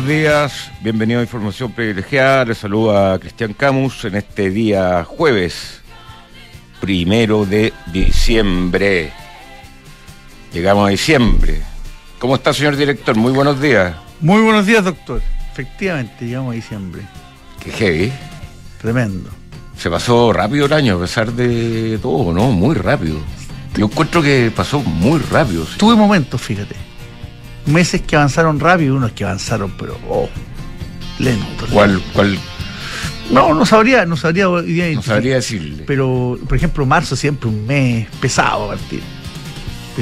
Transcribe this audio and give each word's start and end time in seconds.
Buenos 0.00 0.16
días, 0.16 0.70
bienvenido 0.80 1.20
a 1.20 1.24
Información 1.24 1.72
Privilegiada. 1.72 2.46
Les 2.46 2.56
saluda 2.56 3.18
Cristian 3.18 3.52
Camus 3.52 4.06
en 4.06 4.14
este 4.14 4.48
día 4.48 5.04
jueves, 5.04 5.82
primero 6.80 7.44
de 7.44 7.74
diciembre. 7.92 9.12
Llegamos 10.54 10.86
a 10.86 10.90
diciembre. 10.90 11.60
¿Cómo 12.18 12.36
está, 12.36 12.54
señor 12.54 12.76
director? 12.76 13.14
Muy 13.14 13.30
buenos 13.30 13.60
días. 13.60 13.94
Muy 14.20 14.40
buenos 14.40 14.64
días, 14.64 14.84
doctor. 14.84 15.20
Efectivamente, 15.52 16.24
llegamos 16.24 16.52
a 16.52 16.54
diciembre. 16.54 17.02
Qué 17.62 17.70
heavy. 17.70 18.12
Tremendo. 18.80 19.28
Se 19.76 19.90
pasó 19.90 20.32
rápido 20.32 20.64
el 20.64 20.72
año, 20.72 20.96
a 20.96 21.00
pesar 21.00 21.30
de 21.30 21.98
todo, 22.00 22.32
¿no? 22.32 22.50
Muy 22.52 22.74
rápido. 22.74 23.18
Yo 23.76 23.84
encuentro 23.84 24.22
que 24.22 24.50
pasó 24.56 24.80
muy 24.80 25.20
rápido. 25.30 25.66
Tuve 25.76 25.94
momentos, 25.94 26.40
fíjate. 26.40 26.89
Meses 27.66 28.00
que 28.02 28.16
avanzaron 28.16 28.58
rápido, 28.58 28.96
unos 28.96 29.12
que 29.12 29.24
avanzaron, 29.24 29.72
pero 29.78 29.98
oh, 30.08 30.28
lento. 31.18 31.66
¿Cuál, 31.72 32.00
cuál? 32.12 32.38
No, 33.30 33.54
no 33.54 33.64
sabría, 33.64 34.04
no 34.06 34.16
sabría 34.16 34.48
hoy 34.48 34.64
día 34.72 34.86
No 34.92 35.02
sabría 35.02 35.36
decirle. 35.36 35.84
Pero, 35.86 36.38
por 36.48 36.56
ejemplo, 36.56 36.84
marzo 36.86 37.14
siempre 37.14 37.48
un 37.48 37.64
mes 37.66 38.08
pesado 38.20 38.64
a 38.64 38.68
partir. 38.68 39.02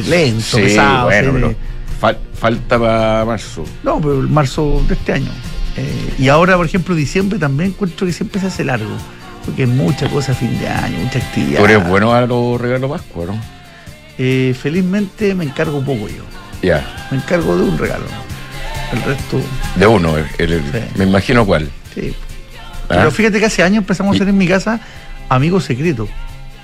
Lento, 0.08 0.40
Sí, 0.56 0.62
pesado. 0.62 1.04
bueno, 1.06 1.32
pero 1.32 1.54
fal- 2.00 2.18
falta 2.34 2.78
para 2.78 3.24
marzo. 3.24 3.64
No, 3.82 4.00
pero 4.00 4.20
el 4.20 4.28
marzo 4.28 4.82
de 4.88 4.94
este 4.94 5.12
año. 5.12 5.30
Eh, 5.76 6.14
y 6.18 6.28
ahora, 6.28 6.56
por 6.56 6.64
ejemplo, 6.66 6.94
diciembre 6.94 7.38
también 7.38 7.70
encuentro 7.70 8.06
que 8.06 8.12
siempre 8.12 8.40
se 8.40 8.46
hace 8.46 8.64
largo. 8.64 8.96
Porque 9.44 9.62
hay 9.62 9.68
mucha 9.68 10.08
cosa 10.08 10.32
a 10.32 10.34
fin 10.34 10.58
de 10.58 10.68
año, 10.68 10.98
mucha 10.98 11.18
actividad. 11.18 11.58
Tú 11.58 11.64
eres 11.64 11.86
bueno 11.88 12.12
a 12.14 12.22
los 12.26 12.60
regalos 12.60 12.90
Pascua, 12.90 13.26
¿no? 13.26 13.40
Eh, 14.18 14.54
felizmente 14.60 15.34
me 15.34 15.44
encargo 15.44 15.80
poco 15.84 16.08
yo. 16.08 16.22
Ya, 16.62 17.08
Me 17.10 17.18
encargo 17.18 17.56
de 17.56 17.62
un 17.64 17.78
regalo. 17.78 18.04
El 18.92 19.02
resto, 19.02 19.40
de 19.76 19.86
uno, 19.86 20.16
el- 20.16 20.26
el- 20.38 20.62
Sí. 20.72 20.78
me 20.96 21.04
imagino 21.04 21.44
cuál. 21.46 21.68
sí. 21.94 22.14
¿Ah? 22.90 22.94
Pero 22.96 23.10
fíjate 23.10 23.38
que 23.38 23.44
hace 23.44 23.62
años 23.62 23.78
empezamos 23.78 24.12
a 24.12 24.16
hacer 24.16 24.28
en 24.28 24.38
mi 24.38 24.48
casa 24.48 24.80
amigos 25.28 25.64
secretos 25.64 26.08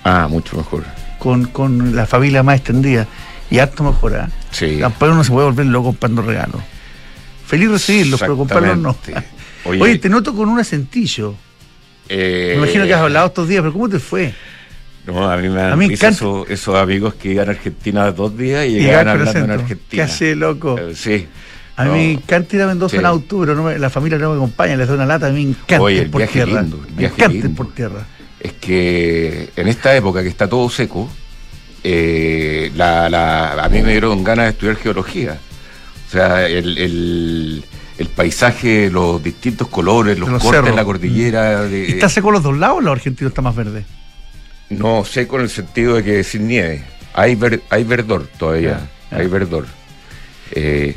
Ah, 0.04 0.26
mucho 0.28 0.56
mejor. 0.56 0.82
con, 1.18 1.44
con 1.48 1.94
la 1.94 2.06
familia 2.06 2.42
más 2.42 2.56
extendida. 2.56 3.06
Y 3.50 3.58
harto 3.58 3.84
mejor, 3.84 4.16
¿ah? 4.16 4.28
Sí. 4.50 4.78
Tampoco 4.80 5.12
uno 5.12 5.22
se 5.22 5.30
puede 5.30 5.44
volver 5.48 5.66
loco 5.66 5.88
comprando 5.88 6.22
regalos. 6.22 6.62
Feliz 7.46 7.70
recibirlos, 7.70 8.18
pero 8.18 8.38
comprarlos 8.38 8.78
no. 8.78 8.96
Oye, 9.66 9.98
te 9.98 10.08
noto 10.08 10.34
con 10.34 10.48
un 10.48 10.58
acentillo. 10.58 11.34
eh, 12.08 12.52
Me 12.56 12.62
imagino 12.64 12.84
que 12.86 12.94
has 12.94 13.00
hablado 13.02 13.26
estos 13.26 13.46
días, 13.46 13.60
pero 13.60 13.72
¿cómo 13.74 13.88
te 13.90 13.98
fue? 13.98 14.32
No, 15.06 15.30
a 15.30 15.36
mí 15.36 15.48
me 15.48 15.60
A 15.62 15.76
mí 15.76 15.84
encanta- 15.86 16.08
esos, 16.08 16.48
esos 16.50 16.74
amigos 16.76 17.14
que 17.14 17.32
iban 17.32 17.48
a 17.48 17.50
Argentina 17.52 18.10
dos 18.12 18.36
días 18.38 18.66
y 18.66 18.70
llegaban 18.80 19.08
hablando 19.08 19.30
en 19.32 19.36
acento. 19.38 19.52
Argentina. 19.62 19.88
¿Qué 19.90 20.02
hace, 20.02 20.34
loco? 20.34 20.78
Eh, 20.78 20.94
sí. 20.94 21.26
A 21.76 21.82
mí 21.84 21.88
No. 21.90 21.94
me 21.96 22.12
encanta 22.12 22.56
ir 22.56 22.62
a 22.62 22.66
Mendoza 22.68 22.96
Sí. 22.98 23.04
en 23.04 23.20
pero 23.22 23.54
no 23.54 23.64
me- 23.64 23.78
la 23.78 23.90
familia 23.90 24.16
no 24.18 24.30
me 24.30 24.36
acompaña, 24.36 24.76
les 24.76 24.88
da 24.88 24.94
una 24.94 25.06
lata, 25.06 25.26
a 25.26 25.30
mí 25.30 25.44
me 25.44 25.50
encanta 25.50 25.82
Oye, 25.82 26.02
el 26.02 26.10
por 26.10 26.20
viaje 26.20 26.44
tierra. 26.44 26.62
lindo, 26.62 26.76
el 26.86 26.92
me 26.94 26.98
viaje 27.00 27.22
encanta 27.24 27.48
por 27.56 27.74
tierra. 27.74 28.06
Es 28.40 28.52
que 28.54 29.50
en 29.56 29.68
esta 29.68 29.94
época 29.96 30.22
que 30.22 30.28
está 30.28 30.48
todo 30.48 30.68
seco, 30.70 31.10
eh, 31.82 32.70
la, 32.76 33.08
la- 33.10 33.52
a 33.64 33.68
mí 33.68 33.82
me 33.82 33.90
dieron 33.92 34.22
ganas 34.24 34.46
de 34.46 34.50
estudiar 34.52 34.76
geología. 34.76 35.38
O 36.08 36.10
sea, 36.10 36.46
el, 36.46 36.78
el- 36.78 37.64
el 37.98 38.08
paisaje, 38.08 38.90
los 38.90 39.22
distintos 39.22 39.68
colores, 39.68 40.18
los 40.18 40.28
De 40.28 40.32
los 40.34 40.42
cortes 40.42 40.58
cerros. 40.58 40.70
en 40.70 40.76
la 40.76 40.84
cordillera. 40.84 41.62
de- 41.62 41.88
¿Y 41.88 41.92
¿Está 41.92 42.08
seco 42.08 42.30
los 42.30 42.42
dos 42.42 42.56
lados 42.56 42.78
o 42.78 42.80
los 42.80 42.92
argentinos 42.92 43.30
está 43.32 43.42
más 43.42 43.54
verde? 43.54 43.84
No 44.78 45.04
seco 45.04 45.36
en 45.36 45.42
el 45.42 45.48
sentido 45.50 45.94
de 45.96 46.02
que 46.04 46.24
sin 46.24 46.48
nieve. 46.48 46.84
Hay, 47.14 47.34
ver- 47.34 47.62
hay 47.70 47.84
verdor 47.84 48.26
todavía. 48.38 48.88
Hay 49.10 49.26
verdor. 49.26 49.66
Eh, 50.52 50.94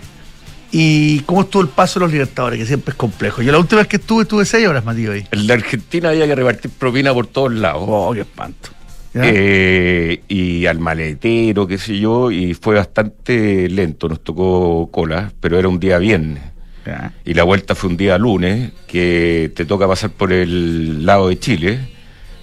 ¿Y 0.72 1.20
cómo 1.22 1.42
estuvo 1.42 1.62
el 1.62 1.70
paso 1.70 2.00
de 2.00 2.06
los 2.06 2.12
Libertadores? 2.12 2.60
Que 2.60 2.66
siempre 2.66 2.92
es 2.92 2.98
complejo. 2.98 3.42
Yo 3.42 3.52
la 3.52 3.60
última 3.60 3.82
vez 3.82 3.88
que 3.88 3.96
estuve, 3.98 4.24
estuve 4.24 4.44
seis 4.46 4.68
horas, 4.68 4.84
Matías, 4.84 5.12
ahí. 5.14 5.26
el 5.32 5.48
de 5.48 5.54
Argentina 5.54 6.10
había 6.10 6.26
que 6.28 6.36
repartir 6.36 6.72
propina 6.72 7.14
por 7.14 7.28
todos 7.28 7.54
lados. 7.54 7.84
Oh, 7.88 8.12
qué 8.14 8.22
espanto. 8.22 8.70
Eh, 9.14 10.22
y 10.28 10.66
al 10.68 10.80
maletero, 10.80 11.66
qué 11.68 11.78
sé 11.78 11.98
yo, 12.00 12.30
y 12.32 12.54
fue 12.54 12.76
bastante 12.76 13.68
lento, 13.70 14.08
nos 14.10 14.24
tocó 14.24 14.90
cola, 14.92 15.32
pero 15.40 15.58
era 15.58 15.68
un 15.68 15.80
día 15.80 15.98
viernes. 15.98 16.44
Ya. 16.86 17.14
Y 17.26 17.34
la 17.34 17.44
vuelta 17.44 17.74
fue 17.74 17.90
un 17.90 17.98
día 17.98 18.18
lunes, 18.18 18.72
que 18.88 19.52
te 19.56 19.66
toca 19.66 19.88
pasar 19.88 20.12
por 20.12 20.32
el 20.32 21.06
lado 21.06 21.30
de 21.30 21.40
Chile, 21.40 21.80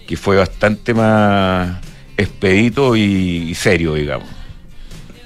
que 0.07 0.17
fue 0.17 0.37
bastante 0.37 0.95
más 0.95 1.79
expedito 2.17 2.97
y, 2.97 3.03
y 3.51 3.55
serio, 3.55 3.95
digamos. 3.95 4.29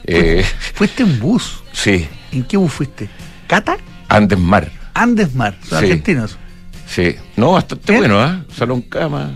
Eh, 0.05 0.45
¿Fuiste 0.75 1.03
en 1.03 1.19
bus? 1.21 1.63
sí, 1.73 2.07
¿En 2.33 2.45
qué 2.45 2.57
bus 2.57 2.73
fuiste? 2.73 3.09
¿Cata? 3.47 3.77
Andes 4.09 4.39
Mar, 4.39 4.71
Andesmar, 4.95 5.57
son 5.63 5.81
Sí. 5.81 5.85
argentinos. 5.87 6.39
sí. 6.87 7.15
No, 7.37 7.53
bastante 7.53 7.97
bueno, 7.97 8.19
¿ah? 8.21 8.45
Salón 8.57 8.83
cama, 8.83 9.33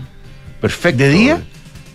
perfecto. 0.59 1.03
¿De 1.03 1.09
día? 1.09 1.41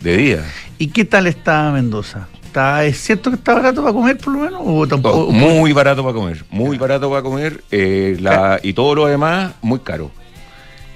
De 0.00 0.16
día. 0.16 0.44
¿Y 0.78 0.88
qué 0.88 1.04
tal 1.04 1.26
está 1.26 1.70
Mendoza? 1.72 2.28
¿Está, 2.44 2.84
¿Es 2.84 2.98
cierto 2.98 3.31
que 3.31 3.37
está 3.37 3.54
barato 3.54 3.82
para 3.82 3.92
comer, 3.92 4.16
por 4.19 4.32
lo 4.32 4.41
menos? 4.41 4.60
¿O 4.64 4.87
tampoco? 4.87 5.26
Oh, 5.26 5.32
muy 5.32 5.72
barato 5.72 6.03
para 6.03 6.14
comer, 6.14 6.44
muy 6.50 6.78
barato 6.78 7.10
para 7.10 7.22
comer, 7.22 7.62
eh, 7.70 8.16
la, 8.20 8.58
y 8.62 8.72
todo 8.72 8.94
lo 8.94 9.06
demás 9.06 9.53
muy 9.60 9.81
caro. 9.81 10.10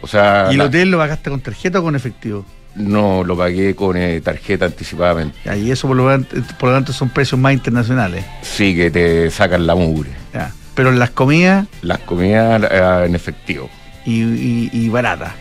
O 0.03 0.07
sea, 0.07 0.49
¿Y 0.51 0.53
el 0.53 0.59
la- 0.59 0.65
hotel 0.67 0.91
lo 0.91 0.99
pagaste 0.99 1.31
con 1.31 1.41
tarjeta 1.41 1.81
o 1.81 1.83
con 1.83 1.97
efectivo? 1.97 2.45
no 2.75 3.23
lo 3.23 3.37
pagué 3.37 3.75
con 3.75 3.97
eh, 3.99 4.21
tarjeta 4.23 4.65
anticipadamente. 4.65 5.37
Ya, 5.45 5.55
y 5.57 5.71
eso 5.71 5.87
por 5.89 5.97
lo, 5.97 6.09
tanto- 6.09 6.37
por 6.59 6.71
lo 6.71 6.75
tanto 6.77 6.93
son 6.95 7.09
precios 7.11 7.39
más 7.41 7.53
internacionales. 7.53 8.25
Sí, 8.41 8.75
que 8.75 8.91
te 8.91 9.31
sacan 9.31 9.67
la 9.67 9.75
mugre. 9.75 10.11
Ya. 10.33 10.53
Pero 10.75 10.89
en 10.89 10.99
las 10.99 11.11
comidas 11.11 11.67
Las 11.83 11.99
comidas 11.99 12.63
eh, 12.71 13.05
en 13.07 13.15
efectivo, 13.15 13.69
y, 14.07 14.23
y, 14.23 14.71
y 14.73 14.89
baratas. 14.89 15.33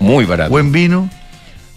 muy 0.00 0.24
barato. 0.24 0.50
Buen 0.50 0.72
vino, 0.72 1.08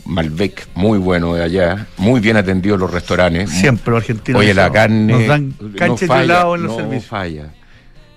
Malbec, 0.05 0.67
muy 0.75 0.97
bueno 0.99 1.33
de 1.35 1.43
allá, 1.43 1.85
muy 1.97 2.19
bien 2.19 2.37
atendidos 2.37 2.79
los 2.79 2.91
restaurantes. 2.91 3.49
siempre 3.51 3.91
los 3.91 4.01
argentinos. 4.01 4.39
Oye, 4.41 4.53
la 4.55 4.71
carne 4.71 5.13
Nos 5.13 5.27
dan 5.27 5.53
no 5.59 5.75
cancha 5.77 6.05
y 6.05 6.07
falla, 6.07 6.41
en 6.41 6.63
los 6.63 6.71
no 6.71 6.75
servicios. 6.77 7.05
falla. 7.05 7.45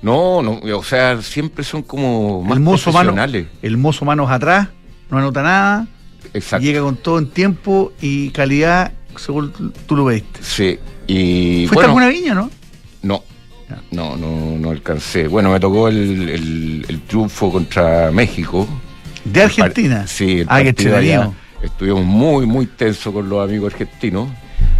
No, 0.02 0.42
no, 0.42 0.60
o 0.76 0.82
sea, 0.84 1.20
siempre 1.22 1.64
son 1.64 1.82
como 1.82 2.42
más 2.42 2.56
el 2.56 2.62
mozo 2.62 2.92
mano, 2.92 3.12
profesionales. 3.12 3.46
el 3.62 3.76
mozo 3.76 4.04
manos 4.04 4.30
atrás, 4.30 4.68
no 5.10 5.18
anota 5.18 5.42
nada, 5.42 5.88
Exacto. 6.34 6.64
llega 6.64 6.80
con 6.82 6.96
todo 6.96 7.18
en 7.18 7.28
tiempo 7.30 7.92
y 8.00 8.30
calidad 8.30 8.92
según 9.16 9.52
tú 9.86 9.96
lo 9.96 10.04
veiste. 10.04 10.40
Sí. 10.42 10.78
Y 11.08 11.66
¿Fuiste 11.66 11.74
bueno, 11.74 11.88
alguna 11.88 12.08
viña, 12.08 12.34
no? 12.34 12.50
No, 13.02 13.24
no, 13.90 14.16
no, 14.16 14.56
no 14.58 14.70
alcancé. 14.70 15.26
Bueno, 15.26 15.50
me 15.50 15.58
tocó 15.58 15.88
el, 15.88 16.28
el- 16.28 16.86
el 16.88 17.00
triunfo 17.02 17.50
contra 17.50 18.10
México. 18.12 18.68
De 19.24 19.42
Argentina. 19.42 20.06
Sí, 20.06 20.40
el 20.40 20.46
Ah, 20.48 20.60
entretenido. 20.60 21.34
Estuvimos 21.62 22.04
muy, 22.04 22.46
muy 22.46 22.66
tensos 22.66 23.12
con 23.12 23.28
los 23.28 23.42
amigos 23.42 23.72
argentinos. 23.72 24.28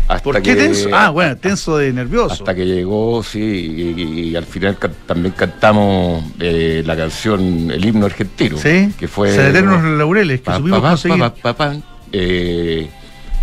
Hasta 0.08 0.22
¿Por 0.22 0.36
qué 0.36 0.54
que, 0.54 0.56
tenso? 0.56 0.88
Ah, 0.92 1.10
bueno, 1.10 1.36
tenso 1.36 1.76
de 1.76 1.92
nervioso. 1.92 2.32
Hasta 2.32 2.54
que 2.54 2.64
llegó, 2.64 3.22
sí, 3.22 3.38
y, 3.40 4.02
y 4.30 4.36
al 4.36 4.44
final 4.46 4.78
can- 4.78 4.94
también 5.06 5.34
cantamos 5.36 6.24
eh, 6.40 6.82
la 6.86 6.96
canción, 6.96 7.70
el 7.70 7.84
himno 7.84 8.06
argentino. 8.06 8.56
¿Sí? 8.56 8.90
Que 8.98 9.06
fue. 9.06 9.30
Se 9.34 9.50
eternos 9.50 9.82
los 9.82 9.98
laureles 9.98 10.40
que 10.40 10.44
Pa, 10.46 10.56
supimos 10.56 10.80
pa, 10.80 11.18
pa, 11.18 11.34
pa, 11.34 11.54
pa, 11.54 11.76
eh, 12.10 12.88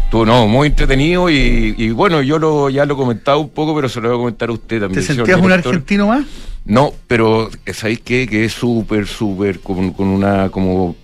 estuvo, 0.05 0.25
no, 0.25 0.47
muy 0.47 0.69
entretenido 0.69 1.29
y, 1.29 1.75
y 1.77 1.91
bueno, 1.91 2.23
yo 2.23 2.39
lo, 2.39 2.69
ya 2.71 2.83
lo 2.85 2.95
he 2.95 2.97
comentado 2.97 3.39
un 3.41 3.49
poco, 3.49 3.75
pero 3.75 3.87
se 3.87 4.01
lo 4.01 4.09
voy 4.09 4.15
a 4.17 4.19
comentar 4.19 4.49
a 4.49 4.53
usted 4.53 4.79
también. 4.81 5.05
¿Te 5.05 5.13
sentías 5.13 5.39
un 5.39 5.51
argentino 5.51 6.07
más? 6.07 6.25
No, 6.65 6.93
pero 7.07 7.51
eh, 7.63 7.73
¿sabéis 7.73 7.99
qué? 7.99 8.25
Que 8.27 8.45
es 8.45 8.53
súper, 8.53 9.05
súper, 9.05 9.59
con, 9.59 9.91
con 9.93 10.07
una, 10.07 10.49
como, 10.49 10.95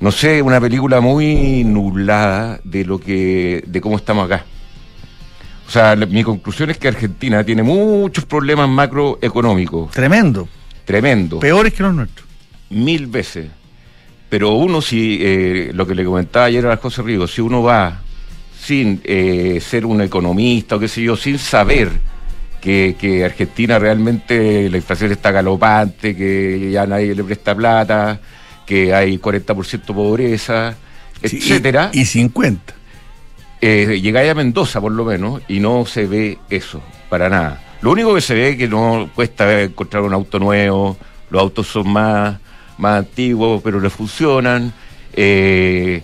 no 0.00 0.10
sé, 0.10 0.42
una 0.42 0.60
película 0.60 1.00
muy 1.00 1.62
nublada 1.62 2.58
de 2.64 2.84
lo 2.84 2.98
que, 2.98 3.62
de 3.64 3.80
cómo 3.80 3.94
estamos 3.96 4.26
acá. 4.26 4.44
O 5.68 5.70
sea, 5.70 5.94
la- 5.94 6.06
mi 6.06 6.24
conclusión 6.24 6.70
es 6.70 6.78
que 6.78 6.88
Argentina 6.88 7.44
tiene 7.44 7.62
muchos 7.62 8.24
problemas 8.24 8.68
macroeconómicos, 8.70 9.90
Tremendo. 9.92 10.48
tremendos, 10.84 11.40
Peores 11.40 11.74
que 11.74 11.82
los 11.82 11.94
nuestros. 11.94 12.26
mil 12.70 13.06
veces. 13.06 13.48
Pero 14.30 14.52
uno, 14.52 14.80
si, 14.82 15.18
eh, 15.20 15.70
lo 15.74 15.86
que 15.86 15.94
le 15.94 16.04
comentaba 16.04 16.46
ayer 16.46 16.66
a 16.66 16.76
José 16.78 17.02
Ríos, 17.02 17.32
si 17.32 17.40
uno 17.40 17.62
va 17.62 18.00
sin 18.60 19.00
eh, 19.04 19.60
ser 19.62 19.86
un 19.86 20.00
economista 20.02 20.76
o 20.76 20.78
qué 20.78 20.88
sé 20.88 21.02
yo, 21.02 21.16
sin 21.16 21.38
saber 21.38 21.90
que, 22.60 22.96
que 22.98 23.24
Argentina 23.24 23.78
realmente 23.78 24.68
la 24.68 24.76
inflación 24.78 25.12
está 25.12 25.30
galopante, 25.30 26.14
que 26.16 26.70
ya 26.72 26.86
nadie 26.86 27.14
le 27.14 27.24
presta 27.24 27.54
plata, 27.54 28.20
que 28.66 28.92
hay 28.94 29.18
40% 29.18 29.94
pobreza, 29.94 30.74
Sí, 31.24 31.36
etcétera, 31.38 31.90
Y, 31.92 32.00
y 32.02 32.04
50. 32.04 32.74
Eh, 33.60 34.00
llegáis 34.00 34.30
a 34.30 34.34
Mendoza 34.34 34.80
por 34.80 34.92
lo 34.92 35.04
menos 35.04 35.42
y 35.48 35.60
no 35.60 35.86
se 35.86 36.06
ve 36.06 36.38
eso, 36.50 36.82
para 37.08 37.28
nada. 37.28 37.62
Lo 37.80 37.92
único 37.92 38.14
que 38.14 38.20
se 38.20 38.34
ve 38.34 38.50
es 38.50 38.56
que 38.56 38.68
no 38.68 39.10
cuesta 39.14 39.62
encontrar 39.62 40.02
un 40.02 40.12
auto 40.12 40.38
nuevo, 40.38 40.96
los 41.30 41.40
autos 41.40 41.66
son 41.66 41.88
más, 41.90 42.38
más 42.78 42.98
antiguos, 42.98 43.60
pero 43.62 43.80
le 43.80 43.90
funcionan. 43.90 44.72
Eh, 45.12 46.02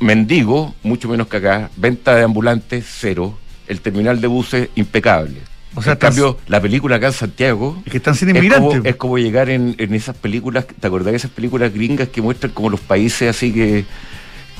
mendigo, 0.00 0.74
mucho 0.82 1.08
menos 1.08 1.28
que 1.28 1.38
acá. 1.38 1.70
Venta 1.76 2.14
de 2.14 2.22
ambulantes, 2.22 2.84
cero. 2.88 3.38
El 3.66 3.80
terminal 3.80 4.20
de 4.20 4.26
buses, 4.26 4.68
impecable. 4.74 5.38
O 5.74 5.80
sea, 5.80 5.94
en 5.94 5.98
cambio, 5.98 6.38
la 6.48 6.60
película 6.60 6.96
acá 6.96 7.06
en 7.06 7.12
Santiago. 7.12 7.80
Es 7.86 7.92
que 7.92 7.98
están 7.98 8.14
sin 8.14 8.28
inmigrantes. 8.30 8.82
Es 8.84 8.96
como, 8.96 9.16
llegar 9.18 9.48
en, 9.48 9.74
esas 9.78 10.16
películas, 10.16 10.66
¿te 10.66 10.86
acordás 10.86 11.12
de 11.12 11.16
esas 11.16 11.30
películas 11.30 11.72
gringas 11.72 12.08
que 12.08 12.20
muestran 12.20 12.52
como 12.52 12.68
los 12.68 12.80
países 12.80 13.30
así 13.30 13.52
que. 13.52 13.84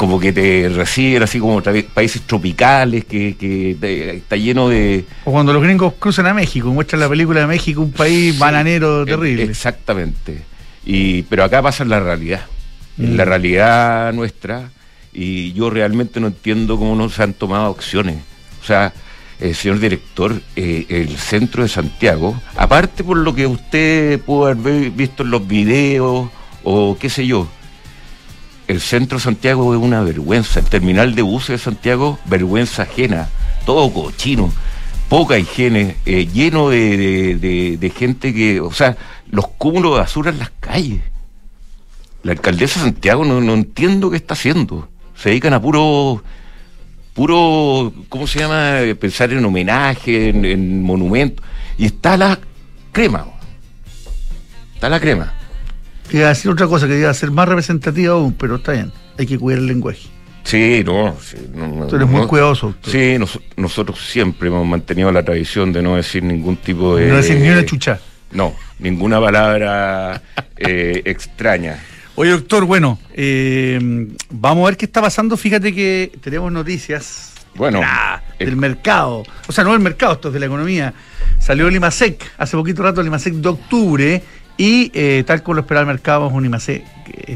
Como 0.02 0.18
que 0.18 0.32
te 0.32 0.68
reciben, 0.68 1.22
así 1.22 1.38
como 1.38 1.62
países 1.94 2.22
tropicales, 2.22 3.04
que, 3.04 4.16
está 4.16 4.34
lleno 4.34 4.68
de. 4.68 5.04
O 5.24 5.30
cuando 5.30 5.52
los 5.52 5.62
gringos 5.62 5.92
cruzan 5.96 6.26
a 6.26 6.34
México, 6.34 6.72
muestran 6.72 6.98
la 6.98 7.08
película 7.08 7.42
de 7.42 7.46
México, 7.46 7.82
un 7.82 7.92
país 7.92 8.36
bananero 8.36 9.04
terrible. 9.04 9.44
Exactamente. 9.44 10.42
Y, 10.84 11.22
pero 11.22 11.44
acá 11.44 11.62
pasa 11.62 11.84
en 11.84 11.90
la 11.90 12.00
realidad. 12.00 12.46
En 12.98 13.16
la 13.16 13.24
mm. 13.24 13.28
realidad 13.28 14.12
nuestra. 14.12 14.72
Y 15.12 15.52
yo 15.52 15.70
realmente 15.70 16.18
no 16.18 16.26
entiendo 16.26 16.76
cómo 16.78 16.96
no 16.96 17.08
se 17.08 17.22
han 17.22 17.32
tomado 17.32 17.70
acciones. 17.70 18.16
O 18.60 18.64
sea 18.64 18.92
eh, 19.38 19.54
señor 19.54 19.78
director, 19.78 20.42
eh, 20.56 20.84
el 20.88 21.16
centro 21.16 21.62
de 21.62 21.68
Santiago, 21.68 22.42
aparte 22.56 23.04
por 23.04 23.18
lo 23.18 23.36
que 23.36 23.46
usted 23.46 24.18
pudo 24.20 24.46
haber 24.48 24.90
visto 24.90 25.22
en 25.22 25.30
los 25.30 25.46
videos 25.46 26.28
o 26.64 26.96
qué 26.98 27.08
sé 27.08 27.24
yo, 27.24 27.46
el 28.72 28.80
centro 28.80 29.18
de 29.18 29.24
Santiago 29.24 29.74
es 29.74 29.80
una 29.80 30.02
vergüenza, 30.02 30.60
el 30.60 30.66
terminal 30.66 31.14
de 31.14 31.22
buses 31.22 31.48
de 31.48 31.58
Santiago, 31.58 32.18
vergüenza 32.24 32.82
ajena, 32.82 33.28
todo 33.64 33.92
cochino, 33.92 34.52
poca 35.08 35.38
higiene, 35.38 35.96
eh, 36.06 36.26
lleno 36.26 36.70
de, 36.70 37.92
gente 37.94 38.34
que, 38.34 38.60
o 38.60 38.72
sea, 38.72 38.96
los 39.30 39.46
cúmulos 39.46 39.92
de 39.92 40.00
basura 40.00 40.30
en 40.30 40.38
las 40.38 40.50
calles. 40.58 41.02
La 42.22 42.32
alcaldesa 42.32 42.80
de 42.80 42.86
Santiago 42.86 43.24
no, 43.24 43.52
entiendo 43.52 44.10
qué 44.10 44.16
está 44.16 44.34
haciendo. 44.34 44.88
Se 45.16 45.28
dedican 45.28 45.52
a 45.52 45.60
puro 45.60 46.22
puro, 47.14 47.92
¿cómo 48.08 48.26
se 48.26 48.38
llama? 48.38 48.78
Pensar 48.98 49.32
en 49.32 49.44
homenaje, 49.44 50.30
en, 50.30 50.82
monumentos. 50.82 51.44
Y 51.76 51.86
está 51.86 52.16
la 52.16 52.38
crema. 52.92 53.26
Está 54.74 54.88
la 54.88 54.98
crema. 54.98 55.34
Quería 56.08 56.28
decir 56.28 56.50
otra 56.50 56.66
cosa, 56.66 56.86
que 56.86 56.94
quería 56.94 57.14
ser 57.14 57.30
más 57.30 57.48
representativa 57.48 58.14
aún, 58.14 58.34
pero 58.34 58.56
está 58.56 58.72
bien. 58.72 58.92
Hay 59.18 59.26
que 59.26 59.38
cuidar 59.38 59.60
el 59.60 59.66
lenguaje. 59.66 60.08
Sí, 60.44 60.82
no. 60.84 61.16
Tú 61.88 61.96
eres 61.96 62.08
muy 62.08 62.26
cuidadoso. 62.26 62.74
Sí, 62.82 63.16
nosotros 63.56 64.00
siempre 64.00 64.48
hemos 64.48 64.66
mantenido 64.66 65.12
la 65.12 65.22
tradición 65.22 65.72
de 65.72 65.82
no 65.82 65.96
decir 65.96 66.22
ningún 66.22 66.56
tipo 66.56 66.96
de. 66.96 67.08
No 67.08 67.16
decir 67.16 67.38
ni 67.38 67.48
una 67.48 67.64
chucha. 67.64 68.00
No, 68.32 68.54
ninguna 68.78 69.20
palabra 69.20 70.22
eh, 70.56 71.02
extraña. 71.04 71.78
Oye, 72.14 72.30
doctor, 72.30 72.64
bueno, 72.64 72.98
eh, 73.14 73.78
vamos 74.30 74.64
a 74.64 74.66
ver 74.66 74.76
qué 74.76 74.86
está 74.86 75.00
pasando. 75.00 75.36
Fíjate 75.36 75.74
que 75.74 76.12
tenemos 76.20 76.52
noticias 76.52 77.32
bueno, 77.54 77.80
del 78.38 78.56
mercado. 78.56 79.22
O 79.46 79.52
sea, 79.52 79.64
no 79.64 79.72
del 79.72 79.80
mercado, 79.80 80.14
esto 80.14 80.28
es 80.28 80.34
de 80.34 80.40
la 80.40 80.46
economía. 80.46 80.92
Salió 81.38 81.68
el 81.68 81.76
IMASEC, 81.76 82.32
hace 82.38 82.56
poquito 82.56 82.82
rato 82.82 83.00
el 83.00 83.06
IMASEC 83.06 83.34
de 83.34 83.48
octubre, 83.48 84.22
y 84.56 84.90
eh, 84.94 85.24
tal 85.26 85.42
como 85.42 85.54
lo 85.54 85.60
esperaba 85.62 85.82
el 85.82 85.86
mercado, 85.86 86.26
es 86.28 86.32
un 86.32 86.44
IMASEC 86.44 86.84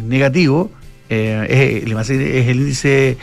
negativo. 0.02 0.70
Eh, 1.08 1.82
el 1.84 1.90
IMASEC 1.90 2.20
es 2.20 2.48
el 2.48 2.56
índice 2.58 3.18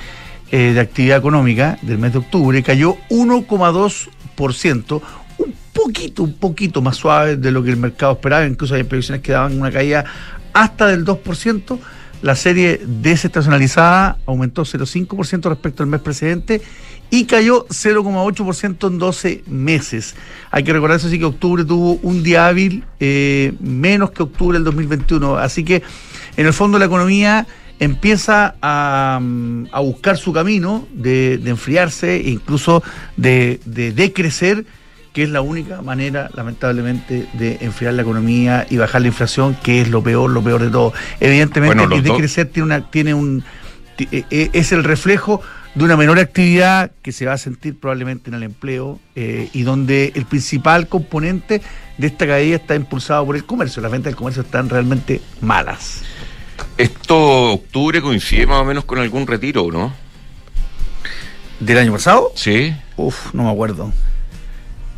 de 0.52 0.80
actividad 0.80 1.18
económica 1.18 1.80
del 1.82 1.98
mes 1.98 2.14
de 2.14 2.20
octubre, 2.20 2.62
cayó 2.62 2.96
1,2%, 3.10 5.02
un 5.40 5.56
poquito, 5.74 6.22
un 6.22 6.34
poquito 6.34 6.80
más 6.84 6.96
suave 6.96 7.38
de 7.38 7.52
lo 7.52 7.64
que 7.64 7.72
el 7.72 7.78
mercado 7.78 8.14
esperaba. 8.14 8.46
Incluso 8.46 8.76
hay 8.76 8.84
previsiones 8.84 9.24
que 9.24 9.32
daban 9.32 9.60
una 9.60 9.72
caída 9.72 10.06
hasta 10.54 10.88
del 10.88 11.06
2%. 11.06 11.80
La 12.22 12.36
serie 12.36 12.80
desestacionalizada 12.86 14.18
aumentó 14.26 14.62
0,5% 14.62 15.50
respecto 15.50 15.84
al 15.84 15.90
mes 15.90 16.00
precedente 16.00 16.62
y 17.14 17.26
cayó 17.26 17.68
0,8% 17.68 18.88
en 18.88 18.98
12 18.98 19.44
meses. 19.46 20.16
Hay 20.50 20.64
que 20.64 20.74
recordar 20.74 20.98
eso 20.98 21.10
sí 21.10 21.20
que 21.20 21.26
octubre 21.26 21.64
tuvo 21.64 22.00
un 22.02 22.24
día 22.24 22.48
hábil 22.48 22.86
eh, 23.00 23.54
menos 23.60 24.10
que 24.10 24.24
octubre 24.24 24.58
del 24.58 24.64
2021. 24.64 25.38
Así 25.38 25.64
que 25.64 25.84
en 26.38 26.48
el 26.48 26.54
fondo 26.54 26.80
la 26.80 26.86
economía 26.86 27.46
empieza 27.78 28.56
a, 28.64 29.22
buscar 29.84 30.18
su 30.18 30.34
camino 30.34 30.88
de, 30.92 31.36
enfriarse 31.46 32.20
incluso 32.26 32.82
de, 33.16 33.60
de 33.64 33.92
decrecer 33.92 34.66
que 35.14 35.22
es 35.22 35.30
la 35.30 35.42
única 35.42 35.84
manera, 35.84 36.32
lamentablemente, 36.34 37.28
de 37.34 37.60
enfriar 37.62 37.94
la 37.94 38.02
economía 38.02 38.66
y 38.72 38.78
bajar 38.78 39.02
la 39.02 39.10
inflación, 39.10 39.56
que 39.62 39.82
es 39.82 39.90
lo 39.90 40.02
peor, 40.02 40.32
lo 40.32 40.44
peor 40.44 40.64
de 40.64 40.72
todo. 40.72 40.94
Evidentemente, 41.20 41.88
que 41.90 42.02
de 42.02 42.16
crecer 42.16 42.48
tiene 42.48 42.66
una, 42.66 42.90
tiene 42.90 43.14
un 43.14 43.44
e, 44.00 44.26
e, 44.32 44.50
es 44.54 44.72
el 44.72 44.84
reflejo 44.84 45.42
de 45.76 45.84
una 45.84 45.98
menor 45.98 46.20
actividad 46.20 46.92
que 47.02 47.12
se 47.12 47.26
va 47.26 47.34
a 47.34 47.38
sentir 47.38 47.80
probablemente 47.80 48.30
en 48.30 48.36
el 48.36 48.44
empleo 48.44 49.00
eh, 49.16 49.50
y 49.54 49.64
donde 49.64 50.12
el 50.16 50.26
principal 50.26 50.88
componente 50.88 51.62
de 51.98 52.08
esta 52.08 52.28
caída 52.28 52.58
está 52.58 52.76
impulsado 52.76 53.26
por 53.26 53.36
el 53.36 53.46
comercio. 53.46 53.82
Las 53.82 53.92
ventas 53.92 54.12
del 54.12 54.18
comercio 54.18 54.44
están 54.44 54.70
realmente 54.70 55.22
malas. 55.42 56.02
Esto 56.78 57.54
octubre 57.54 58.02
coincide 58.02 58.46
más 58.46 58.62
o 58.62 58.66
menos 58.66 58.86
con 58.86 59.00
algún 59.00 59.26
retiro, 59.26 59.72
¿no? 59.72 59.94
¿Del 61.60 61.78
año 61.78 61.94
pasado? 61.94 62.32
Sí. 62.36 62.76
Uf, 62.98 63.34
no 63.34 63.44
me 63.44 63.52
acuerdo 63.52 63.92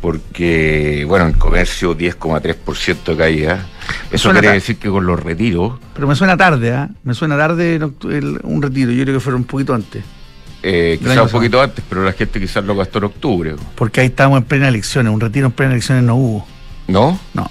porque, 0.06 1.04
bueno, 1.08 1.26
el 1.26 1.36
comercio 1.36 1.98
10,3% 1.98 3.04
de 3.04 3.16
caída. 3.16 3.66
Eso 4.12 4.30
quiere 4.30 4.52
decir 4.52 4.76
que 4.76 4.88
con 4.88 5.04
los 5.04 5.20
retiros. 5.20 5.80
Pero 5.94 6.06
me 6.06 6.14
suena 6.14 6.36
tarde, 6.36 6.72
¿ah? 6.72 6.88
Me 7.02 7.12
suena 7.12 7.36
tarde 7.36 7.80
un 8.44 8.62
retiro. 8.62 8.92
Yo 8.92 9.02
creo 9.02 9.16
que 9.16 9.20
fueron 9.20 9.40
un 9.40 9.46
poquito 9.48 9.74
antes. 9.74 10.04
Eh, 10.68 10.98
quizás 10.98 11.18
un 11.18 11.28
poquito 11.28 11.62
antes, 11.62 11.84
pero 11.88 12.02
la 12.02 12.12
gente 12.12 12.40
quizás 12.40 12.64
lo 12.64 12.74
gastó 12.74 12.98
en 12.98 13.04
octubre. 13.04 13.54
Porque 13.76 14.00
ahí 14.00 14.08
estábamos 14.08 14.38
en 14.38 14.44
plena 14.46 14.66
elecciones. 14.66 15.12
Un 15.12 15.20
retiro 15.20 15.46
en 15.46 15.52
plena 15.52 15.72
elecciones 15.72 16.02
no 16.02 16.16
hubo. 16.16 16.46
¿No? 16.88 17.20
No. 17.34 17.48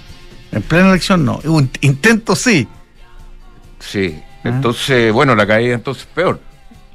En 0.52 0.60
plena 0.60 0.90
elección 0.90 1.24
no. 1.24 1.40
Un 1.44 1.70
intento 1.80 2.36
sí. 2.36 2.68
Sí. 3.80 4.20
Ah. 4.44 4.50
Entonces, 4.50 5.14
bueno, 5.14 5.34
la 5.34 5.46
caída 5.46 5.74
entonces 5.74 6.06
peor 6.14 6.38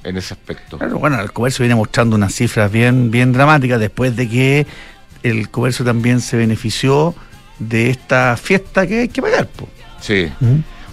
en 0.04 0.16
ese 0.16 0.36
aspecto. 0.36 0.78
Claro, 0.78 1.00
bueno, 1.00 1.20
el 1.20 1.32
comercio 1.32 1.64
viene 1.64 1.74
mostrando 1.74 2.16
unas 2.16 2.36
cifras 2.36 2.72
bien, 2.72 3.10
bien 3.10 3.34
dramáticas 3.34 3.80
después 3.80 4.16
de 4.16 4.30
que 4.30 4.68
el 5.24 5.50
comercio 5.50 5.84
también 5.84 6.22
se 6.22 6.38
benefició 6.38 7.16
de 7.58 7.90
esta 7.90 8.38
fiesta 8.38 8.86
que 8.86 9.00
hay 9.00 9.08
que 9.08 9.24
pagar. 9.24 9.50
Sí. 10.00 10.32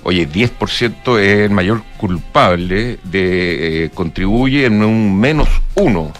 Oye, 0.09 0.27
10% 0.27 1.19
es 1.19 1.39
el 1.41 1.51
mayor 1.51 1.83
culpable 1.99 2.99
de 3.05 3.85
eh, 3.85 3.91
contribuye 3.93 4.65
en 4.65 4.83
un 4.83 5.21
menos 5.21 5.51
1 5.75 6.13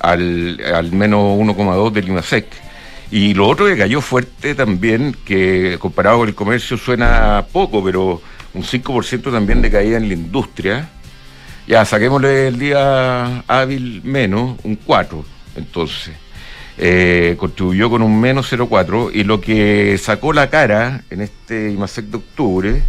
al, 0.00 0.60
al 0.74 0.90
menos 0.90 1.38
1,2 1.38 1.92
del 1.92 2.08
IMASEC. 2.08 2.46
Y 3.12 3.34
lo 3.34 3.46
otro 3.46 3.66
que 3.66 3.76
cayó 3.76 4.00
fuerte 4.00 4.56
también, 4.56 5.16
que 5.24 5.76
comparado 5.78 6.18
con 6.18 6.28
el 6.28 6.34
comercio 6.34 6.76
suena 6.76 7.46
poco, 7.52 7.84
pero 7.84 8.20
un 8.52 8.64
5% 8.64 9.30
también 9.30 9.62
de 9.62 9.70
caída 9.70 9.96
en 9.96 10.08
la 10.08 10.14
industria. 10.14 10.88
Ya, 11.68 11.84
saquémosle 11.84 12.48
el 12.48 12.58
día 12.58 13.44
hábil 13.46 14.02
menos, 14.02 14.58
un 14.64 14.74
4, 14.74 15.24
entonces. 15.54 16.16
Eh, 16.78 17.36
contribuyó 17.38 17.90
con 17.90 18.02
un 18.02 18.20
menos 18.20 18.52
0,4 18.52 19.12
y 19.14 19.22
lo 19.22 19.40
que 19.40 19.96
sacó 19.98 20.32
la 20.32 20.50
cara 20.50 21.04
en 21.10 21.20
este 21.20 21.70
IMASEC 21.70 22.06
de 22.06 22.16
octubre 22.16 22.82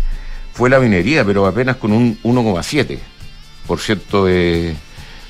fue 0.57 0.69
la 0.71 0.79
minería, 0.79 1.23
pero 1.23 1.45
apenas 1.45 1.75
con 1.75 1.91
un 1.91 2.17
1,7% 2.23 4.25
de, 4.25 4.75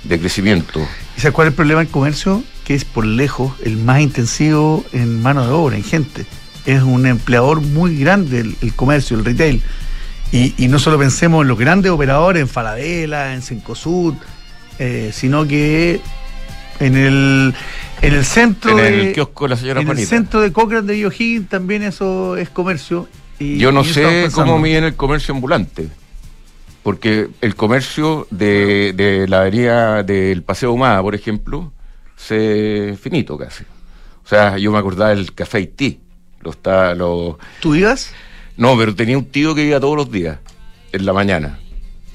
de 0.05 0.19
crecimiento. 0.19 0.79
¿Y 1.17 1.19
sabes 1.19 1.34
cuál 1.34 1.48
es 1.48 1.51
el 1.51 1.55
problema 1.55 1.81
del 1.81 1.89
comercio? 1.89 2.41
Que 2.63 2.75
es 2.75 2.86
por 2.86 3.05
lejos 3.05 3.51
el 3.65 3.75
más 3.75 4.00
intensivo 4.00 4.86
en 4.93 5.22
mano 5.22 5.46
de 5.46 5.51
obra, 5.51 5.75
en 5.75 5.84
gente. 5.84 6.25
Es 6.65 6.81
un 6.81 7.05
empleador 7.05 7.60
muy 7.60 8.00
grande 8.00 8.55
el, 8.62 8.74
comercio, 8.74 9.17
el 9.17 9.25
retail. 9.25 9.62
Y, 10.31 10.53
no 10.69 10.79
solo 10.79 10.98
pensemos 10.98 11.41
en 11.41 11.50
los 11.50 11.57
grandes 11.57 11.91
operadores, 11.91 12.41
en 12.41 12.48
Falabella, 12.48 13.34
en 13.34 13.41
Cencosud, 13.41 14.13
eh, 14.79 15.12
sino 15.13 15.46
que 15.46 16.00
en 16.79 16.96
el, 16.96 17.53
en 18.01 18.13
el 18.13 18.24
centro 18.24 18.79
en 18.79 18.93
el 18.93 19.13
kiosco 19.13 19.48
la 19.48 19.57
señora 19.57 19.81
En 19.81 19.89
el 19.89 20.05
centro 20.05 20.39
de 20.39 20.53
Cochrane 20.53 20.88
de 20.88 20.93
Biohín 20.93 21.48
también 21.48 21.84
eso 21.84 22.38
es 22.38 22.50
comercio. 22.50 23.10
Y, 23.39 23.58
Yo 23.58 23.72
no 23.72 23.84
sé 23.84 24.29
cómo 24.34 24.60
miden 24.60 24.84
el 24.84 24.96
comercio 24.96 25.34
ambulante. 25.34 25.89
Porque 26.84 27.27
el 27.41 27.56
comercio 27.56 28.27
de, 28.32 28.94
de 28.94 29.27
la 29.27 29.41
avenida 29.41 30.03
del 30.03 30.41
Paseo 30.44 30.72
Humada, 30.72 31.01
por 31.01 31.15
ejemplo, 31.15 31.74
se 32.15 32.98
finito 33.01 33.38
casi. 33.38 33.63
O 34.24 34.27
sea, 34.27 34.58
yo 34.58 34.72
me 34.72 34.77
acordaba 34.77 35.12
del 35.12 35.34
café 35.34 35.60
Haití. 35.60 36.00
Lo 36.41 36.51
está, 36.51 36.94
lo... 36.96 37.39
¿Tú 37.62 37.75
ibas? 37.75 38.12
No, 38.58 38.77
pero 38.77 38.94
tenía 38.96 39.17
un 39.17 39.25
tío 39.25 39.56
que 39.56 39.63
iba 39.63 39.79
todos 39.79 39.96
los 39.96 40.12
días, 40.12 40.39
en 40.91 41.06
la 41.06 41.13
mañana. 41.13 41.60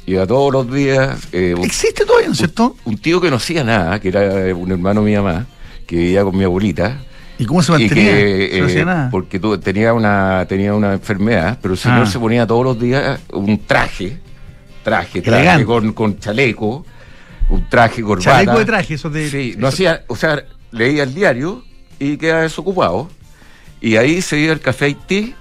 Iba 0.07 0.26
todos 0.26 0.52
los 0.52 0.73
días. 0.73 1.29
Eh, 1.33 1.55
¿Existe 1.62 2.05
todavía, 2.05 2.26
no 2.26 2.33
es 2.33 2.38
cierto? 2.38 2.76
Un, 2.85 2.99
tío 2.99 3.21
que 3.21 3.31
no 3.31 3.37
hacía 3.37 3.64
nada, 3.64 4.00
que 4.00 4.09
era 4.09 4.55
un 4.55 4.71
hermano 4.73 5.02
de 5.02 5.11
mi 5.11 5.17
mamá, 5.17 5.47
que 5.87 5.97
vivía 5.97 6.25
con 6.25 6.37
mi 6.37 6.45
abuelita. 6.45 7.00
¿Y 7.39 7.47
cómo 7.47 7.62
se 7.62 7.73
mantenía? 7.73 8.12
eh, 8.12 8.85
nada. 8.85 9.11
Porque 9.11 9.41
tenía 9.62 9.93
una 9.93 10.45
tenía 10.49 10.75
una 10.75 10.93
enfermedad, 10.95 11.59
pero 11.61 11.75
el 11.75 11.79
señor 11.79 12.03
ah. 12.03 12.07
se 12.07 12.19
ponía 12.19 12.47
todos 12.47 12.65
los 12.65 12.79
días 12.79 13.21
un 13.33 13.59
traje, 13.67 14.19
traje, 14.83 15.23
traje 15.23 15.65
con, 15.65 15.93
con, 15.93 16.19
chaleco, 16.19 16.85
un 17.49 17.69
traje, 17.69 18.03
corbata. 18.03 18.31
Chaleco 18.31 18.59
de 18.59 18.65
traje, 18.65 18.95
eso 18.95 19.11
de... 19.11 19.29
Sí, 19.29 19.55
no 19.59 19.69
hacía, 19.69 20.05
o 20.09 20.17
sea, 20.17 20.45
leía 20.71 21.03
el 21.03 21.15
diario 21.15 21.65
y 21.99 22.17
queda 22.17 22.43
desocupado. 22.43 23.09
Y 23.81 23.97
ahí 23.97 24.23
se 24.23 24.39
iba 24.39 24.53
el 24.53 24.61
café 24.61 24.87
Haití. 24.87 25.35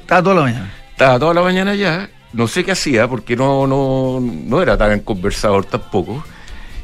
Estaba 0.00 0.22
toda 0.22 0.34
la 0.36 0.42
mañana. 0.42 0.72
Estaba 0.92 1.18
toda 1.18 1.34
la 1.34 1.42
mañana 1.42 1.72
allá. 1.72 2.10
No 2.32 2.46
sé 2.46 2.64
qué 2.64 2.72
hacía 2.72 3.08
porque 3.08 3.36
no, 3.36 3.66
no, 3.66 4.20
no 4.20 4.62
era 4.62 4.78
tan 4.78 5.00
conversador 5.00 5.64
tampoco. 5.64 6.24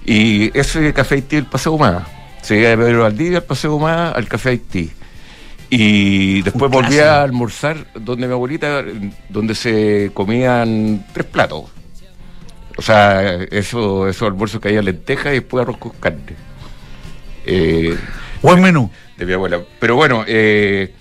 Y 0.04 0.56
ese 0.58 0.92
café 0.92 1.16
Haití 1.16 1.36
el 1.36 1.46
Paseo 1.46 1.72
Humada. 1.72 2.06
Se 2.46 2.56
iba 2.60 2.68
de 2.68 2.76
Pedro 2.78 3.02
Valdivia 3.02 3.38
al 3.38 3.44
Paseo 3.44 3.74
Humada 3.74 4.12
al 4.12 4.28
café 4.28 4.50
Haití. 4.50 4.92
Y 5.68 6.42
después 6.42 6.70
volví 6.70 7.00
a 7.00 7.22
almorzar 7.24 7.88
donde 7.94 8.28
mi 8.28 8.32
abuelita, 8.34 8.84
donde 9.28 9.56
se 9.56 10.12
comían 10.14 11.04
tres 11.12 11.26
platos. 11.26 11.64
O 12.76 12.82
sea, 12.82 13.34
eso, 13.50 14.06
esos 14.06 14.28
almuerzos 14.28 14.60
que 14.60 14.68
había 14.68 14.82
lentejas 14.82 15.32
y 15.32 15.40
después 15.40 15.62
arroz 15.62 15.78
con 15.78 15.90
carne. 15.98 16.20
Eh, 17.44 17.96
Buen 18.42 18.60
menú. 18.62 18.88
de 19.16 19.26
mi 19.26 19.32
abuela. 19.32 19.60
Pero 19.80 19.96
bueno, 19.96 20.22
eh, 20.28 20.94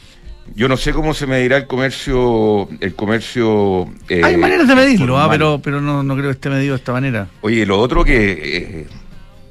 yo 0.56 0.68
no 0.68 0.78
sé 0.78 0.94
cómo 0.94 1.14
se 1.14 1.28
medirá 1.28 1.58
el 1.58 1.68
comercio, 1.68 2.68
el 2.80 2.96
comercio. 2.96 3.88
eh, 4.10 4.22
Hay 4.24 4.36
maneras 4.38 4.68
de 4.68 4.74
medirlo, 4.76 5.20
ah, 5.20 5.28
pero, 5.30 5.60
pero 5.62 5.80
no, 5.80 6.02
no 6.02 6.14
creo 6.16 6.28
que 6.28 6.32
esté 6.34 6.50
medido 6.50 6.74
de 6.74 6.78
esta 6.80 6.92
manera. 6.94 7.28
Oye, 7.42 7.68
lo 7.68 7.78
otro 7.80 8.04
que, 8.04 8.32
eh, 8.32 8.88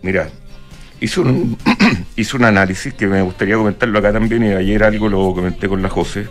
mira, 0.02 0.28
hice 1.04 1.20
un, 1.20 1.56
hice 2.16 2.36
un 2.36 2.44
análisis 2.44 2.94
que 2.94 3.06
me 3.06 3.20
gustaría 3.22 3.56
comentarlo 3.56 3.98
acá 3.98 4.12
también 4.12 4.44
y 4.44 4.52
ayer 4.52 4.82
algo 4.82 5.08
lo 5.08 5.34
comenté 5.34 5.68
con 5.68 5.82
la 5.82 5.90
José. 5.90 6.26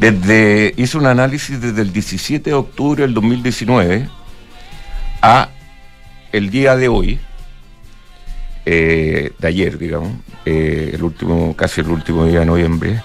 Desde, 0.00 0.74
hice 0.76 0.98
un 0.98 1.06
análisis 1.06 1.60
desde 1.60 1.82
el 1.82 1.92
17 1.92 2.50
de 2.50 2.54
octubre 2.54 3.02
del 3.02 3.14
2019 3.14 4.08
a 5.22 5.48
el 6.32 6.50
día 6.50 6.74
de 6.76 6.88
hoy, 6.88 7.20
eh, 8.66 9.30
de 9.38 9.48
ayer, 9.48 9.78
digamos, 9.78 10.10
eh, 10.44 10.90
el 10.92 11.02
último, 11.04 11.54
casi 11.54 11.80
el 11.80 11.88
último 11.88 12.26
día 12.26 12.40
de 12.40 12.46
noviembre, 12.46 13.00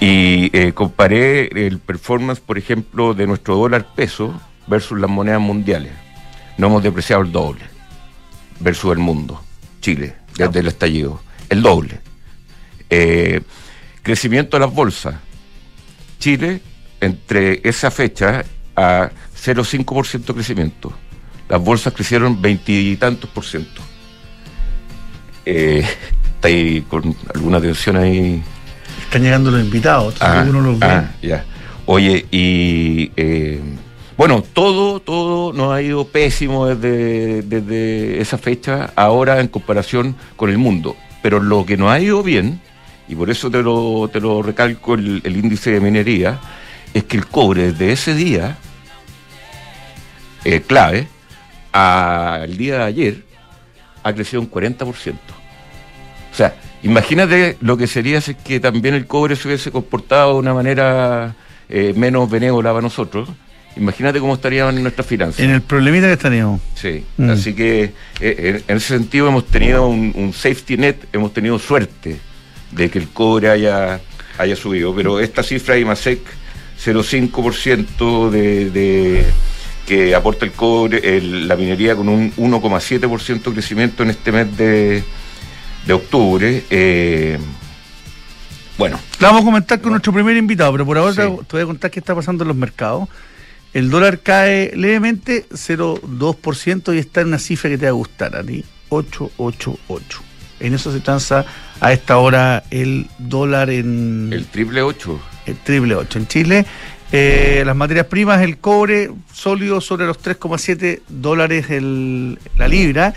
y 0.00 0.50
eh, 0.56 0.72
comparé 0.74 1.48
el 1.66 1.78
performance, 1.78 2.40
por 2.40 2.58
ejemplo, 2.58 3.14
de 3.14 3.26
nuestro 3.26 3.56
dólar 3.56 3.86
peso 3.96 4.38
versus 4.66 5.00
las 5.00 5.10
monedas 5.10 5.40
mundiales. 5.40 5.92
No 6.58 6.66
hemos 6.66 6.82
depreciado 6.82 7.22
el 7.22 7.32
doble 7.32 7.64
versus 8.60 8.92
el 8.92 8.98
mundo, 8.98 9.42
Chile, 9.88 10.14
desde 10.36 10.60
el 10.60 10.66
estallido, 10.66 11.22
el 11.48 11.62
doble. 11.62 12.00
Eh, 12.90 13.40
crecimiento 14.02 14.58
de 14.58 14.66
las 14.66 14.74
bolsas, 14.74 15.14
Chile, 16.18 16.60
entre 17.00 17.60
esa 17.66 17.90
fecha 17.90 18.44
a 18.76 19.10
0,5% 19.34 20.26
de 20.26 20.34
crecimiento. 20.34 20.92
Las 21.48 21.62
bolsas 21.62 21.94
crecieron 21.94 22.40
veintitantos 22.42 23.30
por 23.30 23.44
ciento. 23.46 23.80
Eh, 25.46 25.82
está 26.34 26.48
ahí 26.48 26.82
con 26.82 27.16
alguna 27.34 27.58
tensión 27.60 27.96
ahí. 27.96 28.42
Están 29.04 29.22
llegando 29.22 29.50
los 29.50 29.62
invitados, 29.62 30.16
Ah, 30.20 30.44
uno 30.46 30.60
los 30.60 30.78
ve. 30.78 30.86
ah, 30.86 31.14
ya. 31.22 31.44
Oye, 31.86 32.26
y 32.30 33.10
eh, 33.16 33.58
bueno, 34.18 34.42
todo, 34.42 34.98
todo 34.98 35.52
nos 35.52 35.72
ha 35.72 35.80
ido 35.80 36.04
pésimo 36.08 36.66
desde, 36.66 37.42
desde 37.42 38.20
esa 38.20 38.36
fecha, 38.36 38.92
ahora 38.96 39.38
en 39.38 39.46
comparación 39.46 40.16
con 40.34 40.50
el 40.50 40.58
mundo. 40.58 40.96
Pero 41.22 41.38
lo 41.38 41.64
que 41.64 41.76
nos 41.76 41.92
ha 41.92 42.00
ido 42.00 42.24
bien, 42.24 42.60
y 43.06 43.14
por 43.14 43.30
eso 43.30 43.48
te 43.48 43.62
lo, 43.62 44.10
te 44.12 44.18
lo 44.18 44.42
recalco 44.42 44.94
el, 44.94 45.22
índice 45.24 45.70
de 45.70 45.78
minería, 45.78 46.40
es 46.94 47.04
que 47.04 47.16
el 47.16 47.28
cobre 47.28 47.70
desde 47.70 47.92
ese 47.92 48.14
día, 48.14 48.58
eh, 50.44 50.62
clave, 50.62 51.06
al 51.70 52.56
día 52.56 52.78
de 52.78 52.84
ayer, 52.84 53.24
ha 54.02 54.12
crecido 54.12 54.42
un 54.42 54.50
40%. 54.50 55.14
O 56.32 56.34
sea, 56.34 56.56
imagínate 56.82 57.56
lo 57.60 57.76
que 57.76 57.86
sería 57.86 58.20
si 58.20 58.34
que 58.34 58.58
también 58.58 58.96
el 58.96 59.06
cobre 59.06 59.36
se 59.36 59.46
hubiese 59.46 59.70
comportado 59.70 60.32
de 60.32 60.38
una 60.40 60.54
manera 60.54 61.36
eh, 61.68 61.94
menos 61.96 62.28
benévola 62.28 62.70
para 62.70 62.82
nosotros. 62.82 63.28
Imagínate 63.78 64.20
cómo 64.20 64.34
estarían 64.34 64.82
nuestras 64.82 65.06
finanzas. 65.06 65.40
En 65.40 65.50
el 65.50 65.62
problemita 65.62 66.06
que 66.08 66.12
estaríamos. 66.14 66.60
Sí, 66.74 67.04
Mm. 67.16 67.30
así 67.30 67.54
que 67.54 67.92
eh, 68.20 68.62
en, 68.66 68.76
ese 68.76 68.88
sentido 68.88 69.28
hemos 69.28 69.46
tenido 69.46 69.86
un, 69.88 70.12
un 70.16 70.32
safety 70.32 70.76
net, 70.76 70.96
hemos 71.12 71.32
tenido 71.32 71.58
suerte 71.58 72.18
de 72.72 72.90
que 72.90 72.98
el 72.98 73.08
cobre 73.08 73.48
haya, 73.50 74.00
haya 74.38 74.56
subido, 74.56 74.94
pero 74.94 75.20
esta 75.20 75.42
cifra 75.42 75.74
de 75.74 75.80
IMASEC, 75.80 76.20
0,5% 76.84 78.30
de, 78.30 78.70
de 78.70 79.24
que 79.86 80.14
aporta 80.14 80.44
el 80.44 80.52
cobre, 80.52 81.16
el- 81.16 81.48
la 81.48 81.56
minería 81.56 81.96
con 81.96 82.08
un 82.08 82.32
1,7% 82.36 83.50
de 83.50 83.52
crecimiento 83.54 84.02
en 84.02 84.10
este 84.10 84.32
mes 84.32 84.56
de, 84.56 85.02
de 85.86 85.92
octubre. 85.92 86.64
eh, 86.70 87.38
bueno, 88.76 89.00
La 89.18 89.28
vamos 89.28 89.42
a 89.42 89.44
comentar 89.44 89.80
con 89.80 89.90
nuestro 89.90 90.12
primer 90.12 90.36
invitado, 90.36 90.70
pero 90.72 90.86
por 90.86 90.98
ahora 90.98 91.12
Sí. 91.12 91.20
te 91.48 91.56
voy 91.56 91.62
a 91.62 91.66
contar 91.66 91.90
qué 91.90 91.98
está 91.98 92.14
pasando 92.14 92.44
en 92.44 92.48
los 92.48 92.56
mercados. 92.56 93.08
El 93.78 93.90
dólar 93.90 94.18
cae 94.18 94.72
levemente 94.74 95.46
0,2% 95.52 96.92
y 96.96 96.98
está 96.98 97.20
en 97.20 97.28
una 97.28 97.38
cifra 97.38 97.70
que 97.70 97.78
te 97.78 97.84
va 97.84 97.90
a 97.90 97.92
gustar 97.92 98.34
a 98.34 98.42
ti, 98.42 98.64
888. 98.88 100.20
En 100.58 100.74
eso 100.74 100.92
se 100.92 100.98
transa 100.98 101.46
a 101.80 101.92
esta 101.92 102.16
hora 102.18 102.64
el 102.72 103.06
dólar 103.18 103.70
en 103.70 104.30
el 104.32 104.46
triple 104.46 104.82
8. 104.82 105.20
el 105.46 105.56
triple 105.58 105.94
8 105.94 106.18
en 106.18 106.26
Chile. 106.26 106.66
Eh, 107.12 107.62
las 107.64 107.76
materias 107.76 108.06
primas, 108.06 108.42
el 108.42 108.58
cobre 108.58 109.12
sólido 109.32 109.80
sobre 109.80 110.06
los 110.06 110.18
3,7 110.18 111.02
dólares 111.08 111.70
el- 111.70 112.36
la 112.56 112.66
libra. 112.66 113.14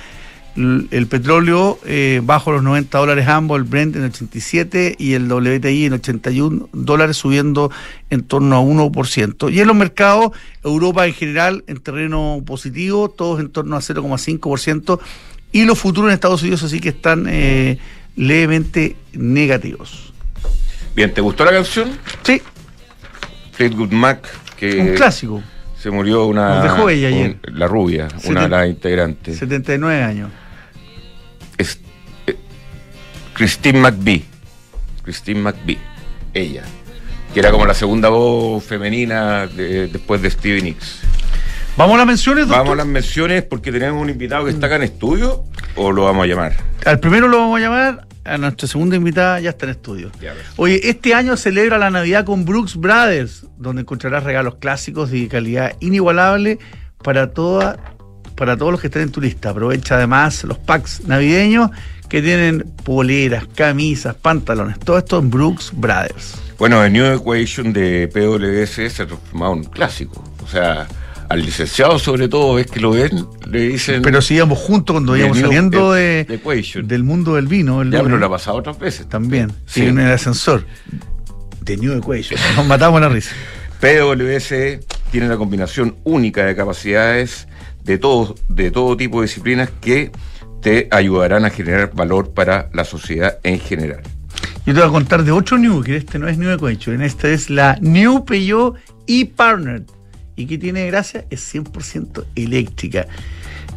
El 0.56 1.08
petróleo 1.08 1.80
eh, 1.86 2.20
bajo 2.24 2.52
los 2.52 2.62
90 2.62 2.98
dólares 2.98 3.28
ambos, 3.30 3.58
el 3.58 3.64
Brent 3.64 3.96
en 3.96 4.04
87 4.04 4.98
y 5.00 5.14
el 5.14 5.32
WTI 5.32 5.86
en 5.86 5.94
81 5.94 6.70
dólares 6.74 7.16
subiendo 7.16 7.72
en 8.10 8.24
torno 8.24 8.58
a 8.58 8.62
1%. 8.62 9.54
Y 9.54 9.62
en 9.62 9.68
los 9.68 9.76
mercados, 9.76 10.32
Europa 10.62 11.08
en 11.08 11.14
general 11.14 11.64
en 11.68 11.80
terreno 11.80 12.44
positivo, 12.46 13.10
todos 13.10 13.40
en 13.40 13.50
torno 13.50 13.78
a 13.78 13.80
0,5%. 13.80 15.00
Y 15.54 15.64
los 15.64 15.80
futuros 15.80 16.10
en 16.10 16.16
Estados 16.16 16.42
Unidos 16.42 16.64
así 16.64 16.82
que 16.82 16.90
están 16.90 17.28
eh, 17.30 17.78
levemente 18.18 18.98
negativos. 19.14 20.14
Bien, 20.96 21.14
¿te 21.14 21.22
gustó 21.22 21.46
la 21.46 21.52
canción? 21.52 21.92
Sí, 22.24 22.42
Fleetwood 23.54 23.92
Mac, 23.92 24.28
que 24.58 24.80
un 24.80 24.96
clásico. 24.96 25.42
se 25.78 25.90
murió 25.92 26.26
una... 26.26 26.56
Nos 26.56 26.64
dejó 26.64 26.90
ella 26.90 27.08
ayer. 27.08 27.38
la 27.44 27.68
rubia, 27.68 28.08
una 28.26 28.42
de 28.42 28.50
las 28.50 28.68
integrantes. 28.68 29.38
79 29.38 30.04
años. 30.04 30.30
Es 31.62 31.80
eh, 32.28 32.36
Christine 33.34 33.80
McVie. 33.80 34.24
Christine 35.04 35.40
McVie, 35.42 35.78
ella. 36.34 36.64
Que 37.34 37.40
era 37.40 37.52
como 37.52 37.66
la 37.66 37.74
segunda 37.74 38.10
voz 38.10 38.64
femenina 38.64 39.48
de- 39.48 39.88
después 39.88 40.22
de 40.22 40.30
Stevie 40.30 40.62
Nicks. 40.62 41.00
¿Vamos 41.78 41.96
a 41.96 41.98
las 42.00 42.08
menciones, 42.08 42.48
doctor? 42.48 42.58
Vamos 42.66 42.74
a 42.74 42.76
las 42.78 42.86
menciones 42.86 43.44
porque 43.44 43.72
tenemos 43.72 44.02
un 44.02 44.10
invitado 44.10 44.44
que 44.46 44.52
está 44.52 44.66
acá 44.68 44.76
en 44.76 44.84
estudio 44.84 45.46
o 45.76 45.92
lo 45.92 46.04
vamos 46.04 46.26
a 46.26 46.28
llamar. 46.28 46.54
Al 46.86 47.00
primero 47.00 47.30
lo 47.30 47.38
vamos 47.38 47.58
a 47.58 47.62
llamar, 47.62 48.08
a 48.26 48.38
nuestra 48.38 48.68
segunda 48.68 48.98
invitada 48.98 49.40
ya 49.40 49.52
está 49.52 49.66
en 49.66 49.72
estudio. 49.72 50.12
Ya. 50.22 50.34
Oye, 50.58 50.82
este 50.84 51.14
año 51.16 51.38
celebra 51.38 51.78
la 51.78 51.90
Navidad 51.90 52.26
con 52.26 52.44
Brooks 52.44 52.76
Brothers, 52.76 53.46
donde 53.58 53.84
encontrarás 53.84 54.24
regalos 54.26 54.56
clásicos 54.56 55.10
de 55.12 55.28
calidad 55.30 55.74
inigualable 55.80 56.60
para 57.02 57.32
toda, 57.32 57.80
para 58.36 58.58
todos 58.58 58.72
los 58.72 58.82
que 58.82 58.88
estén 58.88 59.04
en 59.04 59.12
tu 59.12 59.22
lista. 59.22 59.50
Aprovecha 59.50 59.96
además 59.96 60.44
los 60.44 60.58
packs 60.58 61.02
navideños 61.08 61.70
que 62.10 62.22
tienen 62.22 62.66
poleras, 62.84 63.46
camisas, 63.56 64.16
pantalones, 64.16 64.80
todo 64.80 64.98
esto 64.98 65.20
en 65.20 65.30
Brooks 65.30 65.72
Brothers. 65.74 66.36
Bueno, 66.58 66.84
el 66.84 66.92
New 66.94 67.06
Equation 67.06 67.72
de 67.74 68.08
PwC 68.08 68.90
se 68.90 69.04
ha 69.04 69.08
transformado 69.08 69.54
en 69.54 69.60
un 69.60 69.66
clásico. 69.66 70.24
O 70.44 70.48
sea, 70.48 70.88
al 71.30 71.46
licenciado 71.46 71.98
sobre 71.98 72.28
todo, 72.28 72.56
ves 72.56 72.68
que 72.68 72.82
lo 72.82 72.92
ven, 72.92 73.26
le 73.50 73.70
dicen... 73.70 74.02
Pero 74.02 74.22
si 74.22 74.36
íbamos 74.36 74.60
juntos 74.60 74.94
cuando 74.94 75.16
íbamos 75.16 75.38
New 75.38 75.46
saliendo 75.46 75.94
de, 75.94 76.26
Equation. 76.28 76.86
del 76.88 77.04
mundo 77.04 77.36
del 77.36 77.48
vino. 77.48 77.82
El 77.82 77.92
Ya, 77.92 78.04
pero 78.04 78.18
lo 78.18 78.26
ha 78.26 78.30
pasado 78.30 78.58
otras 78.58 78.78
veces. 78.78 79.08
También, 79.08 79.52
Sí. 79.66 79.86
en 79.86 79.98
el 79.98 80.12
ascensor. 80.12 80.66
The 81.64 81.78
New 81.78 81.94
Equation. 81.98 82.38
Nos 82.58 82.66
matamos 82.68 83.00
la 83.00 83.08
risa. 83.08 83.32
PwC 83.80 84.82
tiene 85.12 85.28
la 85.30 85.38
combinación 85.38 85.96
única 86.04 86.46
de 86.46 86.56
capacidades 86.56 87.48
de 87.84 87.98
todo, 87.98 88.36
de 88.50 88.72
todo 88.72 88.96
tipo 88.98 89.22
de 89.22 89.28
disciplinas 89.28 89.70
que 89.82 90.12
te 90.62 90.88
ayudarán 90.92 91.46
a 91.46 91.50
generar 91.50 91.92
valor 91.94 92.32
para 92.32 92.70
la 92.74 92.86
sociedad 92.86 93.40
en 93.44 93.60
general. 93.60 94.02
Yo 94.66 94.74
te 94.74 94.80
voy 94.80 94.90
a 94.90 94.92
contar 94.92 95.24
de 95.24 95.32
otro 95.32 95.58
New, 95.58 95.82
que 95.82 95.98
este 95.98 96.20
no 96.20 96.28
es 96.28 96.38
New 96.38 96.52
Equation, 96.52 97.02
esta 97.02 97.28
es 97.28 97.50
la 97.50 97.78
New 97.82 98.26
Peugeot 98.26 98.76
e-Partner. 99.08 99.84
¿Y 100.36 100.46
qué 100.46 100.58
tiene 100.58 100.82
de 100.82 100.88
gracia? 100.88 101.26
Es 101.30 101.54
100% 101.54 102.26
eléctrica. 102.36 103.08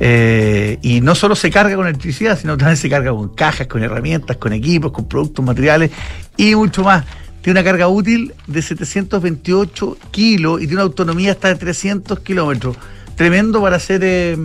Eh, 0.00 0.78
y 0.82 1.00
no 1.00 1.14
solo 1.14 1.37
se 1.37 1.50
carga 1.50 1.76
con 1.76 1.87
electricidad, 1.87 2.38
sino 2.38 2.56
también 2.56 2.76
se 2.76 2.90
carga 2.90 3.12
con 3.12 3.34
cajas, 3.34 3.66
con 3.66 3.82
herramientas, 3.82 4.37
con 4.37 4.52
equipos, 4.52 4.92
con 4.92 5.08
productos, 5.08 5.44
materiales 5.44 5.90
y 6.37 6.54
mucho 6.54 6.82
más. 6.82 7.04
Tiene 7.42 7.61
una 7.61 7.64
carga 7.64 7.88
útil 7.88 8.34
de 8.46 8.62
728 8.62 9.99
kilos 10.11 10.61
y 10.61 10.66
tiene 10.66 10.75
una 10.75 10.82
autonomía 10.84 11.32
hasta 11.32 11.49
de 11.49 11.56
300 11.56 12.20
kilómetros. 12.20 12.76
Tremendo 13.16 13.62
para 13.62 13.76
hacer 13.76 14.02
eh, 14.04 14.37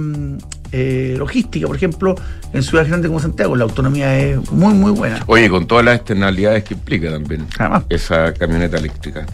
eh, 0.71 1.15
logística, 1.17 1.65
por 1.65 1.75
ejemplo, 1.75 2.13
en 2.53 2.61
ciudades 2.61 2.89
grandes 2.89 3.09
como 3.09 3.19
Santiago, 3.19 3.55
la 3.55 3.63
autonomía 3.63 4.19
es 4.19 4.51
muy, 4.51 4.75
muy 4.75 4.91
buena. 4.91 5.23
Oye, 5.25 5.49
con 5.49 5.65
todas 5.65 5.83
las 5.83 5.95
externalidades 5.95 6.63
que 6.63 6.75
implica 6.75 7.09
también 7.09 7.47
esa 7.89 8.31
camioneta 8.33 8.77
eléctrica. 8.77 9.25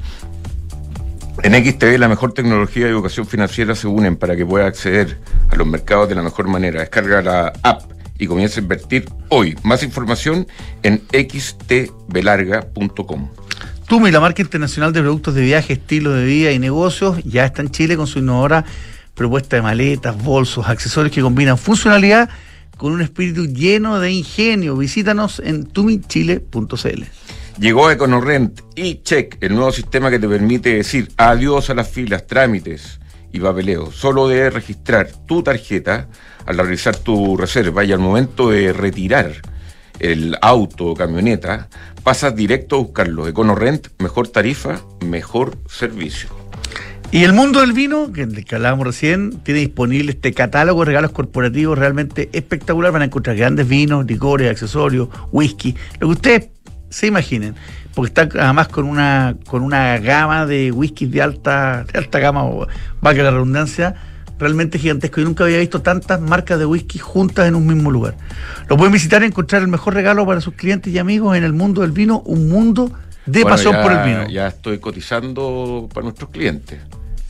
En 1.44 1.54
XTV 1.54 2.00
la 2.00 2.08
mejor 2.08 2.32
tecnología 2.34 2.88
y 2.88 2.90
educación 2.90 3.28
financiera 3.28 3.76
se 3.76 3.88
unen 3.88 4.16
para 4.16 4.38
que 4.38 4.46
puedas 4.46 4.70
acceder 4.70 5.20
a 5.50 5.58
los 5.58 5.68
mercados 5.68 6.08
de 6.08 6.16
la 6.16 6.22
mejor 6.24 6.48
manera. 6.48 6.80
Descarga 6.80 7.22
la 7.22 7.52
app 7.62 7.92
y 8.18 8.28
comienza 8.28 8.62
a 8.62 8.64
invertir 8.64 9.10
hoy. 9.30 9.58
Más 9.64 9.84
información 9.84 10.48
en 10.84 11.02
xtbelarga.com. 11.12 13.30
Tumi, 13.88 14.10
la 14.10 14.22
marca 14.22 14.42
internacional 14.42 14.94
de 14.94 15.02
productos 15.02 15.36
de 15.36 15.42
viaje, 15.42 15.74
estilo 15.74 16.14
de 16.14 16.24
vida 16.26 16.52
y 16.52 16.60
negocios, 16.60 17.22
ya 17.24 17.46
está 17.46 17.62
en 17.62 17.70
Chile 17.70 17.96
con 17.98 18.08
su 18.08 18.20
innovadora 18.20 18.64
propuesta 19.16 19.56
de 19.56 19.62
maletas, 19.62 20.22
bolsos, 20.22 20.68
accesorios 20.68 21.14
que 21.14 21.22
combinan 21.22 21.58
funcionalidad 21.58 22.30
con 22.78 22.92
un 22.92 23.02
espíritu 23.02 23.48
lleno 23.48 24.00
de 24.00 24.12
ingenio. 24.12 24.78
Visítanos 24.78 25.40
en 25.40 25.66
tumichile.cl. 25.66 27.04
Llegó 27.60 27.90
EconoRent 27.90 28.60
y 28.76 29.02
Check, 29.02 29.38
el 29.42 29.56
nuevo 29.56 29.72
sistema 29.72 30.12
que 30.12 30.20
te 30.20 30.28
permite 30.28 30.76
decir 30.76 31.10
adiós 31.16 31.70
a 31.70 31.74
las 31.74 31.88
filas, 31.88 32.28
trámites 32.28 33.00
y 33.32 33.40
papeleo. 33.40 33.92
Solo 33.92 34.28
debes 34.28 34.54
registrar 34.54 35.10
tu 35.26 35.42
tarjeta 35.42 36.10
al 36.46 36.58
realizar 36.58 36.98
tu 36.98 37.38
reserva 37.38 37.86
y 37.86 37.94
al 37.94 38.00
momento 38.00 38.50
de 38.50 38.74
retirar 38.74 39.34
el 40.00 40.38
auto 40.42 40.88
o 40.88 40.94
camioneta, 40.94 41.70
pasas 42.04 42.36
directo 42.36 42.76
a 42.76 42.80
buscarlo. 42.80 43.28
EconoRent, 43.28 43.88
mejor 44.00 44.28
tarifa, 44.28 44.82
mejor 45.00 45.58
servicio. 45.68 46.45
Y 47.12 47.24
el 47.24 47.34
mundo 47.34 47.62
del 47.62 47.74
vino, 47.74 48.12
que, 48.12 48.28
que 48.28 48.56
hablábamos 48.56 48.88
recién, 48.88 49.40
tiene 49.44 49.62
disponible 49.62 50.12
este 50.12 50.34
catálogo 50.34 50.82
de 50.82 50.86
regalos 50.88 51.12
corporativos 51.12 51.78
realmente 51.78 52.30
espectacular. 52.34 52.92
Van 52.92 53.04
a 53.04 53.06
encontrar 53.06 53.38
grandes 53.38 53.68
vinos, 53.68 54.06
licores, 54.06 54.50
accesorios, 54.50 55.08
whisky, 55.32 55.76
lo 56.00 56.08
que 56.08 56.14
ustedes 56.14 56.50
se 56.90 57.08
imaginen. 57.08 57.56
Porque 57.94 58.10
está 58.10 58.44
además 58.44 58.68
con 58.68 58.86
una, 58.86 59.38
con 59.48 59.64
una 59.64 59.98
gama 60.00 60.46
de 60.46 60.72
whisky 60.72 61.06
de 61.06 61.22
alta, 61.22 61.86
de 61.92 62.00
alta 62.00 62.20
gama, 62.20 62.44
que 63.02 63.24
la 63.24 63.32
redundancia, 63.32 63.96
realmente 64.38 64.78
gigantesco. 64.78 65.22
Yo 65.22 65.28
nunca 65.28 65.46
había 65.46 65.60
visto 65.60 65.82
tantas 65.82 66.20
marcas 66.20 66.60
de 66.60 66.66
whisky 66.66 67.00
juntas 67.00 67.48
en 67.48 67.56
un 67.56 67.66
mismo 67.66 67.92
lugar. 67.92 68.16
Lo 68.68 68.76
pueden 68.76 68.92
visitar 68.92 69.24
y 69.24 69.28
encontrar 69.28 69.62
el 69.62 69.70
mejor 69.70 69.94
regalo 69.94 70.26
para 70.26 70.42
sus 70.42 70.56
clientes 70.56 70.94
y 70.94 71.00
amigos 71.00 71.38
en 71.38 71.46
el 71.46 71.54
mundo 71.54 71.82
del 71.82 71.92
vino, 71.92 72.20
un 72.26 72.50
mundo 72.50 72.92
de 73.26 73.44
pasión 73.44 73.76
por 73.82 73.92
el 73.92 74.04
vino. 74.04 74.28
Ya 74.30 74.48
estoy 74.48 74.80
cotizando 74.80 75.90
para 75.94 76.04
nuestros 76.04 76.30
clientes. 76.30 76.80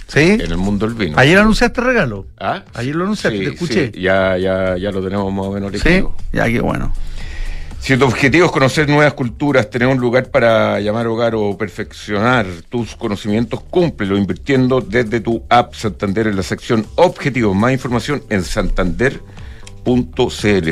¿Sí? 0.08 0.20
En 0.20 0.42
el 0.42 0.58
mundo 0.58 0.86
del 0.86 0.96
vino. 0.96 1.18
Ayer 1.18 1.38
anunciaste 1.40 1.82
regalo. 1.82 2.28
¿Ah? 2.40 2.64
Ayer 2.74 2.96
lo 2.96 3.06
anunciaste, 3.06 3.40
te 3.40 3.50
escuché. 3.50 3.92
ya, 3.92 4.38
ya, 4.38 4.78
ya 4.78 4.92
lo 4.92 5.04
tenemos 5.04 5.34
más 5.34 5.46
o 5.48 5.52
menos 5.52 5.72
Sí, 5.82 6.04
ya, 6.32 6.46
qué 6.46 6.62
bueno. 6.62 6.94
Si 7.86 7.96
tu 7.98 8.06
objetivo 8.06 8.46
es 8.48 8.52
conocer 8.52 8.90
nuevas 8.90 9.14
culturas, 9.14 9.70
tener 9.70 9.88
un 9.88 10.00
lugar 10.00 10.32
para 10.32 10.80
llamar 10.80 11.06
hogar 11.06 11.36
o 11.36 11.56
perfeccionar 11.56 12.48
tus 12.68 12.96
conocimientos, 12.96 13.62
cúmplelo 13.62 14.18
invirtiendo 14.18 14.82
desde 14.82 15.20
tu 15.20 15.44
app 15.50 15.76
Santander 15.76 16.26
en 16.26 16.36
la 16.36 16.42
sección 16.42 16.88
Objetivos. 16.96 17.56
Más 17.56 17.74
información 17.74 18.24
en 18.30 18.44
santander.cl. 18.44 19.22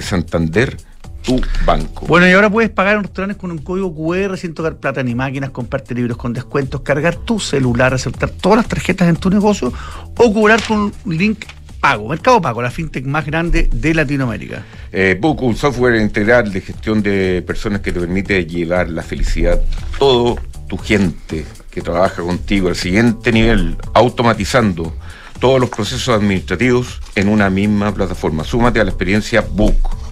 Santander, 0.01 0.77
tu 1.23 1.41
banco. 1.65 2.05
Bueno, 2.05 2.27
y 2.27 2.31
ahora 2.33 2.49
puedes 2.49 2.69
pagar 2.69 2.97
en 2.97 3.03
restaurantes 3.03 3.37
con 3.37 3.51
un 3.51 3.59
código 3.59 3.93
QR 3.95 4.37
sin 4.37 4.53
tocar 4.53 4.77
plata 4.77 5.01
ni 5.03 5.15
máquinas, 5.15 5.49
comprarte 5.49 5.95
libros 5.95 6.17
con 6.17 6.33
descuentos, 6.33 6.81
cargar 6.81 7.15
tu 7.15 7.39
celular, 7.39 7.93
aceptar 7.93 8.29
todas 8.29 8.57
las 8.57 8.67
tarjetas 8.67 9.07
en 9.09 9.15
tu 9.15 9.29
negocio 9.29 9.73
o 10.17 10.33
cobrar 10.33 10.61
con 10.63 10.91
un 11.05 11.17
link 11.17 11.45
Pago, 11.83 12.07
Mercado 12.07 12.41
Pago, 12.41 12.61
la 12.61 12.71
fintech 12.71 13.03
más 13.05 13.25
grande 13.25 13.67
de 13.69 13.93
Latinoamérica. 13.93 14.63
Eh, 14.93 15.19
un 15.21 15.55
software 15.57 15.95
integral 15.95 16.53
de 16.53 16.61
gestión 16.61 17.03
de 17.03 17.43
personas 17.45 17.81
que 17.81 17.91
te 17.91 17.99
permite 17.99 18.45
llevar 18.45 18.89
la 18.89 19.03
felicidad 19.03 19.59
todo 19.99 20.37
tu 20.69 20.77
gente 20.77 21.45
que 21.69 21.81
trabaja 21.81 22.21
contigo 22.21 22.69
al 22.69 22.77
siguiente 22.77 23.33
nivel, 23.33 23.75
automatizando 23.93 24.95
todos 25.41 25.59
los 25.59 25.69
procesos 25.69 26.15
administrativos 26.15 27.01
en 27.15 27.27
una 27.27 27.49
misma 27.49 27.93
plataforma. 27.93 28.45
Súmate 28.45 28.79
a 28.79 28.85
la 28.85 28.91
experiencia 28.91 29.41
Book. 29.41 30.02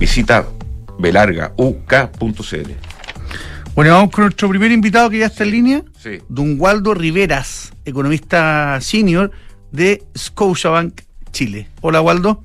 Visita 0.00 0.48
belargauk.cl. 0.98 2.70
Bueno, 3.74 3.92
vamos 3.92 4.10
con 4.10 4.24
nuestro 4.24 4.48
primer 4.48 4.72
invitado 4.72 5.10
que 5.10 5.18
ya 5.18 5.26
está 5.26 5.44
en 5.44 5.50
línea. 5.50 5.84
Sí. 5.98 6.20
Don 6.26 6.58
Waldo 6.58 6.94
Riveras, 6.94 7.74
economista 7.84 8.80
senior 8.80 9.30
de 9.72 10.02
Scotiabank 10.16 11.02
Chile. 11.32 11.68
Hola, 11.82 12.00
Waldo. 12.00 12.42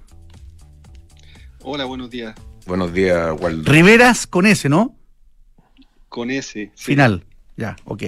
Hola, 1.61 1.85
buenos 1.85 2.09
días. 2.09 2.35
Buenos 2.67 2.91
días, 2.91 3.33
Waldo. 3.39 3.71
Riveras 3.71 4.27
con 4.27 4.45
S, 4.45 4.67
¿no? 4.67 4.93
Con 6.09 6.31
S. 6.31 6.73
Final. 6.75 7.23
Ya, 7.55 7.77
ok. 7.85 8.03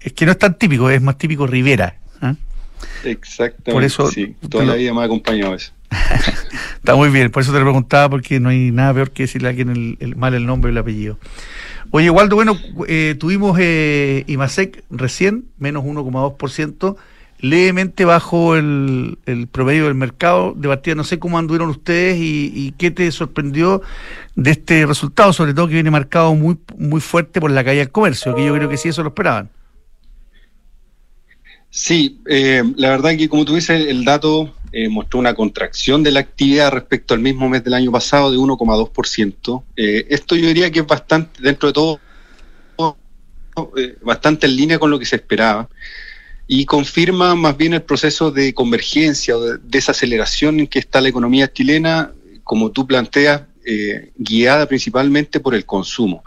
es 0.00 0.12
que 0.12 0.26
no 0.26 0.32
es 0.32 0.38
tan 0.38 0.58
típico, 0.58 0.90
es 0.90 1.00
más 1.00 1.16
típico 1.16 1.46
Rivera. 1.46 1.98
¿ah? 2.20 2.34
Exactamente. 3.04 3.72
Por 3.72 3.84
eso, 3.84 4.10
sí, 4.10 4.36
toda 4.50 4.66
la 4.66 4.74
vida 4.74 4.92
me 4.92 5.00
ha 5.00 5.04
acompañado 5.04 5.54
eso. 5.54 5.72
Está 5.90 6.94
muy 6.96 7.08
bien, 7.08 7.30
por 7.30 7.42
eso 7.42 7.52
te 7.52 7.58
lo 7.58 7.64
preguntaba, 7.64 8.10
porque 8.10 8.40
no 8.40 8.50
hay 8.50 8.70
nada 8.70 8.92
peor 8.94 9.10
que 9.10 9.24
decirle 9.24 9.48
a 9.48 9.50
alguien 9.50 9.96
el, 9.98 10.16
mal 10.16 10.34
el 10.34 10.46
nombre 10.46 10.70
y 10.70 10.72
el 10.72 10.78
apellido. 10.78 11.18
Oye, 11.90 12.10
Waldo, 12.10 12.36
bueno, 12.36 12.58
eh, 12.88 13.16
tuvimos 13.18 13.56
eh, 13.60 14.24
IMASEC 14.26 14.84
recién, 14.90 15.46
menos 15.58 15.84
1,2% 15.84 16.96
levemente 17.44 18.06
bajo 18.06 18.56
el, 18.56 19.18
promedio 19.52 19.84
del 19.84 19.94
mercado. 19.94 20.54
De 20.56 20.68
partida, 20.68 20.94
no 20.94 21.04
sé 21.04 21.18
cómo 21.18 21.38
anduvieron 21.38 21.68
ustedes 21.68 22.16
y, 22.18 22.74
qué 22.78 22.90
te 22.90 23.10
sorprendió 23.12 23.82
de 24.34 24.52
este 24.52 24.86
resultado, 24.86 25.32
sobre 25.32 25.54
todo 25.54 25.68
que 25.68 25.74
viene 25.74 25.90
marcado 25.90 26.34
muy, 26.34 26.58
muy 26.78 27.00
fuerte 27.00 27.40
por 27.40 27.50
la 27.50 27.62
caída 27.62 27.80
del 27.80 27.90
comercio, 27.90 28.34
que 28.34 28.44
yo 28.44 28.54
creo 28.54 28.68
que 28.68 28.76
sí 28.76 28.88
eso 28.88 29.02
lo 29.02 29.08
esperaban. 29.08 29.50
Sí, 31.76 32.20
eh, 32.28 32.62
la 32.76 32.90
verdad 32.90 33.16
que 33.16 33.28
como 33.28 33.44
tú 33.44 33.56
dices, 33.56 33.88
el 33.88 34.04
dato 34.04 34.54
eh, 34.70 34.88
mostró 34.88 35.18
una 35.18 35.34
contracción 35.34 36.04
de 36.04 36.12
la 36.12 36.20
actividad 36.20 36.70
respecto 36.70 37.14
al 37.14 37.20
mismo 37.20 37.48
mes 37.48 37.64
del 37.64 37.74
año 37.74 37.90
pasado 37.90 38.30
de 38.30 38.38
1,2%. 38.38 39.64
Eh, 39.74 40.06
esto 40.08 40.36
yo 40.36 40.46
diría 40.46 40.70
que 40.70 40.78
es 40.78 40.86
bastante, 40.86 41.42
dentro 41.42 41.68
de 41.68 41.72
todo, 41.72 42.00
bastante 44.02 44.46
en 44.46 44.54
línea 44.54 44.78
con 44.78 44.88
lo 44.88 45.00
que 45.00 45.04
se 45.04 45.16
esperaba 45.16 45.68
y 46.46 46.64
confirma 46.64 47.34
más 47.34 47.56
bien 47.56 47.74
el 47.74 47.82
proceso 47.82 48.30
de 48.30 48.54
convergencia 48.54 49.36
o 49.36 49.40
de 49.40 49.58
desaceleración 49.64 50.60
en 50.60 50.68
que 50.68 50.78
está 50.78 51.00
la 51.00 51.08
economía 51.08 51.52
chilena, 51.52 52.12
como 52.44 52.70
tú 52.70 52.86
planteas, 52.86 53.42
eh, 53.66 54.12
guiada 54.16 54.66
principalmente 54.66 55.40
por 55.40 55.56
el 55.56 55.66
consumo. 55.66 56.22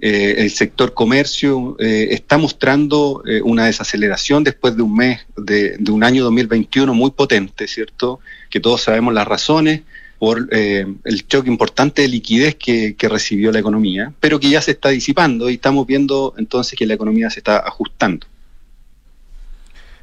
Eh, 0.00 0.36
el 0.38 0.50
sector 0.50 0.94
comercio 0.94 1.76
eh, 1.78 2.08
está 2.10 2.38
mostrando 2.38 3.22
una 3.44 3.66
desaceleración 3.66 4.44
después 4.44 4.76
de 4.76 4.82
un 4.82 4.94
mes, 4.94 5.26
de, 5.36 5.78
un 5.90 6.04
año 6.04 6.24
2021 6.24 6.92
muy 6.94 7.10
potente, 7.10 7.66
¿cierto? 7.66 8.20
Que 8.50 8.60
todos 8.60 8.82
sabemos 8.82 9.12
las 9.14 9.26
razones 9.26 9.82
por 10.18 10.48
el 10.52 11.26
choque 11.28 11.48
importante 11.48 12.02
de 12.02 12.08
liquidez 12.08 12.56
que, 12.56 12.96
que 12.96 13.08
recibió 13.08 13.52
la 13.52 13.60
economía, 13.60 14.12
pero 14.18 14.40
que 14.40 14.50
ya 14.50 14.60
se 14.60 14.72
está 14.72 14.88
disipando 14.88 15.48
y 15.48 15.54
estamos 15.54 15.86
viendo 15.86 16.34
entonces 16.38 16.76
que 16.76 16.86
la 16.86 16.94
economía 16.94 17.30
se 17.30 17.40
está 17.40 17.58
ajustando. 17.58 18.26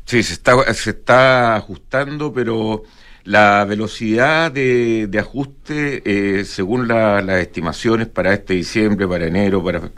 Sí, 0.05 0.21
se 0.21 0.33
está, 0.33 0.73
se 0.73 0.91
está 0.91 1.55
ajustando, 1.55 2.31
pero 2.31 2.83
la 3.25 3.65
velocidad 3.65 4.51
de, 4.51 5.09
ajuste, 5.19 6.01
eh, 6.39 6.45
según 6.45 6.87
las 6.87 7.27
estimaciones 7.41 8.07
para 8.07 8.33
este 8.33 8.53
diciembre, 8.53 9.07
para 9.07 9.27
enero, 9.27 9.63
para 9.63 9.91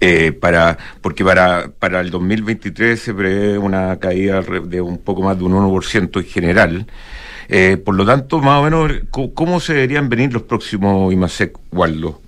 eh, 0.00 0.32
para 0.32 0.78
porque 1.00 1.24
para, 1.24 1.72
para 1.78 2.00
el 2.00 2.10
2023 2.10 3.00
se 3.00 3.14
prevé 3.14 3.58
una 3.58 3.98
caída 3.98 4.40
de 4.42 4.80
un 4.80 4.98
poco 4.98 5.22
más 5.22 5.38
de 5.38 5.44
un 5.44 5.52
1% 5.52 6.20
en 6.20 6.26
general. 6.26 6.86
Eh, 7.48 7.76
por 7.76 7.96
lo 7.96 8.06
tanto, 8.06 8.38
más 8.38 8.60
o 8.60 8.62
menos, 8.62 8.92
¿cómo, 9.10 9.58
se 9.58 9.74
deberían 9.74 10.08
venir 10.08 10.32
los 10.32 10.42
próximos 10.42 11.12
IMASEC, 11.12 11.58
Waldo? 11.72 12.20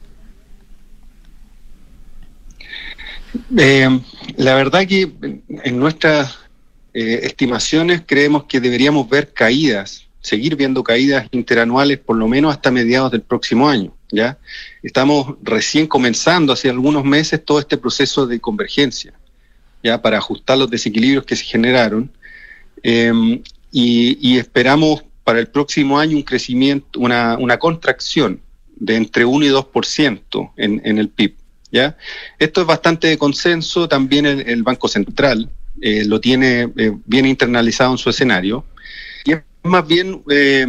Eh, 3.57 4.01
la 4.37 4.55
verdad 4.57 4.87
que 4.87 5.13
en 5.49 5.79
nuestras 5.79 6.42
eh, 6.95 7.21
estimaciones 7.23 8.03
creemos 8.07 8.45
que 8.45 8.61
deberíamos 8.61 9.09
ver 9.09 9.33
caídas, 9.33 10.07
seguir 10.21 10.57
viendo 10.57 10.85
caídas 10.85 11.27
interanuales 11.31 11.99
por 11.99 12.17
lo 12.17 12.29
menos 12.29 12.53
hasta 12.53 12.71
mediados 12.71 13.11
del 13.11 13.23
próximo 13.23 13.69
año. 13.69 13.95
¿ya? 14.11 14.39
Estamos 14.83 15.37
recién 15.43 15.87
comenzando 15.87 16.53
hace 16.53 16.69
algunos 16.69 17.05
meses 17.05 17.45
todo 17.45 17.59
este 17.59 17.79
proceso 17.79 18.27
de 18.27 18.39
convergencia, 18.41 19.13
ya 19.83 20.01
para 20.01 20.19
ajustar 20.19 20.59
los 20.59 20.71
desequilibrios 20.71 21.25
que 21.25 21.37
se 21.37 21.45
generaron. 21.45 22.11
Em, 22.83 23.43
y, 23.71 24.37
esperamos 24.37 25.03
para 25.25 25.39
el 25.39 25.47
próximo 25.49 25.99
año 25.99 26.17
un 26.17 26.23
crecimiento, 26.23 27.01
una, 27.01 27.39
una 27.39 27.59
contracción 27.59 28.41
de 28.77 28.97
entre 28.97 29.25
1 29.25 29.47
y 29.47 29.49
2% 29.49 30.53
en, 30.57 30.83
en 30.85 30.99
el 30.99 31.09
PIB. 31.09 31.37
¿ya? 31.73 31.97
Esto 32.39 32.61
es 32.61 32.67
bastante 32.67 33.09
de 33.09 33.19
consenso 33.19 33.89
también 33.89 34.27
el, 34.27 34.63
Banco 34.63 34.87
Central, 34.87 35.49
eh, 35.81 36.05
lo 36.05 36.21
tiene 36.21 36.71
eh, 36.77 36.93
bien 37.07 37.27
internalizado 37.27 37.93
en 37.93 37.99
su 37.99 38.11
escenario. 38.11 38.65
Y 39.25 39.33
es 39.33 39.43
más 39.63 39.87
bien 39.87 40.23
eh, 40.31 40.67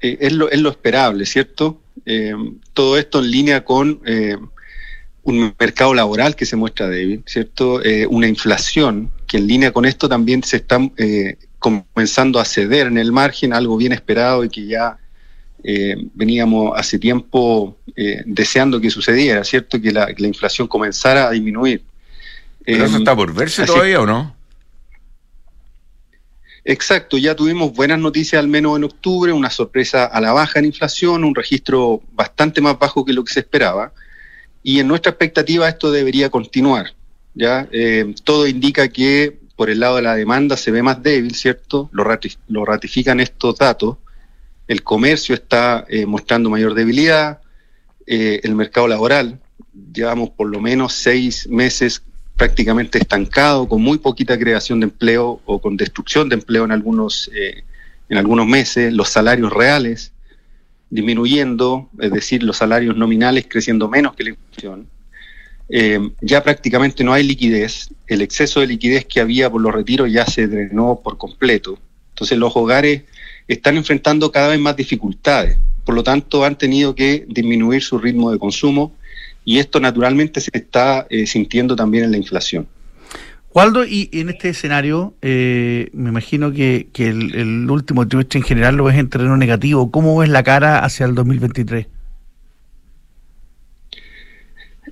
eh, 0.00 0.18
es, 0.20 0.32
lo, 0.32 0.50
es, 0.50 0.60
lo, 0.60 0.70
esperable, 0.70 1.26
¿cierto? 1.26 1.80
Eh, 2.06 2.34
todo 2.72 2.98
esto 2.98 3.20
en 3.20 3.30
línea 3.30 3.64
con 3.64 4.00
un 5.22 5.54
mercado 5.58 5.94
laboral 5.94 6.36
que 6.36 6.44
se 6.44 6.56
muestra 6.56 6.88
débil, 6.88 7.22
¿cierto? 7.26 7.80
una 8.10 8.28
inflación 8.28 9.10
que 9.26 9.38
en 9.38 9.46
línea 9.46 9.72
con 9.72 9.86
esto 9.86 10.06
también 10.08 10.42
se 10.42 10.56
está 10.56 10.78
comenzando 11.58 12.38
a 12.38 12.44
ceder 12.44 12.88
en 12.88 12.98
el 12.98 13.10
margen, 13.10 13.54
algo 13.54 13.78
bien 13.78 13.92
esperado 13.92 14.44
y 14.44 14.50
que 14.50 14.66
ya 14.66 14.98
veníamos 16.12 16.72
hace 16.76 16.98
tiempo 16.98 17.78
deseando 18.26 18.78
que 18.80 18.90
sucediera, 18.90 19.44
¿cierto? 19.44 19.80
Que 19.80 19.92
la, 19.92 20.12
inflación 20.18 20.68
comenzara 20.68 21.28
a 21.28 21.30
disminuir. 21.30 21.82
¿Pero 22.64 22.84
eso 22.84 22.96
está 22.98 23.14
por 23.14 23.32
verse 23.34 23.66
todavía 23.66 24.00
o 24.00 24.06
no? 24.06 24.34
Exacto, 26.64 27.18
ya 27.18 27.34
tuvimos 27.34 27.74
buenas 27.74 27.98
noticias 27.98 28.40
al 28.40 28.48
menos 28.48 28.78
en 28.78 28.84
octubre, 28.84 29.32
una 29.32 29.50
sorpresa 29.50 30.06
a 30.06 30.20
la 30.20 30.32
baja 30.32 30.58
en 30.58 30.64
inflación, 30.64 31.22
un 31.22 31.34
registro 31.34 32.00
bastante 32.12 32.62
más 32.62 32.78
bajo 32.78 33.04
que 33.04 33.12
lo 33.12 33.22
que 33.22 33.34
se 33.34 33.40
esperaba, 33.40 33.92
y 34.62 34.80
en 34.80 34.88
nuestra 34.88 35.10
expectativa 35.10 35.68
esto 35.68 35.92
debería 35.92 36.30
continuar. 36.30 36.94
Ya 37.34 37.68
eh, 37.70 38.14
todo 38.24 38.46
indica 38.46 38.88
que 38.88 39.38
por 39.56 39.68
el 39.68 39.80
lado 39.80 39.96
de 39.96 40.02
la 40.02 40.16
demanda 40.16 40.56
se 40.56 40.70
ve 40.70 40.82
más 40.82 41.02
débil, 41.02 41.34
¿cierto? 41.34 41.90
Lo, 41.92 42.64
ratifican 42.64 43.20
estos 43.20 43.58
datos. 43.58 43.98
El 44.66 44.82
comercio 44.82 45.34
está 45.34 45.84
eh, 45.88 46.06
mostrando 46.06 46.48
mayor 46.48 46.74
debilidad, 46.74 47.40
eh, 48.06 48.40
el 48.42 48.54
mercado 48.54 48.88
laboral, 48.88 49.38
llevamos 49.92 50.30
por 50.30 50.48
lo 50.48 50.60
menos 50.60 50.94
seis 50.94 51.46
meses 51.48 52.02
prácticamente 52.36 52.98
estancado, 52.98 53.68
con 53.68 53.82
muy 53.82 53.98
poquita 53.98 54.38
creación 54.38 54.80
de 54.80 54.84
empleo 54.84 55.40
o 55.44 55.60
con 55.60 55.76
destrucción 55.76 56.28
de 56.28 56.36
empleo 56.36 56.64
en 56.64 56.72
algunos, 56.72 57.30
eh, 57.34 57.62
en 58.08 58.18
algunos 58.18 58.46
meses, 58.46 58.92
los 58.92 59.08
salarios 59.08 59.52
reales 59.52 60.12
disminuyendo, 60.90 61.88
es 61.98 62.12
decir, 62.12 62.42
los 62.42 62.56
salarios 62.56 62.96
nominales 62.96 63.46
creciendo 63.48 63.88
menos 63.88 64.14
que 64.14 64.24
la 64.24 64.30
inflación. 64.30 64.86
Eh, 65.68 65.98
ya 66.20 66.42
prácticamente 66.42 67.02
no 67.02 67.12
hay 67.12 67.24
liquidez, 67.24 67.88
el 68.06 68.20
exceso 68.20 68.60
de 68.60 68.66
liquidez 68.66 69.06
que 69.06 69.20
había 69.20 69.50
por 69.50 69.60
los 69.60 69.72
retiros 69.72 70.12
ya 70.12 70.26
se 70.26 70.46
drenó 70.46 71.00
por 71.02 71.16
completo. 71.16 71.78
Entonces 72.10 72.38
los 72.38 72.54
hogares 72.54 73.02
están 73.48 73.76
enfrentando 73.76 74.30
cada 74.30 74.48
vez 74.48 74.60
más 74.60 74.76
dificultades, 74.76 75.58
por 75.84 75.94
lo 75.94 76.02
tanto 76.02 76.44
han 76.44 76.56
tenido 76.56 76.94
que 76.94 77.24
disminuir 77.28 77.82
su 77.82 77.98
ritmo 77.98 78.30
de 78.30 78.38
consumo 78.38 78.94
y 79.44 79.58
esto 79.58 79.80
naturalmente 79.80 80.40
se 80.40 80.50
está 80.52 81.06
eh, 81.10 81.26
sintiendo 81.26 81.76
también 81.76 82.04
en 82.04 82.12
la 82.12 82.16
inflación. 82.16 82.66
Waldo, 83.52 83.84
y 83.84 84.08
en 84.12 84.30
este 84.30 84.48
escenario, 84.48 85.14
eh, 85.22 85.88
me 85.92 86.08
imagino 86.08 86.50
que, 86.52 86.88
el, 86.96 87.70
último 87.70 88.08
trimestre 88.08 88.40
en 88.40 88.44
general 88.44 88.76
lo 88.76 88.84
ves 88.84 88.96
en 88.96 89.08
terreno 89.08 89.36
negativo. 89.36 89.92
¿Cómo 89.92 90.16
ves 90.18 90.28
la 90.28 90.42
cara 90.42 90.84
hacia 90.84 91.06
el 91.06 91.14
2023? 91.14 91.86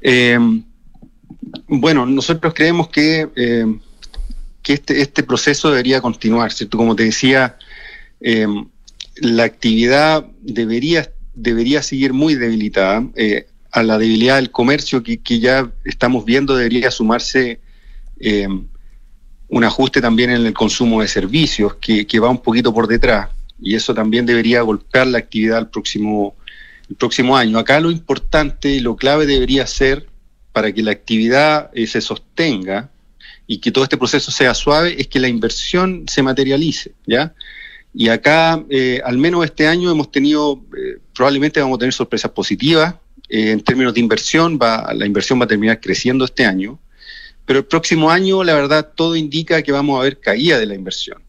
Eh, 0.02 0.38
bueno, 1.66 2.06
nosotros 2.06 2.54
creemos 2.54 2.88
que, 2.88 3.28
que 4.62 4.72
este, 4.72 5.00
este 5.00 5.24
proceso 5.24 5.70
debería 5.70 6.00
continuar, 6.00 6.52
¿cierto? 6.52 6.78
Como 6.78 6.94
te 6.94 7.04
decía, 7.04 7.56
la 8.20 9.42
actividad 9.42 10.24
debería, 10.40 11.10
debería 11.34 11.82
seguir 11.82 12.12
muy 12.12 12.36
debilitada 12.36 13.04
a 13.72 13.82
la 13.82 13.98
debilidad 13.98 14.36
del 14.36 14.50
comercio 14.50 15.02
que, 15.02 15.40
ya 15.40 15.70
estamos 15.84 16.26
viendo 16.26 16.54
debería 16.54 16.90
sumarse 16.90 17.58
eh, 18.20 18.46
un 19.48 19.64
ajuste 19.64 20.00
también 20.00 20.30
en 20.30 20.44
el 20.46 20.52
consumo 20.52 21.00
de 21.00 21.08
servicios 21.08 21.76
que, 21.76 22.20
va 22.20 22.28
un 22.28 22.42
poquito 22.42 22.72
por 22.72 22.86
detrás 22.86 23.30
y 23.60 23.74
eso 23.74 23.94
también 23.94 24.26
debería 24.26 24.60
golpear 24.60 25.06
la 25.06 25.18
actividad 25.18 25.58
el 25.58 25.68
próximo, 25.68 26.36
próximo 26.98 27.36
año. 27.36 27.58
Acá 27.58 27.80
lo 27.80 27.90
importante 27.90 28.68
y 28.70 28.80
lo 28.80 28.96
clave 28.96 29.24
debería 29.24 29.66
ser 29.66 30.06
para 30.52 30.70
que 30.72 30.82
la 30.82 30.90
actividad 30.90 31.70
eh, 31.72 31.86
se 31.86 32.02
sostenga 32.02 32.90
y 33.46 33.58
que 33.58 33.72
todo 33.72 33.84
este 33.84 33.96
proceso 33.96 34.30
sea 34.30 34.52
suave 34.52 35.00
es 35.00 35.08
que 35.08 35.18
la 35.18 35.28
inversión 35.28 36.04
se 36.08 36.22
materialice, 36.22 36.92
¿ya? 37.06 37.34
Y 37.94 38.08
acá, 38.08 38.62
eh, 38.68 39.00
al 39.04 39.18
menos 39.18 39.44
este 39.44 39.66
año, 39.66 39.90
hemos 39.90 40.10
tenido, 40.10 40.62
probablemente 41.14 41.60
vamos 41.60 41.76
a 41.76 41.80
tener 41.80 41.92
sorpresas 41.92 42.30
positivas, 42.30 42.94
eh, 43.32 43.50
en 43.50 43.62
términos 43.62 43.94
de 43.94 44.00
inversión, 44.00 44.58
va, 44.60 44.92
la 44.92 45.06
inversión 45.06 45.40
va 45.40 45.44
a 45.46 45.48
terminar 45.48 45.80
creciendo 45.80 46.26
este 46.26 46.44
año, 46.44 46.78
pero 47.46 47.60
el 47.60 47.64
próximo 47.64 48.10
año, 48.10 48.44
la 48.44 48.54
verdad, 48.54 48.92
todo 48.94 49.16
indica 49.16 49.62
que 49.62 49.72
vamos 49.72 49.98
a 49.98 50.02
ver 50.02 50.20
caída 50.20 50.58
de 50.58 50.66
la 50.66 50.74
inversión. 50.74 51.22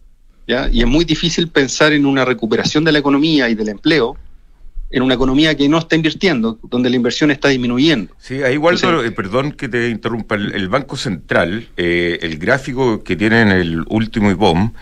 ¿ya? 0.46 0.70
Y 0.70 0.82
es 0.82 0.88
muy 0.88 1.06
difícil 1.06 1.48
pensar 1.48 1.94
en 1.94 2.06
una 2.06 2.26
recuperación 2.26 2.84
de 2.84 2.92
la 2.92 3.00
economía 3.00 3.48
y 3.48 3.56
del 3.56 3.70
empleo 3.70 4.18
en 4.94 5.02
una 5.02 5.16
economía 5.16 5.56
que 5.56 5.68
no 5.68 5.80
está 5.80 5.96
invirtiendo, 5.96 6.60
donde 6.62 6.90
la 6.90 6.96
inversión 6.96 7.32
está 7.32 7.48
disminuyendo. 7.48 8.14
Sí, 8.20 8.44
ahí 8.44 8.54
igual, 8.54 8.78
eh, 9.04 9.12
perdón 9.12 9.54
que 9.54 9.68
te 9.68 9.90
interrumpa, 9.90 10.36
el, 10.36 10.70
Banco 10.70 10.98
Central, 10.98 11.68
eh, 11.78 12.20
el 12.22 12.38
gráfico 12.38 13.02
que 13.04 13.16
tiene 13.16 13.42
en 13.42 13.48
el 13.48 13.84
último 13.88 14.30
IPOM, 14.30 14.74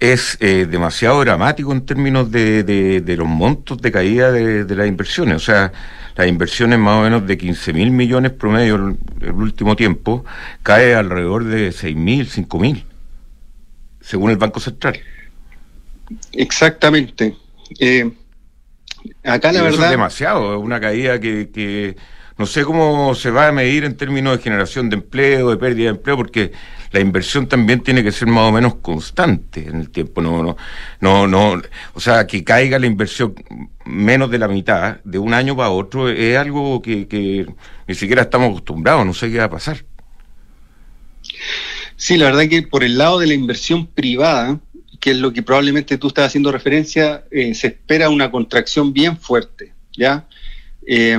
es 0.00 0.38
demasiado 0.40 1.20
dramático 1.20 1.72
en 1.72 1.84
términos 1.86 2.30
de, 2.30 3.14
los 3.16 3.28
montos 3.28 3.78
de 3.80 3.92
caída 3.92 4.32
de, 4.32 4.64
de 4.64 4.76
las 4.76 4.86
inversiones. 4.86 5.36
O 5.36 5.40
sea, 5.40 5.72
las 6.16 6.28
inversiones 6.28 6.78
más 6.78 7.00
o 7.00 7.02
menos 7.02 7.26
de 7.26 7.36
15 7.36 7.72
mil 7.72 7.90
millones 7.90 8.32
promedio 8.32 8.76
en 8.76 8.98
el 9.20 9.32
último 9.32 9.74
tiempo, 9.74 10.24
cae 10.62 10.94
alrededor 10.94 11.44
de 11.44 11.72
6 11.72 11.96
mil, 11.96 12.28
5 12.28 12.58
mil, 12.58 12.84
según 14.00 14.30
el 14.30 14.36
Banco 14.36 14.60
Central. 14.60 15.00
Exactamente. 16.32 17.36
Eh, 17.80 18.12
acá 19.24 19.52
la 19.52 19.62
verdad... 19.62 19.86
es 19.86 19.90
demasiado, 19.90 20.56
es 20.56 20.62
una 20.62 20.80
caída 20.80 21.18
que, 21.18 21.50
que 21.50 21.96
no 22.36 22.46
sé 22.46 22.64
cómo 22.64 23.14
se 23.14 23.30
va 23.30 23.48
a 23.48 23.52
medir 23.52 23.84
en 23.84 23.96
términos 23.96 24.36
de 24.36 24.42
generación 24.42 24.90
de 24.90 24.96
empleo, 24.96 25.50
de 25.50 25.56
pérdida 25.56 25.84
de 25.84 25.96
empleo, 25.96 26.16
porque 26.16 26.52
la 26.90 27.00
inversión 27.00 27.48
también 27.48 27.80
tiene 27.80 28.02
que 28.02 28.10
ser 28.10 28.26
más 28.26 28.48
o 28.48 28.52
menos 28.52 28.76
constante 28.76 29.68
en 29.68 29.80
el 29.80 29.90
tiempo. 29.90 30.20
No, 30.20 30.42
no, 30.42 30.56
no, 31.00 31.26
no, 31.26 31.62
o 31.92 32.00
sea, 32.00 32.26
que 32.26 32.42
caiga 32.42 32.78
la 32.78 32.86
inversión 32.86 33.34
menos 33.84 34.30
de 34.30 34.38
la 34.38 34.48
mitad 34.48 34.98
de 35.04 35.18
un 35.18 35.32
año 35.32 35.56
para 35.56 35.70
otro 35.70 36.08
es 36.08 36.36
algo 36.36 36.82
que, 36.82 37.46
ni 37.86 37.94
siquiera 37.94 38.22
estamos 38.22 38.50
acostumbrados, 38.50 39.06
no 39.06 39.14
sé 39.14 39.30
qué 39.30 39.38
va 39.38 39.44
a 39.44 39.50
pasar. 39.50 39.84
Sí, 41.96 42.16
la 42.16 42.26
verdad 42.26 42.48
que 42.48 42.62
por 42.62 42.82
el 42.82 42.98
lado 42.98 43.20
de 43.20 43.28
la 43.28 43.34
inversión 43.34 43.86
privada, 43.86 44.58
que 45.00 45.12
es 45.12 45.16
lo 45.18 45.32
que 45.32 45.42
probablemente 45.42 45.98
tú 45.98 46.08
estás 46.08 46.26
haciendo 46.26 46.50
referencia, 46.50 47.24
eh, 47.30 47.54
se 47.54 47.68
espera 47.68 48.08
una 48.08 48.30
contracción 48.30 48.92
bien 48.92 49.16
fuerte, 49.16 49.72
¿ya? 49.96 50.26
Eh, 50.86 51.18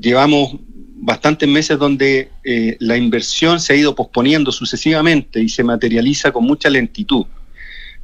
llevamos 0.00 0.56
bastantes 1.02 1.48
meses 1.48 1.78
donde 1.78 2.30
eh, 2.44 2.76
la 2.78 2.96
inversión 2.96 3.58
se 3.58 3.72
ha 3.72 3.76
ido 3.76 3.94
posponiendo 3.94 4.52
sucesivamente 4.52 5.40
y 5.40 5.48
se 5.48 5.64
materializa 5.64 6.30
con 6.30 6.44
mucha 6.44 6.68
lentitud. 6.68 7.24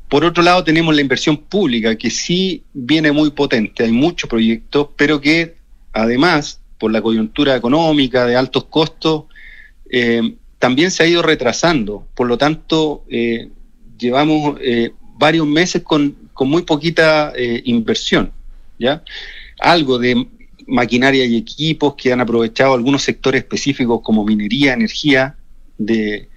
Por 0.08 0.24
otro 0.24 0.42
lado, 0.42 0.64
tenemos 0.64 0.94
la 0.94 1.02
inversión 1.02 1.36
pública, 1.36 1.96
que 1.96 2.10
sí 2.10 2.62
viene 2.72 3.12
muy 3.12 3.30
potente, 3.30 3.84
hay 3.84 3.92
muchos 3.92 4.30
proyectos, 4.30 4.88
pero 4.96 5.20
que 5.20 5.56
además, 5.92 6.60
por 6.78 6.92
la 6.92 7.02
coyuntura 7.02 7.56
económica 7.56 8.24
de 8.24 8.36
altos 8.36 8.64
costos, 8.64 9.24
eh, 9.90 10.36
también 10.58 10.90
se 10.90 11.02
ha 11.02 11.06
ido 11.06 11.22
retrasando. 11.22 12.06
Por 12.14 12.28
lo 12.28 12.38
tanto, 12.38 13.04
eh, 13.10 13.50
llevamos 13.98 14.58
varios 15.18 15.46
meses 15.46 15.82
con, 15.82 16.16
con 16.32 16.48
muy 16.48 16.62
poquita 16.62 17.32
inversión. 17.64 18.32
¿ya? 18.78 19.02
Algo 19.58 19.98
de 19.98 20.26
maquinaria 20.66 21.24
y 21.24 21.36
equipos 21.36 21.94
que 21.94 22.12
han 22.12 22.20
aprovechado 22.20 22.74
algunos 22.74 23.02
sectores 23.02 23.42
específicos 23.42 24.00
como 24.02 24.24
minería, 24.24 24.72
energía, 24.72 25.36
de, 25.78 26.28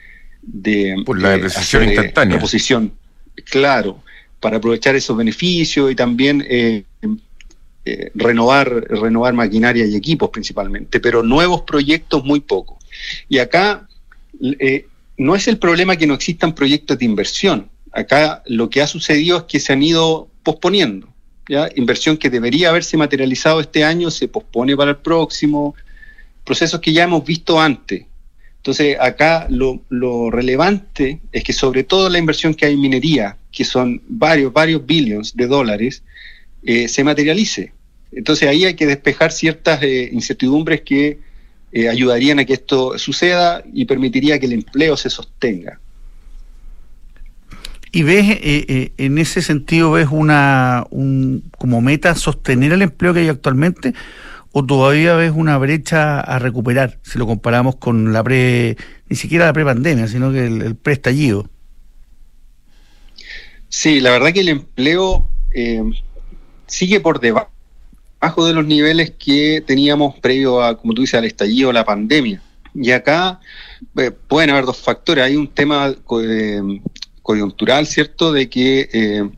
de 0.42 0.96
Por 1.06 1.22
la 1.22 1.32
depreciación 1.32 1.86
instantánea. 1.86 2.38
Proposición, 2.38 2.94
claro, 3.46 4.04
para 4.40 4.58
aprovechar 4.58 4.96
esos 4.96 5.16
beneficios 5.16 5.92
y 5.92 5.96
también 5.96 6.46
eh, 6.48 6.84
eh, 7.86 8.12
renovar, 8.16 8.70
renovar 8.90 9.34
maquinaria 9.34 9.86
y 9.86 9.96
equipos 9.96 10.30
principalmente, 10.30 11.00
pero 11.00 11.24
nuevos 11.24 11.62
proyectos 11.62 12.24
muy 12.24 12.40
poco. 12.40 12.78
Y 13.28 13.40
acá 13.40 13.88
eh, 14.42 14.86
no 15.18 15.36
es 15.36 15.48
el 15.48 15.58
problema 15.58 15.96
que 15.96 16.08
no 16.08 16.14
existan 16.14 16.54
proyectos 16.54 17.00
de 17.00 17.06
inversión. 17.06 17.70
Acá 17.92 18.44
lo 18.46 18.70
que 18.70 18.82
ha 18.82 18.88
sucedido 18.88 19.38
es 19.38 19.44
que 19.44 19.60
se 19.60 19.74
han 19.74 19.84
ido 19.84 20.30
posponiendo. 20.44 21.08
Inversión 21.76 22.18
que 22.18 22.30
debería 22.30 22.70
haberse 22.70 22.96
materializado 22.96 23.60
este 23.60 23.84
año 23.84 24.12
se 24.12 24.28
pospone 24.28 24.76
para 24.78 24.92
el 24.92 24.98
próximo, 24.98 25.76
procesos 26.46 26.80
que 26.80 26.94
ya 26.94 27.04
hemos 27.04 27.26
visto 27.26 27.60
antes. 27.60 28.06
Entonces, 28.58 28.98
acá 29.00 29.48
lo, 29.50 30.30
relevante 30.30 31.22
es 31.32 31.44
que 31.44 31.54
sobre 31.54 31.84
todo 31.84 32.10
la 32.10 32.20
inversión 32.20 32.54
que 32.54 32.66
hay 32.66 32.74
en 32.74 32.82
minería, 32.82 33.38
que 33.52 33.64
son 33.64 34.02
varios, 34.08 34.54
varios 34.54 34.86
billones 34.86 35.36
de 35.36 35.48
dólares, 35.48 36.04
eh, 36.64 36.88
se 36.88 37.04
materialice. 37.04 37.72
Entonces 38.12 38.48
ahí 38.48 38.66
hay 38.66 38.74
que 38.74 38.86
despejar 38.86 39.32
ciertas 39.32 39.82
eh, 39.84 40.10
incertidumbres 40.12 40.82
que 40.82 41.20
eh, 41.72 41.88
ayudarían 41.88 42.40
a 42.40 42.46
que 42.46 42.54
esto 42.54 42.98
suceda 42.98 43.64
y 43.74 43.86
permitiría 43.86 44.40
que 44.40 44.48
el 44.48 44.54
empleo 44.54 44.98
se 44.98 45.10
sostenga. 45.10 45.80
¿Y 47.92 48.04
ves, 48.04 48.30
eh, 48.30 48.40
eh, 48.44 48.94
en 48.98 49.18
ese 49.18 49.42
sentido, 49.42 49.92
ves 49.92 50.10
una 50.12 50.86
un, 50.92 51.44
como 51.58 51.82
meta 51.82 52.14
sostener 52.16 52.72
el 52.72 52.84
empleo 52.84 53.14
que 53.14 53.22
hay 53.22 53.30
actualmente 53.30 53.94
o 54.52 54.66
todavía 54.66 55.16
ves 55.16 55.32
una 55.36 55.58
brecha 55.58 56.20
a 56.20 56.40
recuperar 56.40 57.00
si 57.04 57.20
lo 57.20 57.28
comparamos 57.28 57.76
con 57.76 58.14
la 58.14 58.24
pre, 58.24 58.78
ni 59.08 59.16
siquiera 59.16 59.46
la 59.46 59.54
pre-pandemia, 59.54 60.08
sino 60.08 60.32
que 60.32 60.46
el, 60.46 60.76
pre-estallido? 60.76 61.50
Sí, 63.70 64.00
la 64.00 64.12
verdad 64.12 64.34
que 64.34 64.42
el 64.42 64.50
empleo 64.50 65.30
eh, 65.54 65.84
sigue 66.66 67.00
por 67.00 67.20
debajo 67.20 67.50
de 68.46 68.54
los 68.54 68.66
niveles 68.66 69.12
que 69.12 69.64
teníamos 69.66 70.16
previo 70.20 70.64
a, 70.64 70.78
como 70.78 70.94
tú 70.94 71.02
dices, 71.02 71.16
al 71.16 71.26
estallido, 71.26 71.72
la 71.72 71.86
pandemia. 71.86 72.42
Y 72.74 72.92
acá 72.92 73.40
pueden 74.28 74.52
haber 74.52 74.66
dos 74.66 74.78
factores. 74.78 75.24
Hay 75.24 75.36
un 75.36 75.48
tema 75.48 75.94
coyuntural, 77.30 77.86
¿cierto?, 77.86 78.34
de 78.34 78.50
que 78.50 78.90
eh, 78.92 79.30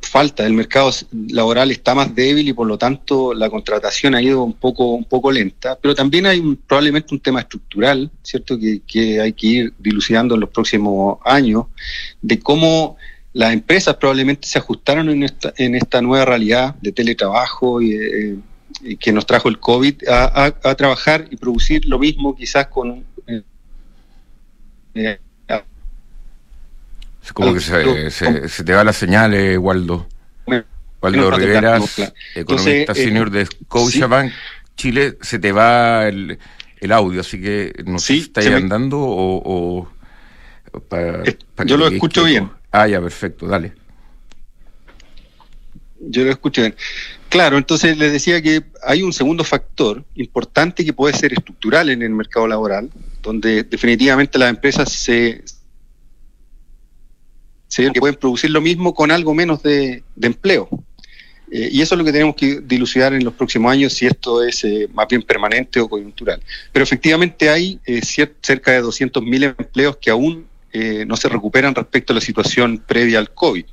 falta, 0.00 0.46
el 0.46 0.52
mercado 0.52 0.92
laboral 1.30 1.72
está 1.72 1.92
más 1.92 2.14
débil 2.14 2.46
y 2.46 2.52
por 2.52 2.68
lo 2.68 2.78
tanto 2.78 3.34
la 3.34 3.50
contratación 3.50 4.14
ha 4.14 4.22
ido 4.22 4.44
un 4.44 4.52
poco, 4.52 4.92
un 4.94 5.04
poco 5.04 5.32
lenta, 5.32 5.76
pero 5.82 5.96
también 5.96 6.26
hay 6.26 6.40
probablemente 6.68 7.12
un 7.12 7.18
tema 7.18 7.40
estructural, 7.40 8.08
¿cierto?, 8.22 8.56
que, 8.56 9.20
hay 9.20 9.32
que 9.32 9.46
ir 9.48 9.72
dilucidando 9.80 10.36
en 10.36 10.42
los 10.42 10.50
próximos 10.50 11.18
años, 11.24 11.64
de 12.22 12.38
cómo 12.38 12.96
las 13.32 13.52
empresas 13.52 13.96
probablemente 13.96 14.46
se 14.46 14.60
ajustaron 14.60 15.10
en 15.10 15.24
esta, 15.24 15.52
en 15.56 15.74
esta 15.74 16.00
nueva 16.00 16.24
realidad 16.24 16.76
de 16.76 16.92
teletrabajo 16.92 17.82
y, 17.82 17.94
eh, 17.94 18.36
que 19.00 19.10
nos 19.10 19.26
trajo 19.26 19.48
el 19.48 19.58
COVID 19.58 20.08
a, 20.08 20.74
trabajar 20.76 21.26
y 21.32 21.36
producir 21.36 21.84
lo 21.84 21.98
mismo 21.98 22.36
quizás 22.36 22.68
con... 22.68 23.04
Eh, 24.94 25.18
como 27.32 27.54
que 27.54 27.60
se, 27.60 28.10
se, 28.10 28.64
te 28.64 28.72
va 28.72 28.84
la 28.84 28.92
señal, 28.92 29.34
eh, 29.34 29.58
Waldo. 29.58 30.06
Waldo 31.00 31.30
Riveras, 31.30 32.12
economista 32.34 32.92
eh, 32.92 32.94
senior 32.94 33.30
de 33.30 33.46
Scotiabank 33.46 34.32
Chile, 34.76 35.16
se 35.20 35.38
te 35.38 35.52
va 35.52 36.08
el, 36.08 36.38
el, 36.80 36.92
audio, 36.92 37.20
así 37.20 37.40
que 37.40 37.72
no 37.84 37.98
sé 37.98 38.14
si 38.14 38.20
estáis 38.20 38.48
andando 38.48 38.98
o... 38.98 39.88
o 39.88 39.88
Yo 41.64 41.76
lo 41.76 41.88
escucho 41.88 42.24
bien. 42.24 42.50
Ah, 42.70 42.86
ya, 42.86 43.00
perfecto, 43.00 43.46
dale. 43.46 43.72
Yo 46.00 46.24
lo 46.24 46.30
escucho 46.30 46.62
bien. 46.62 46.74
Claro, 47.28 47.58
entonces 47.58 47.98
les 47.98 48.12
decía 48.12 48.40
que 48.40 48.62
hay 48.82 49.02
un 49.02 49.12
segundo 49.12 49.44
factor 49.44 50.04
importante 50.14 50.84
que 50.84 50.92
puede 50.92 51.14
ser 51.14 51.32
estructural 51.32 51.90
en 51.90 52.02
el 52.02 52.10
mercado 52.10 52.46
laboral, 52.46 52.90
donde 53.22 53.64
definitivamente 53.64 54.38
las 54.38 54.50
empresas 54.50 54.90
se, 54.90 55.44
se 57.68 57.92
que 57.92 58.00
pueden 58.00 58.16
producir 58.16 58.50
lo 58.50 58.60
mismo 58.60 58.94
con 58.94 59.10
algo 59.10 59.34
menos 59.34 59.62
de, 59.62 60.02
empleo. 60.20 60.68
Eh, 61.50 61.68
y 61.70 61.80
eso 61.80 61.94
es 61.94 61.98
lo 61.98 62.04
que 62.04 62.12
tenemos 62.12 62.34
que 62.34 62.60
dilucidar 62.60 63.14
en 63.14 63.24
los 63.24 63.34
próximos 63.34 63.70
años, 63.72 63.92
si 63.92 64.06
esto 64.06 64.42
es 64.42 64.64
eh, 64.64 64.88
más 64.92 65.06
bien 65.08 65.22
permanente 65.22 65.78
o 65.80 65.88
coyuntural. 65.88 66.42
Pero 66.72 66.82
efectivamente 66.82 67.48
hay 67.48 67.78
eh, 67.86 68.00
cerca 68.02 68.72
de 68.72 68.82
200.000 68.82 69.54
empleos 69.58 69.96
que 69.98 70.10
aún 70.10 70.46
no 71.06 71.16
se 71.16 71.28
recuperan 71.28 71.74
respecto 71.74 72.12
a 72.12 72.14
la 72.14 72.20
situación 72.20 72.80
previa 72.86 73.18
al 73.18 73.32
COVID. 73.34 73.64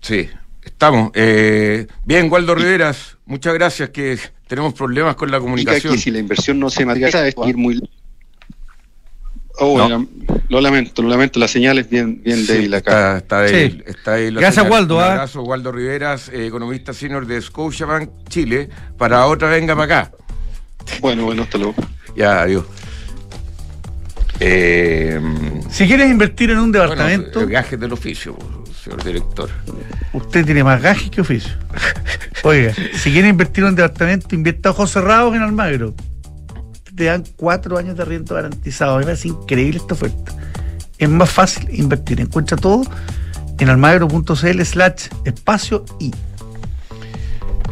Sí, 0.00 0.28
estamos. 0.64 1.12
bien, 1.12 2.32
Waldo 2.32 2.56
Riveras, 2.56 3.16
muchas 3.26 3.54
gracias, 3.54 3.90
que 3.90 4.18
tenemos 4.48 4.74
problemas 4.74 5.14
con 5.14 5.30
la 5.30 5.38
comunicación. 5.38 5.92
Que 5.92 6.00
si 6.00 6.10
la 6.10 6.18
inversión 6.18 6.58
no 6.58 6.68
se 6.68 6.84
materializa 6.84 7.28
es 7.28 7.36
ir 7.46 7.56
muy 7.56 7.80
Oh, 9.58 9.88
lo 10.48 10.60
lamento, 10.60 11.00
lo 11.00 11.08
lamento, 11.08 11.38
la 11.38 11.46
señal 11.46 11.78
es 11.78 11.88
bien, 11.88 12.20
bien 12.22 12.44
débil 12.44 12.74
acá. 12.74 13.18
Está, 13.18 13.42
débil, 13.42 13.84
está 13.86 14.16
Gracias, 14.16 14.68
Waldo. 14.68 14.96
Un 14.96 15.02
¿ah? 15.02 15.12
abrazo, 15.12 15.42
Waldo 15.42 15.70
Riveras, 15.70 16.28
eh, 16.28 16.46
economista 16.46 16.92
senior 16.92 17.24
de 17.24 17.40
Scotiabank 17.40 18.10
Chile. 18.28 18.68
Para 18.98 19.26
otra, 19.26 19.48
venga 19.48 19.76
para 19.76 20.00
acá. 20.00 20.12
Bueno, 21.00 21.24
bueno, 21.24 21.44
hasta 21.44 21.58
luego. 21.58 21.74
Ya, 22.16 22.42
adiós. 22.42 22.64
Eh, 24.40 25.20
si 25.70 25.86
quieres 25.86 26.10
invertir 26.10 26.50
en 26.50 26.58
un 26.58 26.72
departamento. 26.72 27.38
Bueno, 27.40 27.52
gajes 27.52 27.78
del 27.78 27.92
oficio, 27.92 28.36
señor 28.82 29.04
director. 29.04 29.50
Usted 30.12 30.44
tiene 30.44 30.64
más 30.64 30.82
gajes 30.82 31.10
que 31.10 31.20
oficio. 31.20 31.52
Oiga, 32.42 32.74
si 32.94 33.12
quiere 33.12 33.28
invertir 33.28 33.62
en 33.62 33.70
un 33.70 33.76
departamento, 33.76 34.34
invierta 34.34 34.70
ojos 34.70 34.90
cerrados 34.90 35.34
en 35.36 35.42
Almagro 35.42 35.94
te 36.94 37.04
dan 37.04 37.24
cuatro 37.36 37.76
años 37.78 37.96
de 37.96 38.02
arriendo 38.02 38.34
garantizado. 38.34 38.94
A 38.94 38.98
mí 38.98 39.00
me 39.00 39.06
parece 39.06 39.28
increíble 39.28 39.78
esta 39.78 39.94
oferta. 39.94 40.32
Es 40.98 41.08
más 41.08 41.30
fácil 41.30 41.68
invertir. 41.72 42.20
Encuentra 42.20 42.56
todo 42.56 42.82
en 43.58 43.68
almagro.cl 43.68 44.62
slash 44.62 45.08
espacio 45.24 45.84
y. 45.98 46.12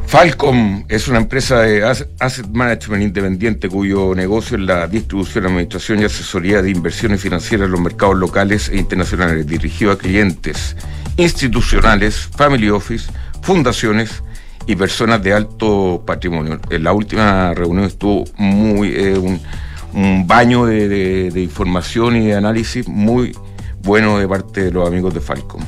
Falcom 0.07 0.85
es 0.89 1.09
una 1.09 1.19
empresa 1.19 1.61
de 1.61 1.83
asset 1.85 2.47
management 2.49 3.03
independiente 3.03 3.71
cuyo 3.71 4.15
negocio 4.15 4.59
es 4.59 4.65
la 4.65 4.87
distribución, 4.87 5.47
administración 5.47 6.01
y 6.01 6.05
asesoría 6.05 6.61
de 6.61 6.71
inversiones 6.71 7.23
financieras 7.23 7.65
en 7.65 7.73
los 7.73 7.81
mercados 7.81 8.19
locales 8.19 8.69
e 8.69 8.77
internacionales, 8.77 9.47
dirigido 9.47 9.91
a 9.91 9.97
clientes 9.97 10.77
institucionales, 11.17 12.29
family 12.37 12.69
office, 12.69 13.11
fundaciones, 13.41 14.23
y 14.67 14.77
personas 14.77 15.23
de 15.23 15.33
alto 15.33 16.03
patrimonio. 16.07 16.61
En 16.71 16.85
la 16.85 16.93
última 16.93 17.55
reunión 17.55 17.85
estuvo 17.85 18.25
muy 18.37 18.89
eh, 18.95 19.19
un, 19.19 20.27
baño 20.27 20.65
de, 20.67 21.33
información 21.37 22.17
y 22.17 22.27
de 22.29 22.35
análisis 22.35 22.89
muy 22.89 23.37
bueno 23.83 24.19
de 24.19 24.27
parte 24.27 24.65
de 24.65 24.71
los 24.71 24.87
amigos 24.89 25.13
de 25.13 25.21
Falcom. 25.21 25.63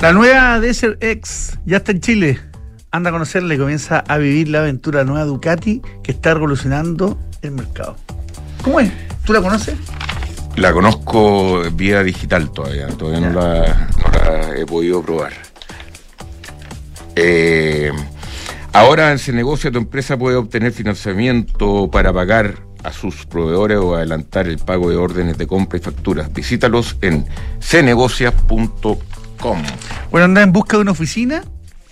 La 0.00 0.12
nueva 0.12 0.60
Desert 0.60 1.02
X 1.02 1.58
ya 1.64 1.78
está 1.78 1.92
en 1.92 2.00
Chile. 2.00 2.40
Anda 2.90 3.10
a 3.10 3.12
conocerla 3.12 3.54
y 3.54 3.58
comienza 3.58 4.04
a 4.06 4.18
vivir 4.18 4.48
la 4.48 4.60
aventura 4.60 5.04
nueva 5.04 5.24
Ducati 5.24 5.82
que 6.02 6.12
está 6.12 6.34
revolucionando 6.34 7.18
el 7.42 7.52
mercado. 7.52 7.96
¿Cómo 8.62 8.80
es? 8.80 8.90
¿Tú 9.24 9.32
la 9.32 9.40
conoces? 9.40 9.76
La 10.56 10.72
conozco 10.72 11.62
vía 11.72 12.02
digital 12.02 12.50
todavía, 12.50 12.88
todavía 12.88 13.28
no 13.28 13.40
la, 13.40 13.88
no 13.96 14.10
la 14.12 14.56
he 14.56 14.66
podido 14.66 15.02
probar. 15.02 15.47
Eh, 17.20 17.90
ahora 18.72 19.08
en 19.08 19.16
ese 19.16 19.32
negocio 19.32 19.72
tu 19.72 19.78
empresa 19.78 20.16
puede 20.16 20.36
obtener 20.36 20.70
financiamiento 20.70 21.90
para 21.90 22.12
pagar 22.12 22.62
a 22.84 22.92
sus 22.92 23.26
proveedores 23.26 23.78
o 23.78 23.96
adelantar 23.96 24.46
el 24.46 24.58
pago 24.58 24.88
de 24.88 24.96
órdenes 24.96 25.36
de 25.36 25.48
compra 25.48 25.78
y 25.78 25.82
facturas. 25.82 26.32
Visítalos 26.32 26.96
en 27.02 27.26
cenegocia.com. 27.60 29.62
Bueno, 30.12 30.24
anda 30.24 30.42
en 30.42 30.52
busca 30.52 30.76
de 30.76 30.82
una 30.82 30.92
oficina 30.92 31.42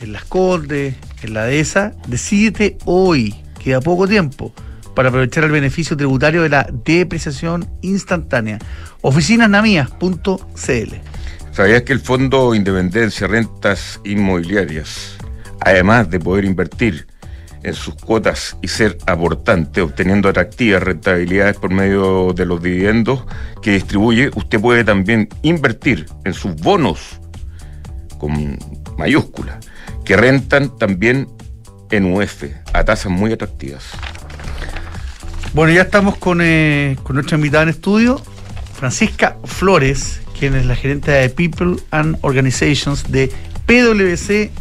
en 0.00 0.12
Las 0.12 0.24
Cordes, 0.26 0.94
en 1.22 1.34
la 1.34 1.44
DESA, 1.44 1.94
decídete 2.06 2.78
hoy, 2.84 3.34
queda 3.62 3.80
poco 3.80 4.06
tiempo, 4.06 4.54
para 4.94 5.08
aprovechar 5.08 5.42
el 5.42 5.50
beneficio 5.50 5.96
tributario 5.96 6.42
de 6.42 6.50
la 6.50 6.68
depreciación 6.84 7.68
instantánea. 7.82 8.60
Oficinasnamías.cl 9.00 10.94
¿Sabías 11.50 11.82
que 11.82 11.94
el 11.94 12.00
Fondo 12.00 12.54
Independencia 12.54 13.26
Rentas 13.26 14.00
Inmobiliarias 14.04 15.15
además 15.66 16.08
de 16.08 16.20
poder 16.20 16.44
invertir 16.44 17.08
en 17.64 17.74
sus 17.74 17.96
cuotas 17.96 18.56
y 18.62 18.68
ser 18.68 18.96
aportante, 19.06 19.80
obteniendo 19.80 20.28
atractivas 20.28 20.80
rentabilidades 20.80 21.56
por 21.56 21.72
medio 21.72 22.32
de 22.32 22.46
los 22.46 22.62
dividendos 22.62 23.24
que 23.62 23.72
distribuye, 23.72 24.30
usted 24.36 24.60
puede 24.60 24.84
también 24.84 25.28
invertir 25.42 26.06
en 26.24 26.34
sus 26.34 26.54
bonos 26.54 27.20
con 28.18 28.56
mayúscula, 28.96 29.58
que 30.04 30.16
rentan 30.16 30.78
también 30.78 31.26
en 31.90 32.14
UF 32.14 32.44
a 32.72 32.84
tasas 32.84 33.10
muy 33.10 33.32
atractivas. 33.32 33.86
Bueno, 35.52 35.72
ya 35.72 35.82
estamos 35.82 36.16
con, 36.16 36.40
eh, 36.42 36.96
con 37.02 37.16
nuestra 37.16 37.36
invitada 37.36 37.64
en 37.64 37.70
estudio, 37.70 38.22
Francisca 38.74 39.36
Flores, 39.44 40.20
quien 40.38 40.54
es 40.54 40.64
la 40.64 40.76
gerente 40.76 41.10
de 41.10 41.28
People 41.28 41.76
and 41.90 42.18
Organizations 42.20 43.10
de 43.10 43.32
PwC 43.66 44.52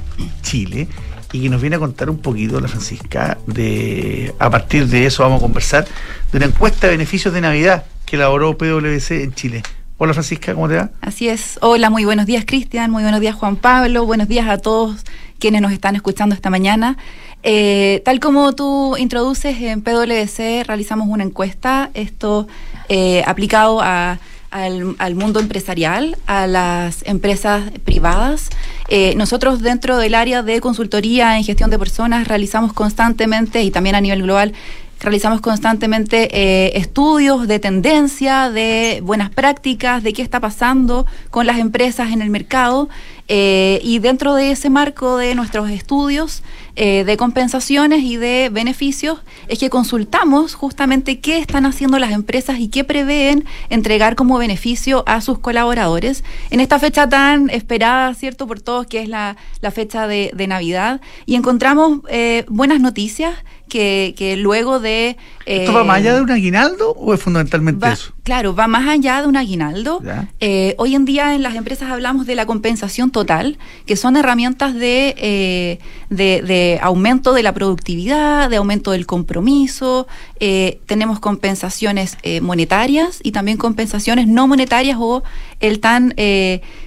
Chile 0.41 0.87
y 1.31 1.41
que 1.41 1.49
nos 1.49 1.61
viene 1.61 1.75
a 1.75 1.79
contar 1.79 2.09
un 2.09 2.19
poquito 2.19 2.59
la 2.59 2.67
Francisca 2.67 3.37
de 3.47 4.33
a 4.39 4.49
partir 4.49 4.87
de 4.87 5.05
eso 5.05 5.23
vamos 5.23 5.39
a 5.39 5.41
conversar 5.41 5.85
de 6.31 6.37
una 6.37 6.47
encuesta 6.47 6.87
de 6.87 6.93
beneficios 6.93 7.33
de 7.33 7.41
Navidad 7.41 7.85
que 8.05 8.15
elaboró 8.15 8.57
PwC 8.57 9.23
en 9.23 9.33
Chile. 9.33 9.63
Hola 9.97 10.13
Francisca, 10.13 10.53
¿cómo 10.53 10.67
te 10.67 10.75
va? 10.75 10.89
Así 11.01 11.29
es. 11.29 11.57
Hola, 11.61 11.89
muy 11.89 12.05
buenos 12.05 12.25
días 12.25 12.45
Cristian, 12.45 12.91
muy 12.91 13.03
buenos 13.03 13.21
días 13.21 13.35
Juan 13.35 13.55
Pablo, 13.55 14.05
buenos 14.05 14.27
días 14.27 14.47
a 14.47 14.57
todos 14.57 15.03
quienes 15.39 15.61
nos 15.61 15.71
están 15.71 15.95
escuchando 15.95 16.35
esta 16.35 16.49
mañana. 16.49 16.97
Eh, 17.43 18.01
tal 18.03 18.19
como 18.19 18.53
tú 18.53 18.97
introduces, 18.97 19.61
en 19.61 19.81
PwC 19.81 20.63
realizamos 20.65 21.07
una 21.07 21.23
encuesta, 21.23 21.91
esto 21.93 22.47
eh, 22.89 23.23
aplicado 23.25 23.81
a 23.81 24.19
al, 24.55 25.15
mundo 25.15 25.41
empresarial, 25.41 26.17
a 26.27 26.47
las 26.47 27.03
empresas 27.05 27.71
privadas. 27.83 28.49
Eh, 28.87 29.13
nosotros 29.17 29.61
dentro 29.61 29.97
del 29.97 30.15
área 30.15 30.43
de 30.43 30.61
consultoría 30.61 31.37
en 31.37 31.43
gestión 31.43 31.69
de 31.69 31.77
personas 31.77 32.27
realizamos 32.27 32.71
constantemente 32.71 33.63
y 33.63 33.71
también 33.71 33.95
a 33.95 34.01
nivel 34.01 34.23
global 34.23 34.53
realizamos 34.99 35.41
constantemente 35.41 36.29
eh, 36.31 36.77
estudios 36.77 37.47
de 37.47 37.59
tendencia, 37.59 38.49
de 38.49 39.01
buenas 39.03 39.29
prácticas, 39.29 40.03
de 40.03 40.13
qué 40.13 40.21
está 40.21 40.39
pasando 40.39 41.05
con 41.31 41.45
las 41.45 41.59
empresas 41.59 42.11
en 42.11 42.21
el 42.21 42.29
mercado 42.29 42.89
eh, 43.27 43.79
y 43.83 43.99
dentro 43.99 44.35
de 44.35 44.51
ese 44.51 44.69
marco 44.69 45.17
de 45.17 45.33
nuestros 45.35 45.69
estudios 45.69 46.43
eh, 46.75 47.03
de 47.05 47.17
compensaciones 47.17 48.03
y 48.03 48.17
de 48.17 48.49
beneficios 48.51 49.19
es 49.47 49.59
que 49.59 49.69
consultamos 49.69 50.53
justamente 50.53 51.19
qué 51.19 51.39
están 51.39 51.65
haciendo 51.65 51.97
las 51.97 52.11
empresas 52.11 52.59
y 52.59 52.67
qué 52.67 52.83
prevén 52.83 53.45
entregar 53.69 54.15
como 54.15 54.37
beneficio 54.37 55.03
a 55.07 55.21
sus 55.21 55.39
colaboradores 55.39 56.23
en 56.51 56.59
esta 56.59 56.79
fecha 56.79 57.09
tan 57.09 57.49
esperada, 57.49 58.13
¿cierto?, 58.13 58.47
por 58.47 58.61
todos, 58.61 58.87
que 58.87 59.01
es 59.01 59.09
la, 59.09 59.35
fecha 59.73 60.07
de, 60.07 60.45
Navidad. 60.47 61.01
Y 61.25 61.33
encontramos 61.33 62.01
buenas 62.47 62.79
noticias 62.79 63.33
que, 63.69 64.13
que 64.17 64.37
luego 64.37 64.79
de... 64.79 65.17
¿Esto 65.45 65.73
va 65.73 65.83
más 65.83 65.97
allá 65.97 66.15
de 66.15 66.21
un 66.21 66.31
aguinaldo 66.31 66.91
o 66.91 67.13
es 67.13 67.21
fundamentalmente 67.21 67.87
eso? 67.87 68.13
Claro, 68.23 68.55
va 68.55 68.67
más 68.67 68.87
allá 68.87 69.21
de 69.21 69.27
un 69.27 69.37
aguinaldo. 69.37 70.01
Eh, 70.39 70.73
hoy 70.79 70.95
en 70.95 71.05
día 71.05 71.35
en 71.35 71.43
las 71.43 71.55
empresas 71.55 71.91
hablamos 71.91 72.25
de 72.25 72.33
la 72.33 72.47
compensación 72.47 73.11
total, 73.11 73.59
que 73.85 73.95
son 73.95 74.17
herramientas 74.17 74.73
de, 74.73 75.13
eh, 75.17 75.79
de, 76.09 76.79
aumento 76.81 77.33
de 77.33 77.43
la 77.43 77.53
productividad, 77.53 78.49
de 78.49 78.55
aumento 78.55 78.91
del 78.91 79.05
compromiso. 79.05 80.07
Eh, 80.39 80.79
tenemos 80.87 81.19
compensaciones 81.19 82.17
monetarias 82.41 83.19
y 83.21 83.31
también 83.31 83.57
compensaciones 83.57 84.27
no 84.27 84.47
monetarias 84.47 84.97
o 84.99 85.23
el 85.59 85.79
tan 85.79 86.15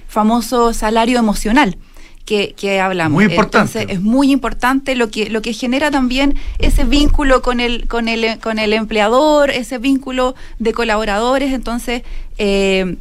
famoso 0.07 0.73
salario 0.73 1.19
emocional 1.19 1.77
que, 2.25 2.79
hablamos. 2.79 3.13
Muy 3.13 3.25
importante. 3.25 3.79
Entonces, 3.79 3.97
es 3.97 4.01
muy 4.01 4.31
importante 4.31 4.95
lo 4.95 5.09
que, 5.09 5.29
lo 5.29 5.41
que 5.41 5.53
genera 5.53 5.89
también 5.91 6.35
ese 6.59 6.83
vínculo 6.83 7.41
con 7.41 7.59
el, 7.59 7.87
con 7.87 8.07
el, 8.07 8.39
con 8.39 8.59
el 8.59 8.73
empleador, 8.73 9.49
ese 9.49 9.79
vínculo 9.79 10.35
de 10.59 10.73
colaboradores. 10.73 11.53
Entonces, 11.53 12.03
eh, 12.37 12.97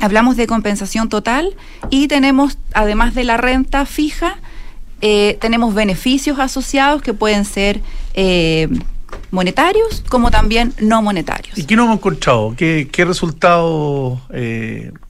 hablamos 0.00 0.36
de 0.36 0.46
compensación 0.46 1.08
total 1.08 1.54
y 1.90 2.08
tenemos, 2.08 2.58
además 2.74 3.14
de 3.14 3.24
la 3.24 3.36
renta 3.36 3.86
fija, 3.86 4.38
eh, 5.00 5.36
tenemos 5.40 5.74
beneficios 5.74 6.38
asociados 6.38 7.02
que 7.02 7.12
pueden 7.12 7.44
ser 7.44 7.80
eh, 8.14 8.68
monetarios 9.30 10.04
como 10.08 10.30
también 10.30 10.72
no 10.78 11.02
monetarios. 11.02 11.58
¿Y 11.58 11.64
qué 11.64 11.74
no 11.76 11.84
hemos 11.84 11.96
encontrado? 11.96 12.54
¿Qué, 12.56 12.88
qué 12.90 13.04
resultados 13.04 14.20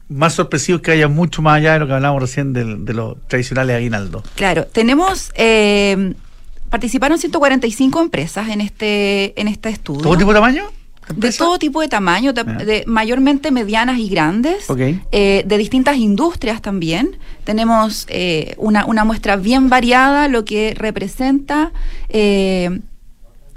más 0.09 0.35
sorpresivo 0.35 0.81
que 0.81 0.93
haya 0.93 1.09
mucho 1.09 1.43
más 1.43 1.57
allá 1.57 1.75
de 1.75 1.79
lo 1.81 1.87
que 1.87 1.93
hablábamos 1.95 2.23
recién 2.23 2.53
de, 2.53 2.93
los 2.93 3.17
tradicionales 3.27 3.77
aguinaldos. 3.77 4.23
Claro, 4.35 4.67
tenemos, 4.67 5.33
eh, 5.35 6.15
participaron 6.71 7.19
145 7.19 8.01
empresas 8.01 8.49
en 8.49 8.61
este, 8.61 9.39
en 9.41 9.49
este 9.49 9.71
estudio. 9.71 10.03
¿Todo 10.03 10.17
tipo 10.17 10.31
de 10.31 10.35
tamaño? 10.35 10.65
De 11.15 11.33
todo 11.33 11.59
tipo 11.59 11.83
de 11.83 11.89
tamaño, 11.89 12.33
de, 12.33 12.83
mayormente 12.87 13.51
medianas 13.51 13.99
y 13.99 14.09
grandes, 14.09 14.67
eh, 15.13 15.45
de 15.47 15.59
distintas 15.59 15.99
industrias 15.99 16.63
también. 16.63 17.19
Tenemos 17.45 18.07
eh, 18.09 18.55
una, 18.57 18.87
una, 18.87 19.05
muestra 19.05 19.37
bien 19.37 19.69
variada, 19.69 20.29
lo 20.29 20.47
que 20.47 20.73
representa 20.75 21.73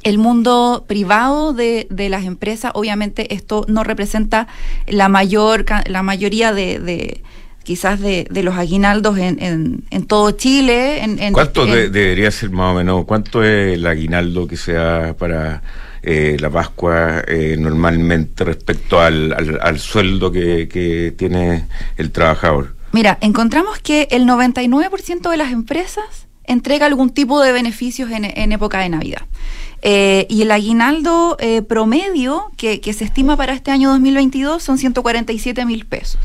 el 0.08 0.18
mundo 0.18 0.86
privado 0.88 1.52
de, 1.52 1.86
de, 1.90 2.08
las 2.08 2.24
empresas, 2.24 2.72
obviamente 2.76 3.34
esto 3.34 3.66
no 3.68 3.84
representa 3.84 4.48
la 4.88 5.10
mayor 5.10 5.66
la 5.88 6.02
mayoría 6.02 6.54
de, 6.54 7.22
quizás 7.64 8.00
de, 8.00 8.26
los 8.32 8.56
aguinaldos 8.56 9.18
en, 9.18 9.84
en, 9.90 10.06
todo 10.06 10.32
Chile. 10.32 11.04
En, 11.04 11.34
¿Cuánto 11.34 11.66
debería 11.66 12.32
ser 12.32 12.52
más 12.52 12.72
o 12.72 12.78
menos? 12.78 13.04
¿Cuánto 13.06 13.44
es 13.44 13.74
el 13.74 13.86
aguinaldo 13.86 14.48
que 14.48 14.56
sea 14.56 15.14
para 15.18 15.62
eh, 16.04 16.38
la 16.40 16.50
Pascua 16.50 17.24
eh, 17.28 17.58
normalmente 17.60 18.46
respecto 18.46 19.02
al, 19.02 19.60
al, 19.62 19.80
sueldo 19.80 20.32
que, 20.32 20.70
que 20.70 21.14
tiene 21.18 21.66
el 21.98 22.12
trabajador? 22.12 22.76
Mira, 22.94 23.18
encontramos 23.20 23.80
que 23.80 24.08
el 24.12 24.24
99% 24.26 25.30
de 25.30 25.38
las 25.38 25.52
empresas 25.52 26.27
entrega 26.48 26.86
algún 26.86 27.12
tipo 27.12 27.42
de 27.42 27.52
beneficios 27.52 28.10
en, 28.12 28.26
en 28.26 28.52
época 28.52 28.80
de 28.80 28.90
Navidad. 28.90 29.22
Eh, 29.84 30.26
y 30.30 30.42
el 30.42 30.52
aguinaldo 30.52 31.38
eh, 31.40 31.62
promedio 31.62 32.52
que, 32.58 32.82
se 32.94 33.04
estima 33.04 33.38
para 33.38 33.54
este 33.54 33.72
año 33.72 33.90
2022 33.92 34.64
son 34.64 34.78
147 34.78 35.66
mil 35.66 35.86
pesos. 35.86 36.20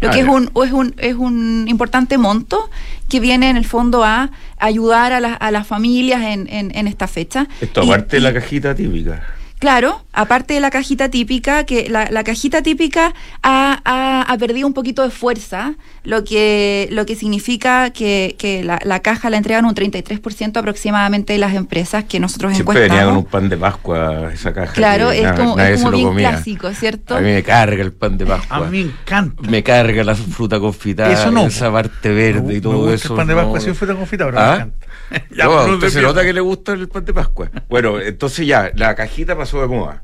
Lo 0.00 0.10
que 0.10 0.20
es 0.20 0.28
un, 0.28 0.52
es, 0.64 0.70
un, 0.70 0.94
es 0.98 1.16
un 1.16 1.66
importante 1.68 2.18
monto 2.18 2.70
que 3.08 3.18
viene 3.18 3.50
en 3.50 3.56
el 3.56 3.64
fondo 3.64 4.04
a 4.04 4.30
ayudar 4.58 5.12
a, 5.12 5.34
a 5.34 5.50
las 5.50 5.66
familias 5.66 6.22
en, 6.22 6.46
en, 6.48 6.86
esta 6.86 7.08
fecha. 7.08 7.48
Esto 7.60 7.82
aparte 7.82 8.16
de 8.16 8.20
la 8.20 8.32
cajita 8.32 8.76
típica. 8.76 9.26
Claro, 9.58 10.04
aparte 10.12 10.54
de 10.54 10.60
la 10.60 10.70
cajita 10.70 11.08
típica, 11.08 11.64
que 11.64 11.88
la, 11.88 12.22
cajita 12.22 12.62
típica 12.62 13.12
ha, 13.42 14.36
perdido 14.38 14.68
un 14.68 14.72
poquito 14.72 15.02
de 15.02 15.10
fuerza, 15.10 15.74
lo 16.04 16.22
que, 16.22 16.88
lo 16.92 17.06
que 17.06 17.16
significa 17.16 17.90
que, 17.90 18.62
la, 18.64 19.00
caja 19.00 19.30
la 19.30 19.36
entregan 19.36 19.64
un 19.64 19.74
33% 19.74 20.56
aproximadamente 20.56 21.32
de 21.32 21.40
las 21.40 21.54
empresas 21.54 22.04
que 22.04 22.20
nosotros 22.20 22.54
Siempre 22.54 22.80
venía 22.80 23.04
con 23.04 23.16
un 23.16 23.24
pan 23.24 23.48
de 23.48 23.56
Pascua 23.56 24.32
esa 24.32 24.52
caja. 24.52 24.72
Claro, 24.72 25.10
es 25.10 25.32
como, 25.32 25.56
bien 25.90 26.14
clásico, 26.14 26.70
¿cierto? 26.72 27.16
A 27.16 27.20
mí 27.20 27.32
me 27.32 27.42
carga 27.42 27.82
el 27.82 27.92
pan 27.92 28.16
de 28.16 28.26
Pascua. 28.26 28.56
A 28.56 28.60
mí 28.60 28.84
me 28.84 28.90
encanta. 28.90 29.42
Me 29.42 29.62
carga 29.64 30.04
la 30.04 30.14
fruta 30.14 30.60
confitada, 30.60 31.12
eso 31.12 31.32
no. 31.32 31.46
esa 31.46 31.72
parte 31.72 32.10
verde 32.10 32.54
y 32.54 32.60
todo 32.60 32.92
eso. 32.92 33.14
El 33.14 33.16
pan 33.16 33.26
de 33.26 33.34
Pascua 33.34 33.60
sin 33.60 33.74
fruta 33.74 33.94
confitada, 33.94 34.30
pero 34.30 34.40
me 34.40 34.62
¿Ah? 34.62 34.87
encanta. 35.30 35.66
no, 35.66 35.90
se 35.90 36.02
nota 36.02 36.22
que 36.22 36.32
le 36.32 36.40
gusta 36.40 36.72
el 36.72 36.88
pan 36.88 37.04
de 37.04 37.14
Pascua. 37.14 37.50
Bueno, 37.68 38.00
entonces 38.00 38.46
ya, 38.46 38.70
la 38.74 38.94
cajita 38.94 39.36
pasó 39.36 39.60
de 39.60 39.68
moda. 39.68 40.02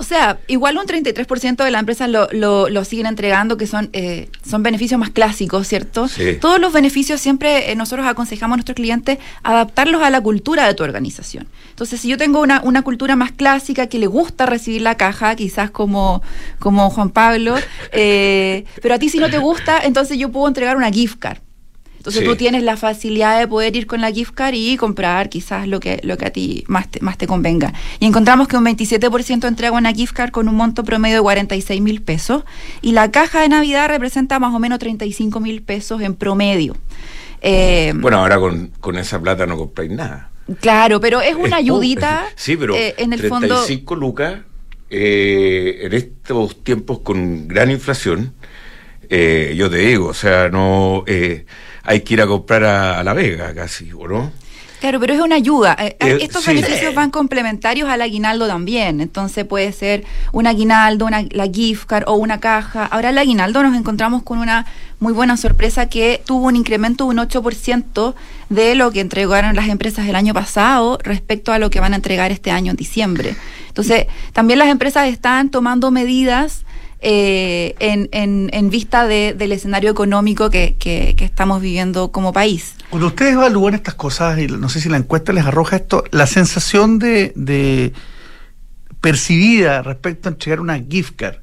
O 0.00 0.02
sea, 0.02 0.38
igual 0.46 0.78
un 0.78 0.86
33% 0.86 1.62
de 1.62 1.70
la 1.70 1.78
empresa 1.78 2.08
lo, 2.08 2.26
lo, 2.32 2.84
siguen 2.86 3.04
entregando, 3.04 3.58
que 3.58 3.66
son, 3.66 3.90
eh, 3.92 4.30
son 4.48 4.62
beneficios 4.62 4.98
más 4.98 5.10
clásicos, 5.10 5.68
¿cierto? 5.68 6.06
Todos 6.40 6.58
los 6.58 6.72
beneficios 6.72 7.20
siempre 7.20 7.70
eh, 7.70 7.76
nosotros 7.76 8.06
aconsejamos 8.06 8.54
a 8.54 8.56
nuestros 8.56 8.76
clientes 8.76 9.18
adaptarlos 9.42 10.02
a 10.02 10.08
la 10.08 10.22
cultura 10.22 10.66
de 10.66 10.72
tu 10.72 10.84
organización. 10.84 11.48
Entonces, 11.68 12.00
si 12.00 12.08
yo 12.08 12.16
tengo 12.16 12.40
una, 12.40 12.62
una 12.62 12.80
cultura 12.80 13.14
más 13.14 13.30
clásica 13.32 13.88
que 13.88 13.98
le 13.98 14.06
gusta 14.06 14.46
recibir 14.46 14.80
la 14.80 14.96
caja, 14.96 15.36
quizás 15.36 15.70
como, 15.70 16.22
como 16.58 16.88
Juan 16.88 17.10
Pablo, 17.10 17.56
eh, 17.92 18.64
pero 18.80 18.94
a 18.94 18.98
ti 18.98 19.10
si 19.10 19.18
no 19.18 19.28
te 19.28 19.36
gusta, 19.36 19.80
entonces 19.84 20.16
yo 20.16 20.30
puedo 20.30 20.48
entregar 20.48 20.78
una 20.78 20.90
gift 20.90 21.18
card. 21.18 21.40
Entonces 22.00 22.24
tú 22.24 22.34
tienes 22.34 22.62
la 22.62 22.78
facilidad 22.78 23.38
de 23.38 23.46
poder 23.46 23.76
ir 23.76 23.86
con 23.86 24.00
la 24.00 24.10
gift 24.10 24.32
card 24.32 24.54
y 24.54 24.78
comprar 24.78 25.28
quizás 25.28 25.68
lo 25.68 25.80
que, 25.80 26.00
lo 26.02 26.16
que 26.16 26.24
a 26.24 26.30
ti 26.30 26.64
más 26.66 26.90
te, 26.90 26.98
más 27.00 27.18
te 27.18 27.26
convenga. 27.26 27.74
Y 27.98 28.06
encontramos 28.06 28.48
que 28.48 28.56
un 28.56 28.64
27% 28.64 29.46
entrega 29.46 29.76
una 29.76 29.92
gift 29.92 30.14
card 30.14 30.30
con 30.30 30.48
un 30.48 30.54
monto 30.54 30.82
promedio 30.82 31.16
de 31.16 31.22
46 31.22 31.82
mil 31.82 32.00
pesos 32.00 32.44
y 32.80 32.92
la 32.92 33.10
caja 33.10 33.42
de 33.42 33.50
Navidad 33.50 33.90
representa 33.90 34.38
más 34.38 34.54
o 34.54 34.58
menos 34.58 34.78
35 34.78 35.40
mil 35.40 35.60
pesos 35.60 36.00
en 36.00 36.14
promedio. 36.14 36.74
Eh, 37.42 37.92
bueno, 37.94 38.16
ahora 38.16 38.38
con, 38.38 38.96
esa 38.96 39.20
plata 39.20 39.44
no 39.44 39.58
compráis 39.58 39.90
nada. 39.90 40.30
Claro, 40.58 41.00
pero 41.00 41.20
es 41.20 41.34
una 41.34 41.56
ayudita. 41.56 42.24
sí, 42.34 42.56
pero 42.56 42.76
eh, 42.76 42.94
en 42.96 43.12
el 43.12 43.20
35 43.20 43.94
lucas 43.94 44.38
eh, 44.88 45.80
en 45.82 45.92
estos 45.92 46.64
tiempos 46.64 47.00
con 47.00 47.46
gran 47.46 47.70
inflación, 47.70 48.32
yo 49.02 49.68
te 49.68 49.76
digo, 49.76 50.06
o 50.06 50.14
sea, 50.14 50.48
no 50.48 51.04
hay 51.82 52.00
que 52.00 52.14
ir 52.14 52.22
a 52.22 52.26
comprar 52.26 52.64
a, 52.64 53.02
La 53.02 53.12
Vega 53.12 53.54
casi, 53.54 53.92
¿o 53.92 54.06
no? 54.06 54.32
Claro, 54.80 54.98
pero 54.98 55.12
es 55.12 55.20
una 55.20 55.34
ayuda. 55.34 55.76
Eh, 55.78 55.96
eh, 56.00 56.18
estos 56.22 56.46
beneficios 56.46 56.94
van 56.94 57.10
complementarios 57.10 57.86
al 57.90 58.00
aguinaldo 58.00 58.46
también. 58.46 59.02
Entonces 59.02 59.44
puede 59.44 59.72
ser 59.72 60.04
un 60.32 60.46
aguinaldo, 60.46 61.04
una, 61.04 61.22
la 61.30 61.46
gift 61.46 61.84
card 61.84 62.04
o 62.06 62.14
una 62.14 62.40
caja. 62.40 62.86
Ahora 62.86 63.10
el 63.10 63.18
aguinaldo 63.18 63.62
nos 63.62 63.76
encontramos 63.76 64.22
con 64.22 64.38
una 64.38 64.64
muy 64.98 65.12
buena 65.12 65.36
sorpresa 65.36 65.90
que 65.90 66.22
tuvo 66.24 66.46
un 66.46 66.56
incremento 66.56 67.04
de 67.04 67.10
un 67.10 67.18
8% 67.18 68.14
de 68.48 68.74
lo 68.74 68.90
que 68.90 69.00
entregaron 69.00 69.54
las 69.54 69.68
empresas 69.68 70.08
el 70.08 70.16
año 70.16 70.32
pasado 70.32 70.98
respecto 71.02 71.52
a 71.52 71.58
lo 71.58 71.68
que 71.68 71.80
van 71.80 71.92
a 71.92 71.96
entregar 71.96 72.32
este 72.32 72.50
año 72.50 72.70
en 72.70 72.76
diciembre. 72.76 73.36
Entonces, 73.68 74.06
también 74.32 74.58
las 74.58 74.68
empresas 74.68 75.08
están 75.08 75.50
tomando 75.50 75.90
medidas 75.90 76.64
eh, 77.02 77.74
en, 77.78 78.08
en, 78.52 78.70
vista 78.70 79.06
del 79.06 79.52
escenario 79.52 79.90
económico 79.90 80.50
que, 80.50 80.76
que, 80.78 81.14
estamos 81.18 81.62
viviendo 81.62 82.12
como 82.12 82.32
país. 82.32 82.74
Cuando 82.90 83.08
ustedes 83.08 83.32
evalúan 83.32 83.74
estas 83.74 83.94
cosas, 83.94 84.38
y 84.38 84.46
no 84.46 84.68
sé 84.68 84.80
si 84.80 84.88
la 84.88 84.98
encuesta 84.98 85.32
les 85.32 85.46
arroja 85.46 85.76
esto, 85.76 86.04
la 86.10 86.26
sensación 86.26 86.98
de, 86.98 87.32
de 87.34 87.92
percibida 89.00 89.82
respecto 89.82 90.28
a 90.28 90.32
entregar 90.32 90.60
una 90.60 90.78
gift 90.78 91.16
card 91.16 91.36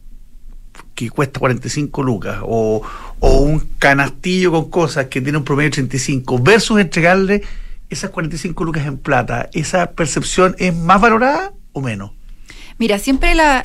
que 0.93 1.09
cuesta 1.09 1.39
45 1.39 2.03
lucas 2.03 2.39
o, 2.43 2.81
o 3.19 3.37
un 3.39 3.59
canastillo 3.79 4.51
con 4.51 4.69
cosas 4.69 5.05
que 5.07 5.21
tiene 5.21 5.37
un 5.37 5.43
promedio 5.43 5.69
de 5.69 5.75
35 5.75 6.39
versus 6.39 6.79
entregarle 6.79 7.43
esas 7.89 8.09
45 8.09 8.63
lucas 8.63 8.85
en 8.85 8.97
plata, 8.97 9.49
¿esa 9.53 9.91
percepción 9.91 10.55
es 10.59 10.75
más 10.75 10.99
valorada 10.99 11.53
o 11.71 11.81
menos? 11.81 12.11
Mira, 12.80 12.99
siempre 12.99 13.34
la, 13.34 13.63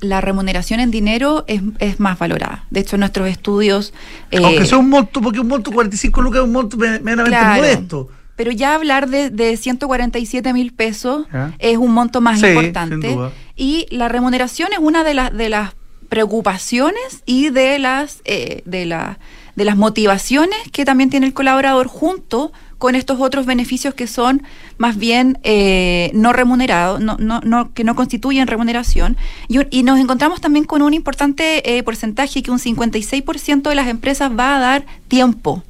la, 0.00 0.20
remuneración 0.20 0.78
en 0.80 0.90
dinero 0.90 1.44
es, 1.46 1.62
es, 1.78 2.00
más 2.00 2.18
valorada. 2.18 2.66
De 2.70 2.80
hecho, 2.80 2.98
nuestros 2.98 3.28
estudios... 3.28 3.94
Eh, 4.30 4.40
Aunque 4.44 4.66
sea 4.66 4.78
un 4.78 4.90
monto, 4.90 5.20
porque 5.22 5.40
un 5.40 5.48
monto 5.48 5.70
45 5.72 6.20
lucas 6.20 6.40
es 6.40 6.44
un 6.44 6.52
monto 6.52 6.76
medianamente 6.76 7.38
modesto. 7.56 8.08
pero 8.36 8.50
ya 8.52 8.74
hablar 8.74 9.08
de, 9.08 9.30
de 9.30 9.56
147 9.56 10.52
mil 10.52 10.72
pesos 10.74 11.26
es 11.58 11.78
un 11.78 11.92
monto 11.92 12.20
más 12.20 12.40
Sí, 12.40 12.46
importante. 12.48 13.16
Y 13.56 13.86
la 13.90 14.08
remuneración 14.08 14.68
es 14.72 14.78
una 14.80 15.02
de, 15.02 15.14
las 15.14 15.32
de 15.36 15.48
las 15.48 15.74
preocupaciones 16.10 17.22
y 17.26 17.50
de 17.50 17.78
las, 17.78 18.20
eh, 18.24 18.62
de, 18.66 18.84
la- 18.86 19.18
de 19.56 19.64
las 19.64 19.76
motivaciones 19.76 20.58
que 20.72 20.84
también 20.84 21.08
tiene 21.10 21.26
el 21.26 21.32
colaborador 21.34 21.86
junto 21.88 22.52
con 22.80 22.94
estos 22.94 23.20
otros 23.20 23.44
beneficios 23.44 23.92
que 23.92 24.06
son 24.06 24.42
más 24.78 24.96
bien 24.96 25.38
eh, 25.42 26.10
no 26.14 26.32
remunerados, 26.32 26.98
no, 26.98 27.18
no, 27.18 27.40
no- 27.44 27.74
que 27.74 27.84
no 27.84 27.94
constituyen 27.94 28.46
remuneración. 28.46 29.18
Y, 29.48 29.82
nos 29.82 30.00
encontramos 30.00 30.40
también 30.40 30.64
con 30.64 30.80
un 30.80 30.94
importante 30.94 31.76
eh, 31.76 31.82
porcentaje 31.82 32.42
que 32.42 32.50
un 32.50 32.58
56% 32.58 33.68
de 33.68 33.74
las 33.74 33.86
empresas 33.86 34.32
va 34.36 34.56
a 34.56 34.60
dar 34.60 34.86
tiempo 35.08 35.62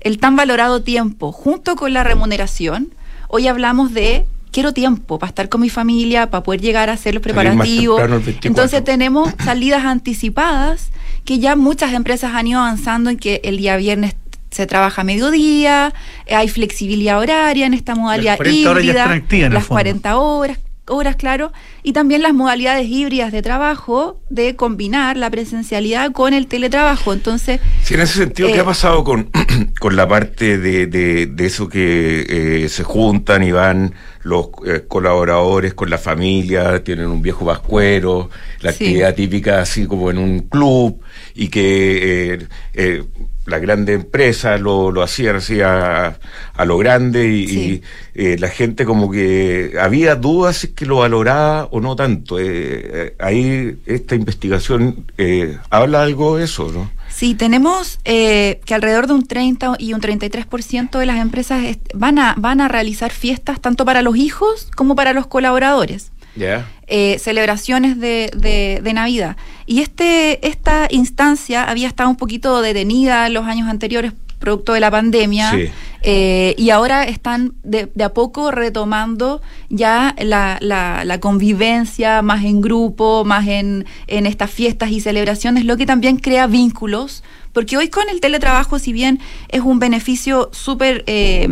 el 0.00 0.18
tan 0.18 0.36
valorado 0.36 0.82
tiempo 0.82 1.32
junto 1.32 1.76
con 1.76 1.92
la 1.92 2.02
remuneración. 2.02 2.88
Hoy 3.28 3.46
hablamos 3.46 3.92
de 3.92 4.24
quiero 4.52 4.72
tiempo 4.72 5.18
para 5.18 5.28
estar 5.28 5.50
con 5.50 5.60
mi 5.60 5.68
familia, 5.68 6.30
para 6.30 6.42
poder 6.42 6.62
llegar 6.62 6.88
a 6.88 6.94
hacer 6.94 7.12
los 7.12 7.22
preparativos. 7.22 7.98
temprano 7.98 8.16
el 8.16 8.22
24. 8.22 8.48
Entonces 8.48 8.84
tenemos 8.84 9.34
salidas 9.44 9.84
anticipadas 9.84 10.88
que 11.26 11.40
ya 11.40 11.56
muchas 11.56 11.92
empresas 11.92 12.32
han 12.34 12.46
ido 12.46 12.60
avanzando 12.60 13.10
en 13.10 13.18
que 13.18 13.42
el 13.44 13.58
día 13.58 13.76
viernes 13.76 14.14
se 14.56 14.66
trabaja 14.66 15.02
a 15.02 15.04
mediodía, 15.04 15.92
eh, 16.26 16.34
hay 16.34 16.48
flexibilidad 16.48 17.18
horaria 17.18 17.66
en 17.66 17.74
esta 17.74 17.94
modalidad 17.94 18.36
40 18.36 18.70
horas 18.70 18.84
ya 18.84 18.90
híbrida, 18.90 19.04
en 19.38 19.44
el 19.46 19.54
las 19.54 19.62
fondo. 19.64 19.74
40 19.82 20.16
horas, 20.16 20.58
horas, 20.88 21.16
claro, 21.16 21.52
y 21.82 21.92
también 21.92 22.22
las 22.22 22.32
modalidades 22.32 22.86
híbridas 22.88 23.32
de 23.32 23.42
trabajo 23.42 24.20
de 24.30 24.54
combinar 24.54 25.16
la 25.16 25.28
presencialidad 25.30 26.12
con 26.12 26.32
el 26.32 26.46
teletrabajo. 26.46 27.12
Entonces, 27.12 27.60
Sí, 27.82 27.94
en 27.94 28.00
ese 28.00 28.18
sentido, 28.20 28.48
¿qué 28.48 28.58
Eh, 28.58 28.60
ha 28.60 28.64
pasado 28.64 29.02
con, 29.02 29.30
con 29.80 29.96
la 29.96 30.06
parte 30.06 30.58
de, 30.58 30.86
de, 30.86 31.26
de 31.26 31.46
eso 31.46 31.68
que 31.68 32.24
eh, 32.64 32.68
se 32.68 32.84
juntan 32.84 33.42
y 33.42 33.50
van 33.50 33.94
los 34.22 34.46
eh, 34.66 34.84
colaboradores 34.88 35.74
con 35.74 35.88
la 35.90 35.98
familia, 35.98 36.82
tienen 36.84 37.06
un 37.08 37.20
viejo 37.22 37.44
vascuero, 37.44 38.30
la 38.60 38.70
Sí. 38.72 38.84
actividad 38.84 39.14
típica 39.14 39.60
así 39.60 39.86
como 39.86 40.10
en 40.10 40.18
un 40.18 40.40
club, 40.40 41.00
y 41.34 41.48
que 41.48 42.34
eh, 42.34 42.46
eh, 42.74 43.04
la 43.46 43.58
grande 43.58 43.94
empresa 43.94 44.58
lo, 44.58 44.90
lo 44.90 45.02
hacían 45.02 45.36
así 45.36 45.60
a, 45.60 46.18
a 46.54 46.64
lo 46.64 46.78
grande 46.78 47.28
y, 47.32 47.46
Sí. 47.46 47.82
y, 48.14 48.24
eh, 48.24 48.36
la 48.38 48.48
gente 48.48 48.84
como 48.84 49.10
que 49.10 49.74
había 49.80 50.14
dudas 50.16 50.58
si 50.58 50.68
es 50.68 50.72
que 50.74 50.86
lo 50.86 50.98
valoraba 50.98 51.66
o 51.70 51.80
no 51.80 51.94
tanto. 51.96 52.38
Eh, 52.38 52.44
eh, 52.48 53.14
ahí 53.18 53.76
esta 53.86 54.14
investigación 54.14 55.06
eh, 55.18 55.58
habla 55.70 56.02
algo 56.02 56.36
de 56.36 56.44
eso, 56.44 56.70
¿no? 56.72 56.90
Sí, 57.08 57.34
tenemos 57.34 57.98
eh, 58.04 58.60
que 58.66 58.74
alrededor 58.74 59.06
de 59.06 59.14
un 59.14 59.26
30 59.26 59.76
y 59.78 59.94
un 59.94 60.00
33% 60.02 60.98
de 60.98 61.06
las 61.06 61.18
empresas 61.18 61.64
van 61.94 62.18
a, 62.18 62.34
van 62.36 62.60
a 62.60 62.68
realizar 62.68 63.10
fiestas 63.10 63.60
tanto 63.60 63.84
para 63.86 64.02
los 64.02 64.16
hijos 64.16 64.68
como 64.76 64.94
para 64.96 65.12
los 65.14 65.26
colaboradores. 65.26 66.10
Eh, 66.86 67.18
celebraciones 67.18 67.98
de, 67.98 68.30
de- 68.36 68.80
de 68.82 68.92
Navidad. 68.92 69.36
Y 69.66 69.80
este, 69.80 70.46
esta 70.46 70.86
instancia 70.90 71.64
había 71.64 71.88
estado 71.88 72.08
un 72.10 72.16
poquito 72.16 72.60
detenida 72.62 73.26
en 73.26 73.34
los 73.34 73.46
años 73.46 73.68
anteriores 73.68 74.12
producto 74.38 74.74
de 74.74 74.80
la 74.80 74.90
pandemia 74.90 75.50
Sí. 75.52 75.70
eh, 76.02 76.54
y 76.58 76.68
ahora 76.68 77.04
están 77.04 77.54
de, 77.64 77.90
de 77.94 78.04
a 78.04 78.12
poco 78.12 78.50
retomando 78.50 79.40
ya 79.70 80.14
la, 80.22 80.58
la- 80.60 81.04
la 81.06 81.20
convivencia 81.20 82.20
más 82.20 82.44
en 82.44 82.60
grupo, 82.60 83.24
más 83.24 83.48
en, 83.48 83.86
en 84.06 84.26
estas 84.26 84.50
fiestas 84.50 84.90
y 84.90 85.00
celebraciones, 85.00 85.64
lo 85.64 85.78
que 85.78 85.86
también 85.86 86.18
crea 86.18 86.46
vínculos, 86.46 87.24
porque 87.56 87.78
hoy 87.78 87.88
con 87.88 88.10
el 88.10 88.20
teletrabajo, 88.20 88.78
si 88.78 88.92
bien 88.92 89.18
es 89.48 89.62
un 89.62 89.78
beneficio 89.78 90.50
súper 90.52 91.04
eh, 91.06 91.48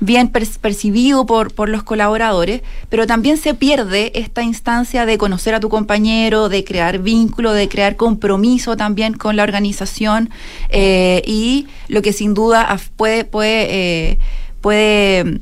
bien 0.00 0.26
per- 0.30 0.48
percibido 0.60 1.26
por, 1.26 1.54
por 1.54 1.68
los 1.68 1.84
colaboradores, 1.84 2.62
pero 2.88 3.06
también 3.06 3.36
se 3.36 3.54
pierde 3.54 4.10
esta 4.18 4.42
instancia 4.42 5.06
de 5.06 5.16
conocer 5.16 5.54
a 5.54 5.60
tu 5.60 5.68
compañero, 5.68 6.48
de 6.48 6.64
crear 6.64 6.98
vínculo, 6.98 7.52
de 7.52 7.68
crear 7.68 7.94
compromiso 7.94 8.76
también 8.76 9.14
con 9.14 9.36
la 9.36 9.44
organización 9.44 10.28
eh, 10.70 11.22
y 11.24 11.68
lo 11.86 12.02
que 12.02 12.12
sin 12.12 12.34
duda 12.34 12.76
puede, 12.96 13.24
puede, 13.24 13.66
eh, 13.70 14.18
puede 14.60 15.38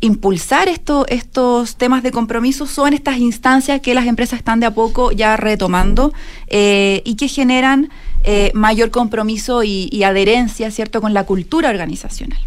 impulsar 0.00 0.68
esto- 0.68 1.06
estos 1.08 1.74
temas 1.76 2.04
de 2.04 2.12
compromiso 2.12 2.66
son 2.68 2.92
estas 2.92 3.16
instancias 3.18 3.80
que 3.80 3.94
las 3.94 4.06
empresas 4.06 4.38
están 4.38 4.60
de 4.60 4.66
a 4.66 4.70
poco 4.74 5.10
ya 5.10 5.36
retomando 5.36 6.12
y 6.48 7.16
que 7.16 7.26
generan 7.28 7.88
eh, 8.26 8.50
mayor 8.54 8.90
compromiso 8.90 9.62
y, 9.64 9.88
y 9.90 10.02
adherencia, 10.02 10.70
¿cierto?, 10.70 11.00
con 11.00 11.14
la 11.14 11.24
cultura 11.24 11.70
organizacional. 11.70 12.38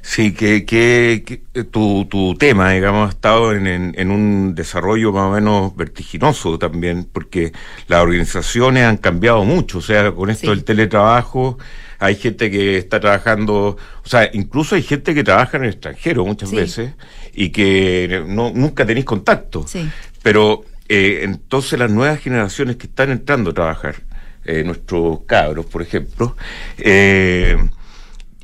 Sí, 0.00 0.32
que, 0.32 0.64
que, 0.64 1.24
que, 1.26 1.42
eh, 1.54 1.64
tu, 1.64 2.06
tu 2.08 2.36
tema, 2.36 2.70
digamos, 2.72 3.08
ha 3.08 3.10
estado 3.10 3.52
en, 3.52 3.66
en, 3.66 3.94
en 3.98 4.10
un 4.12 4.54
desarrollo 4.54 5.12
más 5.12 5.24
o 5.24 5.30
menos 5.32 5.74
vertiginoso 5.74 6.56
también, 6.58 7.04
porque 7.12 7.52
las 7.88 8.02
organizaciones 8.02 8.84
han 8.84 8.96
cambiado 8.98 9.44
mucho, 9.44 9.78
o 9.78 9.82
sea, 9.82 10.12
con 10.12 10.30
esto 10.30 10.42
Sí. 10.42 10.48
del 10.48 10.62
teletrabajo, 10.64 11.58
hay 11.98 12.14
gente 12.14 12.50
que 12.50 12.78
está 12.78 13.00
trabajando, 13.00 13.76
o 14.04 14.08
sea, 14.08 14.30
incluso 14.32 14.76
hay 14.76 14.82
gente 14.82 15.14
que 15.14 15.24
trabaja 15.24 15.56
en 15.56 15.64
el 15.64 15.70
extranjero 15.70 16.24
muchas 16.24 16.50
Sí. 16.50 16.56
veces 16.56 16.92
y 17.34 17.48
que 17.50 18.22
no, 18.28 18.52
nunca 18.54 18.86
tenéis 18.86 19.06
contacto. 19.06 19.66
Sí. 19.66 19.88
Pero 20.22 20.62
eh, 20.88 21.20
entonces 21.24 21.76
las 21.78 21.90
nuevas 21.90 22.20
generaciones 22.20 22.76
que 22.76 22.86
están 22.86 23.10
entrando 23.10 23.50
a 23.50 23.54
trabajar, 23.54 23.96
eh, 24.46 24.62
nuestros 24.64 25.20
cabros, 25.26 25.66
por 25.66 25.82
ejemplo, 25.82 26.36
eh, 26.78 27.56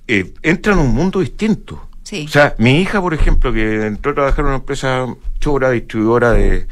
eh, 0.09 0.33
entran 0.43 0.79
a 0.79 0.83
un 0.83 0.95
mundo 0.95 1.21
distinto. 1.21 1.89
Sí. 2.03 2.25
O 2.27 2.29
sea, 2.29 2.55
mi 2.59 2.81
hija, 2.81 3.01
por 3.01 3.15
ejemplo, 3.15 3.53
que 3.53 3.87
entró 3.87 4.13
a 4.13 4.15
trabajar 4.15 4.41
en 4.41 4.47
una 4.47 4.57
empresa 4.57 5.07
chora, 5.41 5.71
distribuidora 5.71 6.33
de, 6.33 6.67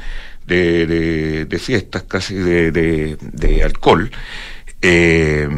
de, 0.46 0.86
de- 0.86 1.44
de 1.46 1.58
fiestas, 1.58 2.02
casi 2.02 2.34
de, 2.34 2.70
de- 2.72 3.16
de 3.20 3.62
alcohol, 3.64 4.10
eh, 4.82 5.48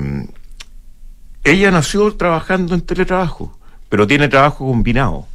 ella 1.45 1.70
nació 1.70 2.14
trabajando 2.14 2.75
en 2.75 2.83
teletrabajo, 2.83 3.59
pero 3.89 4.07
tiene 4.07 4.29
trabajo 4.29 4.66
combinado. 4.66 5.27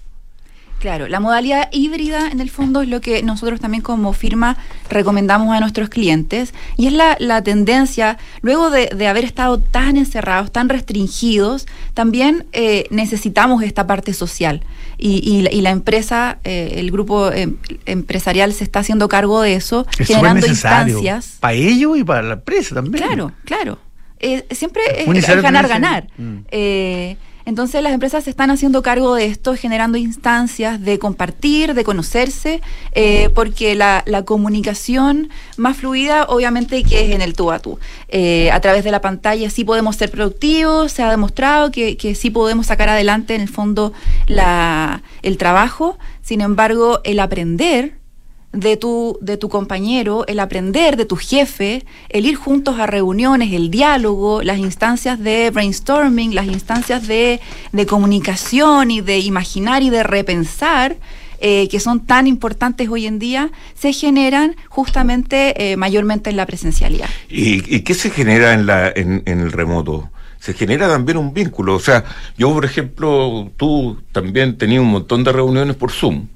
Claro, 0.80 1.08
la 1.08 1.20
modalidad 1.20 1.70
híbrida 1.72 2.30
en 2.30 2.40
el 2.40 2.52
fondo 2.52 2.84
es 2.84 2.88
lo 2.88 3.02
que 3.02 3.24
nosotros 3.24 3.60
también 3.60 3.82
como 3.82 4.14
firma 4.14 4.58
recomendamos 4.92 5.56
a 5.56 5.60
nuestros 5.60 5.90
clientes 5.90 6.54
y 6.78 6.86
es 6.86 6.94
la, 6.94 7.18
la 7.20 7.42
tendencia, 7.42 8.20
luego 8.44 8.70
de, 8.70 8.86
de 8.96 9.08
haber 9.08 9.26
estado 9.26 9.58
tan 9.60 9.98
encerrados, 9.98 10.52
tan 10.52 10.70
restringidos, 10.70 11.66
también 11.96 12.46
eh, 12.54 12.86
necesitamos 12.92 13.64
esta 13.64 13.88
parte 13.88 14.14
social 14.14 14.62
y, 15.00 15.28
y 15.28 15.42
la- 15.42 15.52
y 15.52 15.62
la 15.62 15.72
empresa, 15.72 16.38
eh, 16.44 16.74
el 16.76 16.92
grupo 16.92 17.32
em- 17.32 17.58
empresarial 17.88 18.54
se 18.54 18.64
está 18.64 18.80
haciendo 18.82 19.08
cargo 19.08 19.42
de 19.42 19.56
eso, 19.56 19.88
Es 19.98 20.08
generando 20.08 20.46
instancias. 20.46 21.38
Para 21.40 21.54
ellos 21.54 21.98
y 21.98 22.04
para 22.04 22.22
la 22.22 22.34
empresa 22.36 22.76
también. 22.76 23.04
Claro, 23.04 23.32
claro. 23.46 23.80
Eh, 24.20 24.46
siempre 24.52 24.82
Es 25.02 25.08
ganar, 25.44 25.68
ganar. 25.68 26.08
Mm. 26.18 26.38
Entonces 27.48 27.82
las 27.82 27.94
empresas 27.94 28.26
se 28.26 28.30
están 28.30 28.52
haciendo 28.52 28.82
cargo 28.82 29.16
de 29.16 29.26
esto, 29.26 29.56
generando 29.56 29.98
instancias 29.98 30.82
de 30.82 31.00
compartir, 31.00 31.76
de 31.76 31.86
conocerse, 31.86 32.62
eh, 32.92 33.30
porque 33.34 33.74
la, 33.74 34.04
la 34.06 34.26
comunicación 34.26 35.30
más 35.56 35.78
fluida 35.78 36.26
obviamente 36.26 36.84
que 36.84 37.06
es 37.06 37.16
en 37.16 37.22
el 37.22 37.36
tú 37.36 37.50
a 37.54 37.60
tú. 37.60 37.80
Eh, 38.10 38.52
a 38.52 38.60
través 38.60 38.84
de 38.84 38.92
la 38.92 39.00
pantalla 39.00 39.50
sí 39.50 39.64
podemos 39.64 39.96
ser 39.96 40.12
productivos, 40.12 40.92
se 40.92 41.04
ha 41.04 41.10
demostrado 41.10 41.72
que, 41.72 41.96
que 41.96 42.16
sí 42.16 42.32
podemos 42.32 42.66
sacar 42.66 42.90
adelante 42.90 43.34
en 43.34 43.40
el 43.40 43.48
fondo 43.48 43.94
la, 44.26 45.02
el 45.22 45.38
trabajo, 45.38 45.98
sin 46.22 46.42
embargo 46.42 47.00
el 47.06 47.18
aprender 47.18 47.94
de 48.54 48.78
tu, 48.78 49.18
de 49.22 49.38
tu 49.38 49.50
compañero, 49.50 50.26
el 50.28 50.40
aprender 50.40 50.98
de 50.98 51.06
tu 51.06 51.16
jefe, 51.16 51.86
el 52.10 52.26
ir 52.26 52.36
juntos 52.36 52.80
a 52.80 52.88
reuniones, 52.88 53.54
el 53.54 53.70
diálogo, 53.70 54.42
las 54.42 54.58
instancias 54.58 55.20
de 55.20 55.52
brainstorming, 55.52 56.34
las 56.34 56.48
instancias 56.48 57.08
de, 57.08 57.40
de 57.72 57.86
comunicación 57.86 58.90
y 58.90 59.02
de 59.02 59.20
imaginar 59.20 59.84
y 59.84 59.90
de 59.90 60.04
repensar, 60.04 60.96
eh, 61.40 61.68
que 61.70 61.80
son 61.80 62.06
tan 62.06 62.26
importantes 62.26 62.90
hoy 62.90 63.06
en 63.06 63.20
día, 63.20 63.52
se 63.76 63.94
generan 63.94 64.56
justamente 64.70 65.72
eh, 65.72 65.78
mayormente 65.78 66.30
en 66.32 66.38
la 66.38 66.46
presencialidad. 66.46 67.10
¿Y, 67.30 67.76
y 67.76 67.82
qué 67.82 67.94
se 67.94 68.10
genera 68.10 68.54
en, 68.54 68.66
la, 68.66 68.90
en, 68.90 69.22
en 69.26 69.42
el 69.42 69.52
remoto? 69.52 70.10
Se 70.40 70.54
genera 70.54 70.88
también 70.88 71.18
un 71.18 71.34
vínculo. 71.34 71.76
O 71.76 71.80
sea, 71.80 72.06
yo, 72.38 72.54
por 72.54 72.64
ejemplo, 72.66 73.52
tú 73.58 74.00
también 74.12 74.58
tenías 74.58 74.82
un 74.82 74.90
montón 74.90 75.24
de 75.24 75.32
reuniones 75.32 75.76
por 75.76 75.92
Zoom. 75.92 76.28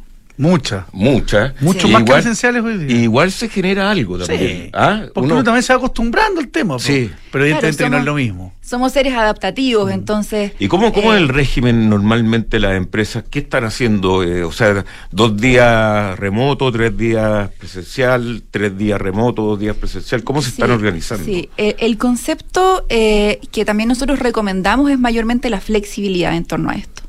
Muchas. 0.41 0.85
Muchas. 0.91 1.53
Mucho 1.61 1.87
más 1.87 2.03
que 2.03 2.11
presenciales 2.11 2.63
hoy 2.63 2.77
día. 2.79 2.97
Igual 3.03 3.31
se 3.31 3.47
genera 3.47 3.91
algo 3.91 4.17
también. 4.17 4.63
Sí. 4.63 4.69
¿Ah? 4.73 5.03
Porque 5.13 5.25
Uno- 5.27 5.35
uno, 5.35 5.43
también 5.43 5.61
se 5.61 5.71
va 5.71 5.77
acostumbrando 5.77 6.39
al 6.41 6.47
tema. 6.47 6.79
Sí. 6.79 7.11
Pero 7.31 7.43
evidentemente 7.45 7.77
Claro, 7.77 7.91
no 7.93 7.97
es 7.99 8.05
lo 8.05 8.15
mismo. 8.15 8.53
Somos 8.63 8.93
seres 8.93 9.13
adaptativos, 9.13 9.87
Mm. 9.89 9.93
entonces... 9.93 10.53
¿Y 10.57 10.67
cómo, 10.67 10.91
cómo 10.93 11.13
eh, 11.13 11.17
es 11.17 11.21
el 11.21 11.29
régimen 11.29 11.89
normalmente 11.89 12.59
las 12.59 12.73
empresas? 12.75 13.23
¿Qué 13.29 13.39
están 13.39 13.65
haciendo? 13.65 14.23
Eh, 14.23 14.43
o 14.43 14.51
sea, 14.51 14.83
dos 15.11 15.37
días 15.37 16.17
remoto, 16.17 16.71
tres 16.71 16.97
días 16.97 17.49
presencial, 17.59 18.41
tres 18.49 18.75
días 18.77 18.99
remoto, 18.99 19.43
dos 19.43 19.59
días 19.59 19.75
presencial. 19.75 20.23
¿Cómo 20.23 20.41
se 20.41 20.47
Sí, 20.49 20.53
están 20.55 20.71
organizando? 20.71 21.23
Sí, 21.25 21.49
Eh, 21.57 21.75
el 21.79 21.97
concepto 21.97 22.85
eh, 22.89 23.39
que 23.51 23.63
también 23.65 23.89
nosotros 23.89 24.17
recomendamos 24.19 24.89
es 24.89 24.97
mayormente 24.97 25.49
la 25.51 25.61
flexibilidad 25.61 26.35
en 26.35 26.45
torno 26.45 26.71
a 26.71 26.75
esto. 26.75 27.03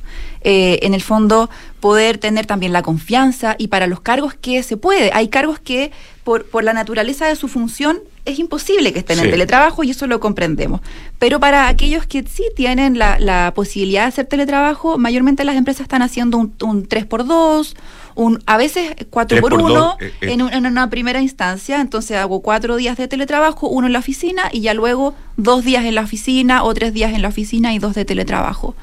Eh, 0.45 0.81
en 0.83 0.95
el 0.95 1.03
fondo 1.03 1.51
poder 1.81 2.19
tener 2.19 2.47
también 2.47 2.73
la 2.73 2.83
confianza 2.83 3.57
y 3.59 3.69
para 3.69 3.87
los 3.87 4.01
cargos 4.01 4.35
que 4.35 4.63
se 4.63 4.77
puede. 4.77 5.11
Hay 5.13 5.29
cargos 5.29 5.59
que 5.59 5.93
por, 6.25 6.45
por 6.45 6.65
la 6.65 6.73
naturaleza 6.73 7.27
de 7.27 7.37
su 7.37 7.49
función 7.49 7.99
es 8.25 8.39
imposible 8.39 8.93
que 8.93 9.01
estén 9.01 9.19
en 9.19 9.31
teletrabajo 9.31 9.83
y 9.83 9.91
eso 9.91 10.07
lo 10.07 10.21
comprendemos. 10.21 10.81
Pero 11.19 11.41
para 11.41 11.67
aquellos 11.67 12.07
que 12.07 12.23
sí 12.23 12.45
tienen 12.55 12.99
la, 12.99 13.53
posibilidad 13.55 14.03
de 14.03 14.09
hacer 14.09 14.27
teletrabajo, 14.27 14.97
mayormente 14.97 15.45
las 15.45 15.57
empresas 15.57 15.83
están 15.83 16.03
haciendo 16.03 16.39
un, 16.39 16.55
un 16.63 16.89
3x2, 16.89 17.75
un, 18.15 18.43
a 18.47 18.57
veces 18.57 18.95
4x1 19.11 19.97
eh, 20.01 20.13
eh. 20.21 20.33
en, 20.33 20.67
una 20.67 20.91
primera 20.91 21.21
instancia. 21.21 21.81
Entonces 21.81 22.17
hago 22.17 22.41
cuatro 22.41 22.77
días 22.77 22.97
de 22.97 23.09
teletrabajo, 23.09 23.69
uno 23.69 23.87
en 23.87 23.93
la 23.93 23.99
oficina 23.99 24.45
y 24.53 24.61
ya 24.61 24.75
luego 24.75 25.15
dos 25.37 25.65
días 25.65 25.85
en 25.85 25.95
la 25.95 26.03
oficina 26.03 26.65
o 26.65 26.75
tres 26.75 26.93
días 26.93 27.13
en 27.13 27.23
la 27.23 27.29
oficina 27.29 27.75
y 27.75 27.79
dos 27.79 27.95
de 27.95 28.05
teletrabajo. 28.05 28.75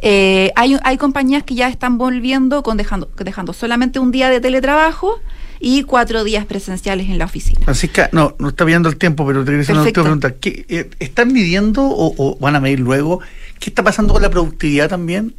Eh, 0.00 0.52
hay, 0.56 0.76
hay 0.82 0.96
compañías 0.98 1.42
que 1.42 1.54
ya 1.54 1.68
están 1.68 1.98
volviendo 1.98 2.62
con 2.62 2.76
dejando, 2.76 3.08
dejando 3.16 3.52
solamente 3.52 3.98
un 3.98 4.10
día 4.10 4.30
de 4.30 4.40
teletrabajo 4.40 5.20
y 5.60 5.82
cuatro 5.84 6.24
días 6.24 6.44
presenciales 6.44 7.08
en 7.08 7.18
la 7.18 7.24
oficina. 7.24 7.60
Francisca, 7.64 8.10
no, 8.12 8.36
no 8.38 8.48
está 8.50 8.64
viendo 8.64 8.88
el 8.88 8.96
tiempo, 8.96 9.26
pero 9.26 9.44
te 9.44 9.52
quería 9.52 9.62
hacer 9.62 9.76
una 9.76 9.90
pregunta. 9.90 10.34
Eh, 10.42 10.90
¿Están 10.98 11.32
midiendo 11.32 11.82
o, 11.84 12.36
van 12.38 12.56
a 12.56 12.60
medir 12.60 12.80
luego 12.80 13.20
qué 13.58 13.70
está 13.70 13.82
pasando 13.82 14.12
con 14.12 14.22
la 14.22 14.30
productividad 14.30 14.90
también? 14.90 15.34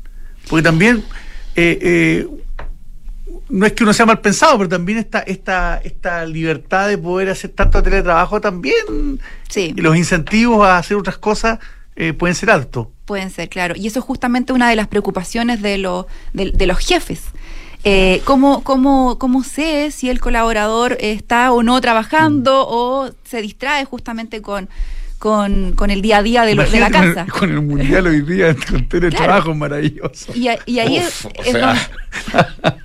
Porque 0.49 0.63
también 0.63 1.03
eh, 1.55 1.77
eh, 1.81 2.27
no 3.49 3.65
es 3.65 3.73
que 3.73 3.83
uno 3.83 3.93
sea 3.93 4.05
mal 4.05 4.21
pensado, 4.21 4.57
pero 4.57 4.69
también 4.69 4.97
esta, 4.97 5.19
esta, 5.19 5.77
esta 5.83 6.25
libertad 6.25 6.87
de 6.87 6.97
poder 6.97 7.29
hacer 7.29 7.51
tanto 7.51 7.81
teletrabajo 7.81 8.41
también 8.41 9.19
sí. 9.49 9.73
y 9.75 9.81
los 9.81 9.95
incentivos 9.95 10.65
a 10.65 10.77
hacer 10.77 10.97
otras 10.97 11.17
cosas 11.17 11.59
pueden 12.17 12.35
ser 12.35 12.49
altos. 12.49 12.87
Pueden 13.05 13.29
ser, 13.29 13.47
claro. 13.47 13.73
Y 13.77 13.87
eso 13.87 13.99
es 13.99 14.05
justamente 14.05 14.51
una 14.51 14.69
de 14.69 14.75
las 14.75 14.87
preocupaciones 14.87 15.61
de, 15.61 15.77
de 16.33 16.65
los 16.67 16.79
jefes 16.79 17.21
eh, 17.87 18.23
¿cómo, 18.25 18.63
cómo, 18.63 19.19
¿Cómo 19.19 19.43
sé 19.43 19.91
si 19.91 20.09
el 20.09 20.19
colaborador 20.19 20.97
está 20.99 21.51
o 21.51 21.61
no 21.61 21.79
trabajando 21.81 22.63
mm. 22.63 22.67
o 22.67 23.11
se 23.23 23.43
distrae 23.43 23.85
justamente 23.85 24.41
con, 24.41 24.67
con, 25.19 25.91
el 25.91 26.01
día 26.01 26.17
a 26.17 26.23
día 26.23 26.45
de, 26.45 26.55
de 26.55 26.79
la 26.79 26.89
casa? 26.89 27.27
Con 27.31 27.51
el, 27.51 27.61
mundial 27.61 28.07
hoy 28.07 28.21
día, 28.21 28.55
con 28.69 28.89
teletrabajo 28.89 29.53
maravilloso. 29.53 30.33
Y, 30.33 30.47
ahí 30.47 30.97
es, 30.97 31.27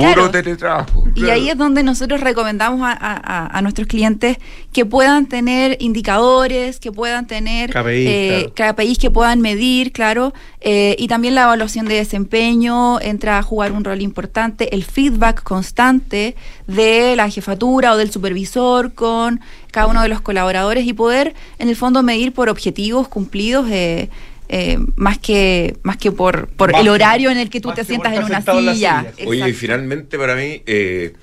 Puro 0.00 0.30
teletrabajo. 0.30 1.04
Y 1.14 1.30
ahí 1.30 1.50
es 1.50 1.56
donde 1.56 1.82
nosotros 1.82 2.20
recomendamos 2.20 2.80
a, 2.82 3.60
nuestros 3.62 3.86
clientes 3.86 4.38
que 4.72 4.86
puedan 4.86 5.26
tener 5.26 5.76
indicadores, 5.80 6.80
que 6.80 6.92
puedan 6.92 7.26
tener 7.26 7.70
KPIs, 7.70 7.86
eh, 7.86 8.96
que 8.98 9.10
puedan 9.10 9.40
medir, 9.40 9.92
claro, 9.92 10.32
eh, 10.60 10.96
y 10.98 11.08
también 11.08 11.34
la 11.34 11.42
evaluación 11.42 11.86
de 11.86 11.96
desempeño 11.96 13.00
entra 13.00 13.38
a 13.38 13.42
jugar 13.42 13.72
un 13.72 13.84
rol 13.84 14.00
importante, 14.00 14.74
el 14.74 14.84
feedback 14.84 15.42
constante 15.42 16.36
de 16.66 17.16
la 17.16 17.28
jefatura 17.28 17.92
o 17.92 17.96
del 17.96 18.10
supervisor 18.10 18.94
con 18.94 19.40
cada 19.70 19.86
uno 19.86 20.02
de 20.02 20.08
los 20.08 20.20
colaboradores 20.20 20.86
y 20.86 20.92
poder, 20.92 21.34
en 21.58 21.68
el 21.68 21.76
fondo, 21.76 22.02
medir 22.02 22.32
por 22.32 22.48
objetivos 22.48 23.08
cumplidos. 23.08 23.66
Eh, 23.70 24.08
eh, 24.52 24.78
más 24.96 25.18
que 25.18 25.76
más 25.84 25.96
que 25.96 26.10
por, 26.10 26.48
por 26.48 26.74
el 26.74 26.88
horario 26.88 27.30
en 27.30 27.38
el 27.38 27.48
que 27.48 27.60
tú 27.60 27.72
te 27.72 27.84
sientas 27.84 28.14
en 28.14 28.24
una 28.24 28.42
silla. 28.42 29.06
Oye, 29.24 29.48
y 29.48 29.52
finalmente 29.52 30.18
para 30.18 30.34
mí 30.34 30.60
eh, 30.66 31.14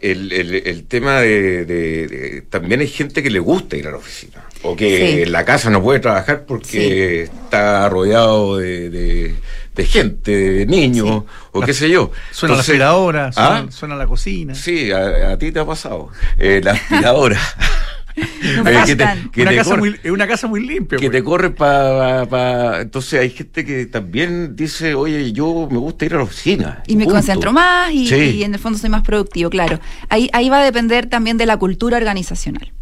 el, 0.00 0.32
el, 0.32 0.84
tema 0.84 1.20
de, 1.20 2.42
También 2.50 2.80
hay 2.80 2.88
gente 2.88 3.22
que 3.22 3.30
le 3.30 3.38
gusta 3.38 3.76
ir 3.76 3.86
a 3.86 3.92
la 3.92 3.98
oficina. 3.98 4.42
O 4.62 4.74
que 4.74 5.22
en 5.22 5.30
la 5.30 5.44
casa 5.44 5.70
no 5.70 5.82
puede 5.82 6.00
trabajar 6.00 6.46
porque 6.46 7.22
está 7.22 7.88
rodeado 7.88 8.56
de, 8.56 9.34
gente, 9.78 10.32
de 10.32 10.66
niños, 10.66 11.22
o 11.52 11.60
qué 11.60 11.74
sé 11.74 11.88
yo. 11.88 12.10
Suena 12.32 12.56
la 12.56 12.62
aspiradora, 12.62 13.30
¿ah? 13.36 13.66
suena, 13.70 13.94
la 13.94 14.06
cocina. 14.06 14.54
Sí, 14.54 14.90
a, 14.90 15.38
ti 15.38 15.52
te 15.52 15.60
ha 15.60 15.64
pasado. 15.64 16.08
Eh, 16.38 16.60
la 16.62 16.72
aspiradora. 16.72 17.40
que 18.14 18.60
una, 18.60 19.54
casa 19.54 19.76
muy, 19.76 19.96
una, 20.04 20.26
casa 20.26 20.46
muy, 20.46 20.66
limpia. 20.66 20.98
Que 20.98 21.06
te 21.06 21.22
pues. 21.22 21.22
corre 21.22 21.50
para... 21.50 22.80
entonces 22.80 23.20
hay 23.20 23.30
gente 23.30 23.64
que 23.64 23.86
también 23.86 24.54
dice, 24.54 24.94
oye, 24.94 25.32
yo 25.32 25.68
me 25.70 25.78
gusta 25.78 26.04
ir 26.04 26.14
a 26.14 26.18
la 26.18 26.24
oficina. 26.24 26.82
Y 26.86 26.96
me 26.96 27.06
concentro 27.06 27.52
más 27.52 27.92
y, 27.92 28.42
en 28.42 28.54
el 28.54 28.60
fondo 28.60 28.78
soy 28.78 28.90
más 28.90 29.02
productivo, 29.02 29.50
claro. 29.50 29.80
Ahí, 30.08 30.30
ahí 30.32 30.48
va 30.48 30.60
a 30.60 30.64
depender 30.64 31.06
también 31.06 31.36
de 31.36 31.46
la 31.46 31.56
cultura 31.56 31.96
organizacional. 31.96 32.72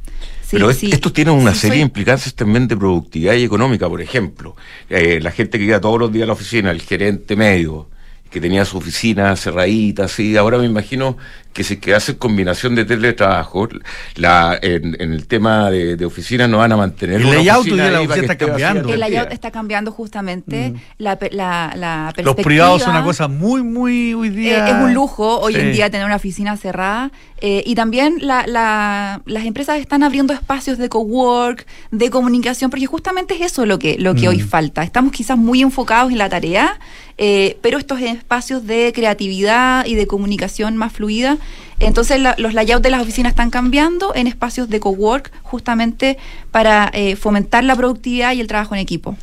Pero 0.51 0.68
esto 0.70 1.12
tiene 1.12 1.30
una 1.30 1.55
serie 1.55 1.78
de 1.78 1.83
implicancias 1.83 2.35
también 2.35 2.68
de 2.68 2.76
productividad 2.76 3.35
y 3.35 3.45
económica, 3.45 3.89
por 3.89 4.03
ejemplo. 4.03 4.55
Eh, 4.91 5.18
la 5.22 5.30
gente 5.30 5.59
que 5.59 5.64
iba 5.64 5.80
todos 5.80 5.99
los 5.99 6.12
días 6.12 6.24
a 6.24 6.26
la 6.26 6.35
oficina, 6.35 6.70
el 6.70 6.83
gerente 6.83 7.37
medio, 7.37 7.89
que 8.30 8.39
tenía 8.39 8.66
su 8.66 8.76
oficina 8.76 9.35
cerradita, 9.37 10.05
así. 10.05 10.37
Ahora 10.37 10.59
me 10.59 10.66
imagino 10.66 11.16
que 11.53 11.64
si 11.64 11.76
que 11.76 11.94
hacen 11.94 12.16
combinación 12.16 12.74
de 12.74 12.84
teletrabajo, 12.84 13.68
la, 14.16 14.59
en, 14.61 14.96
el 14.98 15.26
tema 15.26 15.70
de, 15.70 15.96
de 15.96 16.05
oficinas 16.05 16.48
no 16.48 16.59
van 16.59 16.72
a 16.72 16.76
mantener 16.76 17.20
el 17.20 17.30
layout 17.30 17.66
de 17.66 17.90
la 17.90 18.00
oficina 18.00 18.22
está 18.22 18.36
cambiando. 18.36 18.92
El 18.92 19.00
layout 19.00 19.32
está 19.32 19.50
cambiando 19.50 19.92
justamente 19.92 20.70
mm. 20.70 20.76
la, 20.98 21.18
la, 21.30 21.72
la, 21.76 22.12
perspectiva. 22.14 22.24
Los 22.24 22.36
privados 22.36 22.82
son 22.82 22.90
una 22.90 23.05
cosa 23.05 23.28
muy, 23.28 23.62
muy 23.62 24.14
hoy 24.14 24.30
día. 24.30 24.66
Eh, 24.66 24.70
es 24.70 24.76
un 24.76 24.94
lujo 24.94 25.40
hoy 25.40 25.57
en 25.57 25.72
día 25.72 25.90
tener 25.90 26.07
una 26.07 26.16
oficina 26.16 26.57
cerrada. 26.57 27.11
Eh, 27.40 27.62
y 27.66 27.74
también 27.74 28.18
la, 28.20 28.44
las 28.46 29.44
empresas 29.44 29.78
están 29.78 30.03
abriendo 30.03 30.32
espacios 30.32 30.78
de 30.78 30.88
cowork, 30.88 31.66
de 31.90 32.11
comunicación, 32.11 32.70
porque 32.70 32.86
justamente 32.86 33.34
es 33.34 33.40
eso 33.40 33.66
lo 33.66 33.78
que, 33.78 33.96
lo 33.98 34.14
que 34.14 34.28
hoy 34.28 34.38
mm. 34.38 34.48
falta. 34.48 34.82
Estamos 34.82 35.12
quizás 35.12 35.36
muy 35.36 35.61
enfocados 35.61 36.12
en 36.12 36.18
la 36.18 36.28
tarea, 36.28 36.78
eh, 37.18 37.59
pero 37.61 37.78
estos 37.78 38.00
espacios 38.00 38.66
de 38.66 38.92
creatividad 38.94 39.86
y 39.86 39.94
de 39.94 40.07
comunicación 40.07 40.76
más 40.76 40.92
fluida 40.92 41.38
entonces 41.83 42.20
los 42.39 42.55
layouts 42.55 42.83
de 42.83 42.91
las 42.91 43.03
oficinas 43.03 43.30
están 43.30 43.51
cambiando 43.51 44.14
en 44.14 44.26
espacios 44.26 44.68
de 44.68 44.80
cowork 44.80 45.30
justamente 45.43 46.18
para 46.51 46.91
eh, 46.93 47.16
fomentar 47.16 47.64
la 47.64 47.76
productividad 47.76 48.33
y 48.33 48.41
el 48.41 48.47
trabajo 48.47 48.74
en 48.74 48.80
equipo. 48.80 49.16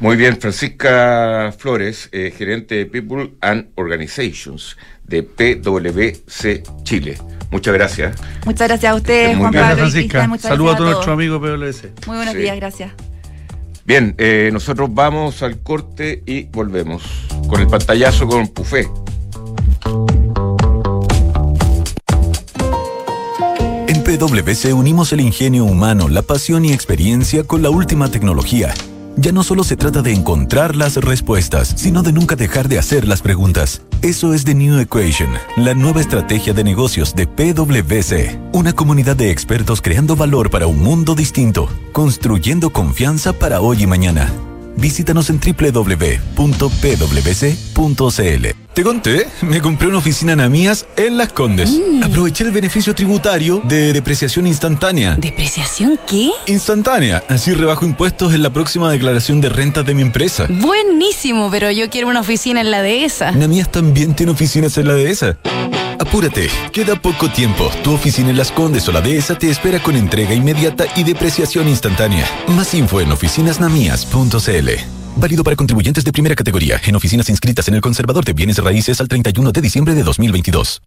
Muy 0.00 0.16
bien, 0.16 0.38
Francisca 0.40 1.54
Flores, 1.56 2.08
eh, 2.12 2.32
gerente 2.36 2.74
de 2.74 2.86
People 2.86 3.34
and 3.40 3.68
Organizations 3.76 4.76
de 5.04 5.22
PwC 5.22 6.62
Chile. 6.82 7.18
Muchas 7.50 7.74
gracias. 7.74 8.16
Muchas 8.44 8.68
gracias 8.68 8.92
a 8.92 8.94
usted, 8.96 9.36
Juan 9.36 9.52
Pablo. 9.52 9.76
Francisca. 9.76 10.28
Saludos 10.38 10.74
a 10.74 10.76
todos 10.76 10.90
nuestros 10.90 11.14
amigos 11.14 11.40
PwC. 11.40 11.92
Muy 12.06 12.16
buenos 12.16 12.34
días, 12.34 12.56
gracias. 12.56 12.92
Bien, 13.84 14.14
eh, 14.18 14.48
nosotros 14.52 14.88
vamos 14.92 15.42
al 15.42 15.60
corte 15.62 16.22
y 16.26 16.44
volvemos 16.44 17.02
con 17.48 17.60
el 17.60 17.66
pantallazo 17.66 18.26
con 18.26 18.48
Pufé. 18.48 18.88
PwC 24.04 24.74
unimos 24.74 25.12
el 25.14 25.20
ingenio 25.22 25.64
humano, 25.64 26.08
la 26.08 26.20
pasión 26.20 26.66
y 26.66 26.72
experiencia 26.72 27.42
con 27.42 27.62
la 27.62 27.70
última 27.70 28.10
tecnología. 28.10 28.74
Ya 29.16 29.32
no 29.32 29.42
solo 29.42 29.64
se 29.64 29.76
trata 29.76 30.02
de 30.02 30.12
encontrar 30.12 30.76
las 30.76 30.96
respuestas, 30.96 31.72
sino 31.76 32.02
de 32.02 32.12
nunca 32.12 32.36
dejar 32.36 32.68
de 32.68 32.78
hacer 32.78 33.08
las 33.08 33.22
preguntas. 33.22 33.80
Eso 34.02 34.34
es 34.34 34.44
The 34.44 34.54
New 34.54 34.78
Equation, 34.78 35.30
la 35.56 35.72
nueva 35.72 36.02
estrategia 36.02 36.52
de 36.52 36.64
negocios 36.64 37.14
de 37.14 37.26
PwC. 37.26 38.38
Una 38.52 38.74
comunidad 38.74 39.16
de 39.16 39.30
expertos 39.30 39.80
creando 39.80 40.16
valor 40.16 40.50
para 40.50 40.66
un 40.66 40.80
mundo 40.80 41.14
distinto, 41.14 41.70
construyendo 41.92 42.70
confianza 42.70 43.32
para 43.32 43.62
hoy 43.62 43.84
y 43.84 43.86
mañana. 43.86 44.30
Visítanos 44.76 45.30
en 45.30 45.40
www.pwc.cl. 45.40 46.14
Te 48.74 48.82
conté, 48.82 49.28
me 49.42 49.60
compré 49.60 49.86
una 49.86 49.98
oficina 49.98 50.32
en 50.32 50.40
Amías 50.40 50.84
en 50.96 51.16
Las 51.16 51.32
Condes. 51.32 51.70
Mm. 51.70 52.02
Aproveché 52.02 52.42
el 52.42 52.50
beneficio 52.50 52.92
tributario 52.92 53.62
de 53.62 53.92
depreciación 53.92 54.48
instantánea. 54.48 55.14
¿Depreciación 55.14 55.96
qué? 56.08 56.30
Instantánea. 56.48 57.22
Así 57.28 57.52
rebajo 57.54 57.84
impuestos 57.86 58.34
en 58.34 58.42
la 58.42 58.50
próxima 58.50 58.90
declaración 58.90 59.40
de 59.40 59.48
rentas 59.48 59.86
de 59.86 59.94
mi 59.94 60.02
empresa. 60.02 60.48
Buenísimo, 60.50 61.52
pero 61.52 61.70
yo 61.70 61.88
quiero 61.88 62.08
una 62.08 62.18
oficina 62.18 62.62
en 62.62 62.72
la 62.72 62.82
dehesa. 62.82 63.30
Namías 63.30 63.70
también 63.70 64.12
tiene 64.14 64.32
oficinas 64.32 64.76
en 64.76 64.88
la 64.88 64.94
dehesa. 64.94 65.38
Apúrate, 66.00 66.50
queda 66.72 66.96
poco 66.96 67.30
tiempo. 67.30 67.70
Tu 67.84 67.92
oficina 67.92 68.30
en 68.30 68.36
Las 68.36 68.50
Condes 68.50 68.88
o 68.88 68.92
la 68.92 69.00
dehesa 69.00 69.38
te 69.38 69.50
espera 69.50 69.80
con 69.80 69.94
entrega 69.94 70.34
inmediata 70.34 70.86
y 70.96 71.04
depreciación 71.04 71.68
instantánea. 71.68 72.28
Más 72.48 72.74
info 72.74 73.00
en 73.00 73.12
oficinasnamías.cl. 73.12 75.03
Válido 75.16 75.44
para 75.44 75.56
contribuyentes 75.56 76.04
de 76.04 76.12
primera 76.12 76.34
categoría 76.34 76.80
en 76.86 76.96
oficinas 76.96 77.28
inscritas 77.28 77.68
en 77.68 77.74
el 77.74 77.80
Conservador 77.80 78.24
de 78.24 78.32
Bienes 78.32 78.58
Raíces 78.58 79.00
al 79.00 79.08
31 79.08 79.52
de 79.52 79.60
diciembre 79.60 79.94
de 79.94 80.02
2022. 80.02 80.82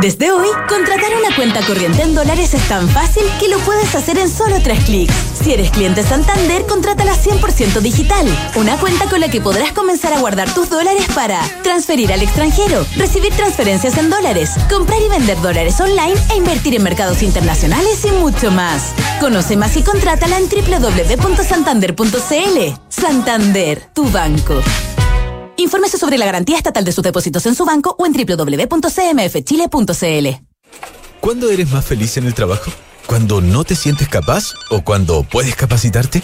Desde 0.00 0.32
hoy, 0.32 0.48
contratar 0.66 1.10
una 1.14 1.36
cuenta 1.36 1.60
corriente 1.66 2.00
en 2.02 2.14
dólares 2.14 2.54
es 2.54 2.66
tan 2.68 2.88
fácil 2.88 3.22
que 3.38 3.48
lo 3.48 3.58
puedes 3.58 3.94
hacer 3.94 4.18
en 4.18 4.30
solo 4.30 4.56
tres 4.62 4.82
clics. 4.84 5.12
Si 5.42 5.52
eres 5.52 5.70
cliente 5.70 6.02
Santander, 6.02 6.64
contrátala 6.64 7.14
100% 7.14 7.80
digital. 7.80 8.26
Una 8.54 8.78
cuenta 8.78 9.04
con 9.10 9.20
la 9.20 9.28
que 9.28 9.42
podrás 9.42 9.72
comenzar 9.72 10.14
a 10.14 10.20
guardar 10.20 10.54
tus 10.54 10.70
dólares 10.70 11.04
para 11.14 11.42
transferir 11.62 12.14
al 12.14 12.22
extranjero, 12.22 12.86
recibir 12.96 13.34
transferencias 13.34 13.98
en 13.98 14.08
dólares, 14.08 14.52
comprar 14.70 15.02
y 15.02 15.10
vender 15.10 15.38
dólares 15.42 15.78
online 15.80 16.14
e 16.30 16.36
invertir 16.36 16.74
en 16.76 16.82
mercados 16.82 17.22
internacionales 17.22 18.02
y 18.06 18.12
mucho 18.12 18.50
más. 18.50 18.94
Conoce 19.20 19.58
más 19.58 19.76
y 19.76 19.82
contrátala 19.82 20.38
en 20.38 20.48
www.santander.cl. 20.48 22.80
Santander, 22.88 23.90
tu 23.92 24.10
banco. 24.10 24.62
Infórmese 25.60 25.98
sobre 25.98 26.16
la 26.16 26.24
garantía 26.24 26.56
estatal 26.56 26.86
de 26.86 26.92
sus 26.92 27.04
depósitos 27.04 27.44
en 27.44 27.54
su 27.54 27.66
banco 27.66 27.94
o 27.98 28.06
en 28.06 28.14
www.cmfchile.cl. 28.14 30.28
¿Cuándo 31.20 31.50
eres 31.50 31.70
más 31.70 31.84
feliz 31.84 32.16
en 32.16 32.24
el 32.24 32.32
trabajo? 32.32 32.70
¿Cuando 33.04 33.42
no 33.42 33.62
te 33.64 33.76
sientes 33.76 34.08
capaz 34.08 34.54
o 34.70 34.82
cuando 34.82 35.22
puedes 35.22 35.54
capacitarte? 35.54 36.22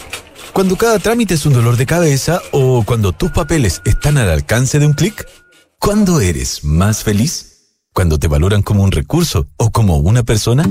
¿Cuando 0.53 0.75
cada 0.75 0.97
trámite 0.97 1.35
es 1.35 1.45
un 1.45 1.53
dolor 1.53 1.77
de 1.77 1.85
cabeza 1.85 2.41
o 2.51 2.83
cuando 2.83 3.11
tus 3.11 3.29
papeles 3.29 3.83
están 3.85 4.17
al 4.17 4.31
alcance 4.31 4.79
de 4.79 4.87
un 4.87 4.93
clic? 4.93 5.27
¿Cuándo 5.77 6.19
eres 6.19 6.63
más 6.63 7.03
feliz? 7.03 7.46
¿Cuando 7.97 8.19
te 8.19 8.27
valoran 8.27 8.61
como 8.61 8.83
un 8.83 8.91
recurso 8.91 9.47
o 9.57 9.71
como 9.71 9.97
una 9.97 10.21
persona? 10.21 10.61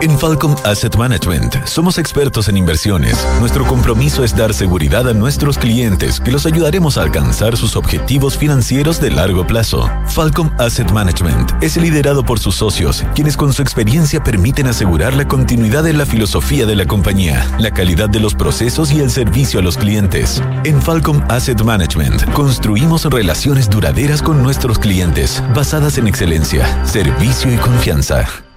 en 0.00 0.16
Falcom 0.18 0.54
Asset 0.64 0.96
Management 0.96 1.66
somos 1.66 1.98
expertos 1.98 2.48
en 2.48 2.56
inversiones. 2.56 3.16
Nuestro 3.40 3.66
compromiso 3.66 4.22
es 4.22 4.36
dar 4.36 4.54
seguridad 4.54 5.08
a 5.08 5.14
nuestros 5.14 5.58
clientes 5.58 6.20
que 6.20 6.30
los 6.30 6.46
ayudaremos 6.46 6.96
a 6.96 7.02
alcanzar 7.02 7.56
sus 7.56 7.74
objetivos 7.74 8.36
financieros 8.36 9.00
de 9.00 9.10
largo 9.10 9.46
plazo. 9.46 9.90
Falcom 10.06 10.50
Asset 10.58 10.90
Management 10.92 11.52
es 11.60 11.76
liderado 11.76 12.24
por 12.24 12.38
sus 12.38 12.54
socios, 12.54 13.04
quienes 13.14 13.36
con 13.36 13.52
su 13.52 13.62
experiencia 13.62 14.22
permiten 14.22 14.66
asegurar 14.66 15.14
la 15.14 15.26
continuidad 15.26 15.82
de 15.82 15.92
la 15.92 16.06
filosofía 16.06 16.66
de 16.66 16.76
la 16.76 16.86
compañía, 16.86 17.46
la 17.58 17.72
calidad 17.72 18.08
de 18.08 18.20
los 18.20 18.34
procesos 18.34 18.92
y 18.92 19.00
el 19.00 19.10
servicio 19.10 19.58
a 19.58 19.62
los 19.62 19.76
clientes. 19.76 20.42
En 20.64 20.80
Falcom 20.80 21.22
Asset 21.28 21.60
Management 21.62 22.24
construimos 22.32 23.04
relaciones 23.04 23.68
duraderas 23.68 24.22
con 24.22 24.42
nuestros 24.42 24.78
clientes, 24.78 25.42
basadas 25.54 25.98
en 25.98 26.06
excelencia, 26.06 26.84
servicio 26.86 27.52
y 27.52 27.56
confianza. 27.56 28.47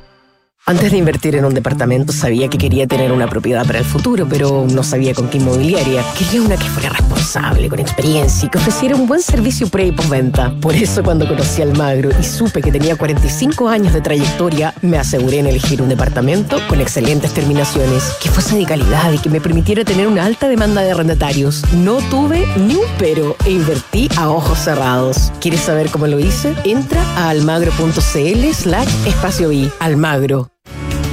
Antes 0.72 0.94
de 0.94 1.00
invertir 1.00 1.36
en 1.36 1.44
un 1.44 1.54
departamento 1.54 2.14
sabía 2.14 2.48
que 2.48 2.58
quería 2.58 2.88
tener 2.88 3.12
una 3.12 3.28
propiedad 3.28 3.66
para 3.68 3.80
el 3.80 3.84
futuro, 3.84 4.26
pero 4.30 4.66
no 4.72 4.84
sabía 4.84 5.14
con 5.14 5.28
qué 5.28 5.38
inmobiliaria. 5.38 6.02
Quería 6.18 6.42
una 6.42 6.56
que 6.56 6.64
fuera 6.64 6.88
responsable, 6.88 7.68
con 7.68 7.80
experiencia 7.80 8.46
y 8.46 8.50
que 8.50 8.58
ofreciera 8.58 8.96
un 8.96 9.06
buen 9.06 9.22
servicio 9.22 9.68
pre 9.68 9.88
y 9.88 9.92
postventa. 9.92 10.56
Por 10.62 10.74
eso 10.74 11.04
cuando 11.04 11.28
conocí 11.28 11.62
al 11.62 11.78
Magro 11.78 12.12
y 12.18 12.24
supe 12.24 12.62
que 12.62 12.72
tenía 12.72 12.96
45 12.96 13.68
años 13.68 13.92
de 13.92 14.00
trayectoria, 14.00 14.74
me 14.82 14.98
aseguré 14.98 15.40
en 15.40 15.48
elegir 15.48 15.82
un 15.82 15.90
departamento 15.90 16.58
con 16.70 16.80
excelentes 16.80 17.34
terminaciones, 17.34 18.16
que 18.24 18.30
fuese 18.30 18.56
de 18.56 18.66
calidad 18.66 19.12
y 19.12 19.18
que 19.18 19.30
me 19.30 19.42
permitiera 19.42 19.84
tener 19.84 20.08
una 20.08 20.24
alta 20.24 20.48
demanda 20.48 20.84
de 20.84 20.92
arrendatarios. 20.92 21.66
No 21.74 21.98
tuve 22.10 22.48
ni 22.56 22.76
un 22.76 22.88
pero 22.98 23.36
e 23.46 23.52
invertí 23.52 24.08
a 24.16 24.30
ojos 24.30 24.58
cerrados. 24.60 25.34
¿Quieres 25.42 25.60
saber 25.60 25.90
cómo 25.90 26.08
lo 26.08 26.18
hice? 26.18 26.56
Entra 26.64 27.04
a 27.18 27.28
almagro.cl 27.28 28.54
slash 28.54 28.90
espacio 29.06 29.52
y 29.52 29.70
Almagro 29.82 30.50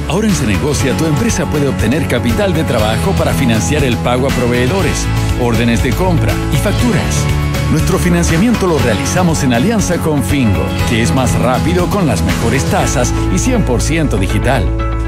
Ahora 0.09 0.27
en 0.27 0.33
Cenegocia 0.33 0.97
tu 0.97 1.05
empresa 1.05 1.45
puede 1.45 1.67
obtener 1.67 2.07
capital 2.07 2.51
de 2.51 2.63
trabajo 2.63 3.11
para 3.11 3.31
financiar 3.31 3.83
el 3.83 3.95
pago 3.97 4.25
a 4.27 4.31
proveedores, 4.31 5.05
órdenes 5.39 5.83
de 5.83 5.91
compra 5.91 6.33
y 6.51 6.57
facturas. 6.57 7.23
Nuestro 7.71 7.99
financiamiento 7.99 8.65
lo 8.65 8.79
realizamos 8.79 9.43
en 9.43 9.53
alianza 9.53 9.99
con 9.99 10.23
Fingo, 10.23 10.65
que 10.89 11.03
es 11.03 11.13
más 11.13 11.37
rápido 11.37 11.87
con 11.91 12.07
las 12.07 12.23
mejores 12.23 12.65
tasas 12.71 13.13
y 13.31 13.35
100% 13.35 14.17
digital. 14.17 14.65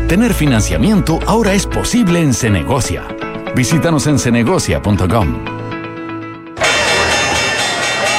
Tener 0.08 0.36
financiamiento 0.36 1.20
ahora 1.26 1.54
es 1.54 1.66
posible 1.66 2.22
en 2.22 2.36
Cenegocia. 2.36 3.08
Visítanos 3.56 4.06
en 4.06 4.20
cenegocia.com. 4.20 5.46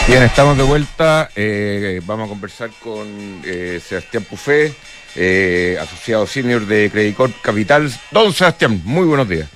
Bien, 0.09 0.23
estamos 0.25 0.57
de 0.57 0.65
vuelta. 0.65 1.31
Eh, 1.37 2.01
vamos 2.05 2.27
a 2.27 2.29
conversar 2.29 2.71
con 2.83 3.07
eh, 3.45 3.81
Sebastián 3.81 4.25
Pufé 4.25 4.75
eh, 5.15 5.77
asociado 5.81 6.27
senior 6.27 6.67
de 6.67 6.91
Credit 6.91 7.15
Corp 7.15 7.41
Capital. 7.43 7.91
Don 8.11 8.33
Sebastián, 8.33 8.81
muy 8.85 9.07
buenos 9.07 9.29
días. 9.29 9.49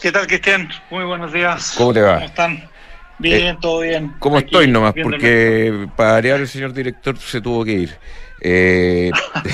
¿Qué 0.00 0.12
tal, 0.12 0.26
Cristian? 0.26 0.68
Muy 0.90 1.04
buenos 1.04 1.32
días. 1.32 1.74
¿Cómo 1.76 1.92
te 1.92 2.00
va? 2.00 2.14
¿Cómo 2.14 2.26
están? 2.26 2.68
Bien, 3.18 3.46
eh, 3.54 3.58
todo 3.60 3.80
bien. 3.80 4.12
¿Cómo 4.18 4.38
estoy 4.38 4.68
nomás? 4.68 4.94
Porque 5.00 5.86
para 5.96 6.12
variar 6.12 6.40
el 6.40 6.48
señor 6.48 6.72
director 6.72 7.16
se 7.18 7.40
tuvo 7.40 7.64
que 7.64 7.72
ir. 7.72 7.98
Eh, 8.40 9.10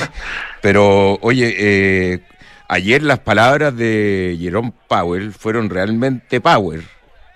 pero, 0.62 1.18
oye, 1.20 2.22
ayer 2.68 3.02
las 3.02 3.18
palabras 3.18 3.76
de 3.76 4.36
Jerome 4.40 4.72
Powell 4.88 5.32
fueron 5.32 5.68
realmente 5.70 6.40
power. 6.40 6.80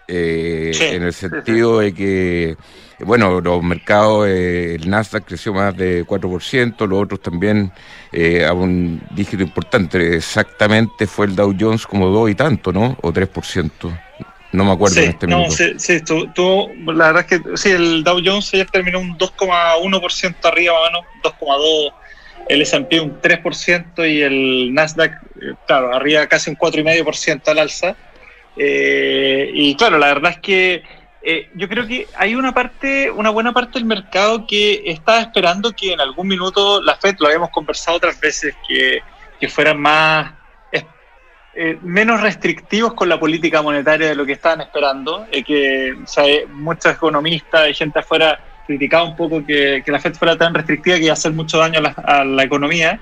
en 0.09 1.03
el 1.03 1.13
sentido 1.13 1.81
de 1.81 1.93
que 1.93 2.57
bueno, 3.05 3.41
los 3.41 3.63
mercados, 3.63 4.29
eh, 4.29 4.77
el 4.77 4.89
Nasdaq 4.89 5.25
creció 5.25 5.53
más 5.53 5.77
de 5.77 6.05
4%, 6.05 6.87
los 6.87 7.03
otros 7.03 7.21
también 7.21 7.73
eh, 8.13 8.45
a 8.45 8.53
un 8.53 9.03
dígito 9.11 9.43
importante. 9.43 10.17
Exactamente 10.17 11.07
fue 11.07 11.27
el 11.27 11.37
Dow 11.37 11.55
Jones 11.59 11.87
como 11.87 12.09
2 12.09 12.31
y 12.31 12.35
tanto, 12.35 12.73
¿no? 12.73 12.97
O 13.03 13.13
3%. 13.13 13.71
No 14.53 14.65
me 14.65 14.73
acuerdo 14.73 15.01
en 15.01 15.11
este 15.11 15.27
no, 15.27 15.39
minuto. 15.39 15.57
Sí, 15.57 15.73
sí 15.79 16.01
tú, 16.35 16.71
la 16.87 17.13
verdad 17.13 17.27
es 17.29 17.41
que 17.41 17.57
sí, 17.57 17.71
el 17.71 18.05
Dow 18.05 18.21
Jones 18.25 18.53
ayer 18.53 18.69
terminó 18.71 19.01
un 19.01 19.17
2,1% 19.17 20.35
arriba, 20.45 20.75
más 20.91 21.03
o 21.25 21.47
2,2%. 21.47 21.93
El 22.49 22.61
S&P 22.63 23.01
un 23.01 23.21
3% 23.21 24.13
y 24.13 24.21
el 24.21 24.75
Nasdaq, 24.75 25.13
eh, 25.41 25.55
claro, 25.67 25.95
arriba 25.95 26.27
casi 26.27 26.51
un 26.51 26.57
4,5% 26.57 27.49
al 27.49 27.59
alza. 27.61 27.97
Eh, 28.57 29.51
y 29.55 29.75
claro, 29.77 29.99
la 29.99 30.09
verdad 30.09 30.33
es 30.33 30.39
que 30.39 30.83
eh, 31.25 31.49
yo 31.55 31.69
creo 31.69 31.87
que 31.87 32.09
hay 32.17 32.35
una 32.35 32.53
parte, 32.53 33.09
una 33.11 33.31
buena 33.31 33.53
parte 33.53 33.79
del 33.79 33.85
mercado 33.85 34.45
que 34.45 34.83
está 34.87 35.21
esperando 35.21 35.71
que 35.71 35.93
en 35.93 36.01
algún 36.01 36.27
minuto 36.27 36.83
la 36.83 36.97
Fed, 36.97 37.15
lo 37.21 37.27
habíamos 37.29 37.51
conversado 37.51 37.99
otras 37.99 38.19
veces, 38.21 38.55
que, 38.67 39.03
fueran 39.49 39.81
más 39.81 40.35
eh, 41.55 41.77
menos 41.83 42.21
restrictivos 42.21 42.95
con 42.95 43.09
la 43.09 43.19
política 43.19 43.61
monetaria 43.61 44.09
de 44.09 44.15
lo 44.15 44.25
que 44.25 44.33
estaban 44.33 44.61
esperando, 44.61 45.27
eh, 45.33 45.43
que 45.43 45.97
muchos 46.53 46.93
economistas 46.93 47.69
y 47.69 47.75
gente 47.75 47.99
afuera 47.99 48.39
criticaban 48.67 49.11
un 49.11 49.17
poco 49.17 49.45
que, 49.45 49.83
la 49.87 49.99
Fed 49.99 50.15
fuera 50.15 50.37
tan 50.37 50.55
restrictiva 50.55 50.97
que 50.97 51.05
iba 51.05 51.13
a 51.13 51.15
hacer 51.15 51.33
mucho 51.33 51.59
daño 51.59 51.81
a 51.81 51.83
la, 51.83 51.91
a 51.91 52.25
la 52.25 52.43
economía. 52.43 53.01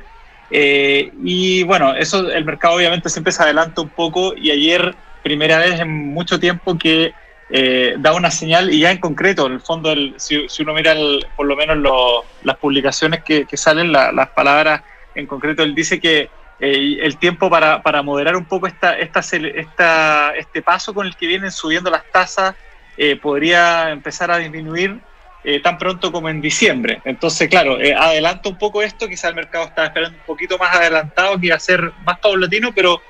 y 0.50 1.62
bueno, 1.62 1.94
eso 1.94 2.30
el 2.30 2.44
mercado 2.44 2.74
obviamente 2.74 3.08
siempre 3.08 3.32
se 3.32 3.42
adelanta 3.42 3.82
un 3.82 3.90
poco 3.90 4.34
y 4.34 4.50
ayer, 4.50 4.94
primera 5.22 5.58
vez 5.58 5.78
en 5.80 5.90
mucho 6.12 6.40
tiempo 6.40 6.76
que 6.76 7.12
eh, 7.52 7.96
da 7.98 8.12
una 8.12 8.30
señal 8.30 8.72
y 8.72 8.80
ya 8.80 8.92
en 8.92 8.98
concreto, 8.98 9.46
en 9.46 9.54
el 9.54 9.60
fondo, 9.60 9.90
el, 9.90 10.14
si, 10.18 10.46
uno 10.60 10.72
mira 10.72 10.94
por 11.36 11.46
lo 11.46 11.56
menos 11.56 12.24
las 12.44 12.56
publicaciones 12.56 13.24
que, 13.24 13.46
salen, 13.54 13.92
las 13.92 14.28
palabras 14.30 14.82
en 15.16 15.26
concreto, 15.26 15.62
él 15.62 15.74
dice 15.74 15.98
que 15.98 16.30
eh, 16.60 16.98
el 17.00 17.16
tiempo 17.16 17.50
para, 17.50 17.82
para, 17.82 18.02
moderar 18.02 18.36
un 18.36 18.44
poco 18.44 18.66
esta, 18.68 18.96
esta, 18.98 19.20
esta, 19.20 20.32
este 20.36 20.62
paso 20.62 20.94
con 20.94 21.06
el 21.06 21.16
que 21.16 21.26
vienen 21.26 21.50
subiendo 21.50 21.90
las 21.90 22.04
tasas 22.12 22.54
eh, 22.96 23.16
podría 23.16 23.90
empezar 23.90 24.30
a 24.30 24.36
disminuir 24.36 25.00
eh, 25.42 25.58
tan 25.60 25.76
pronto 25.78 26.12
como 26.12 26.28
en 26.28 26.40
diciembre. 26.40 27.00
Entonces, 27.04 27.48
claro, 27.48 27.78
adelanta 27.98 28.48
un 28.48 28.58
poco 28.58 28.82
esto, 28.82 29.08
quizá 29.08 29.28
el 29.28 29.34
mercado 29.34 29.64
estaba 29.64 29.88
esperando 29.88 30.18
un 30.18 30.24
poquito 30.24 30.56
más 30.58 30.76
adelantado, 30.76 31.40
que 31.40 31.46
iba 31.46 31.56
a 31.56 31.60
ser 31.60 31.92
más 32.04 32.18
paulatino, 32.20 32.72
pero 32.74 33.00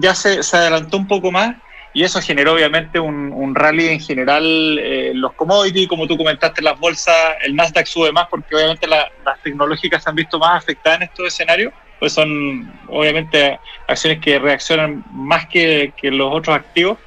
ya 0.00 0.14
se 0.14 0.40
adelantó 0.54 0.98
un 0.98 1.06
poco 1.06 1.30
más 1.30 1.56
y 1.96 2.04
eso 2.04 2.20
generó 2.20 2.52
obviamente 2.52 3.00
un, 3.00 3.32
un 3.32 3.54
rally 3.54 3.88
en 3.88 4.00
general 4.00 4.74
los 5.18 5.32
commodities, 5.32 5.88
como 5.88 6.06
tú 6.06 6.16
comentaste, 6.16 6.60
las 6.62 6.78
bolsas, 6.78 7.16
el 7.44 7.56
Nasdaq 7.56 7.86
sube 7.86 8.12
más 8.12 8.26
porque 8.28 8.54
obviamente 8.54 8.86
las 8.86 9.08
tecnológicas 9.42 10.02
se 10.02 10.10
han 10.10 10.16
visto 10.16 10.38
más 10.38 10.62
afectadas 10.62 11.00
en 11.00 11.02
estos 11.04 11.28
escenarios 11.28 11.72
pues 11.98 12.12
son 12.12 12.72
obviamente 12.88 13.58
acciones 13.88 14.20
que 14.20 14.38
reaccionan 14.38 15.04
más 15.12 15.46
que, 15.46 15.92
los 16.02 16.32
otros 16.32 16.56
activos. 16.56 16.98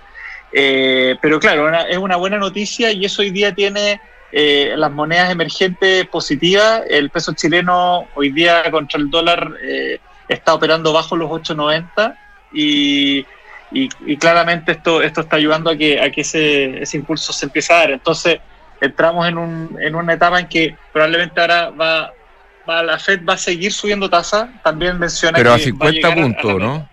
Eh, 0.51 1.15
pero 1.21 1.39
claro, 1.39 1.71
es 1.87 1.97
una 1.97 2.15
buena 2.15 2.37
noticia 2.37 2.91
y 2.91 3.05
eso 3.05 3.21
hoy 3.21 3.29
día 3.29 3.53
tiene 3.53 4.01
eh, 4.31 4.73
las 4.75 4.91
monedas 4.91 5.31
emergentes 5.31 6.07
positivas. 6.07 6.81
El 6.89 7.09
peso 7.11 7.33
chileno 7.33 8.07
hoy 8.15 8.31
día 8.31 8.69
contra 8.71 8.99
el 8.99 9.09
dólar 9.09 9.51
eh, 9.61 9.99
está 10.27 10.53
operando 10.53 10.91
bajo 10.91 11.15
los 11.15 11.29
8.90 11.29 12.17
y, 12.51 13.25
y, 13.71 14.17
claramente 14.17 14.71
esto, 14.71 15.01
esto 15.01 15.21
está 15.21 15.35
ayudando 15.35 15.69
a 15.69 15.75
que, 15.75 16.01
a 16.01 16.09
que 16.11 16.21
ese, 16.21 16.81
ese 16.81 16.97
impulso 16.97 17.31
se 17.33 17.45
empiece 17.45 17.73
a 17.73 17.77
dar. 17.77 17.91
Entonces 17.91 18.39
entramos 18.81 19.27
en, 19.27 19.37
un, 19.37 19.77
en 19.79 19.95
una 19.95 20.13
etapa 20.13 20.39
en 20.39 20.47
que 20.47 20.75
probablemente 20.91 21.39
ahora 21.39 21.69
va, 21.69 22.13
la 22.83 22.97
Fed 22.99 23.21
va 23.27 23.33
a 23.33 23.37
seguir 23.37 23.71
subiendo 23.71 24.09
tasa. 24.09 24.49
También 24.63 24.97
menciona 24.97 25.37
Pero 25.37 25.53
a 25.53 25.59
50 25.59 26.15
puntos, 26.15 26.59
¿no? 26.59 26.89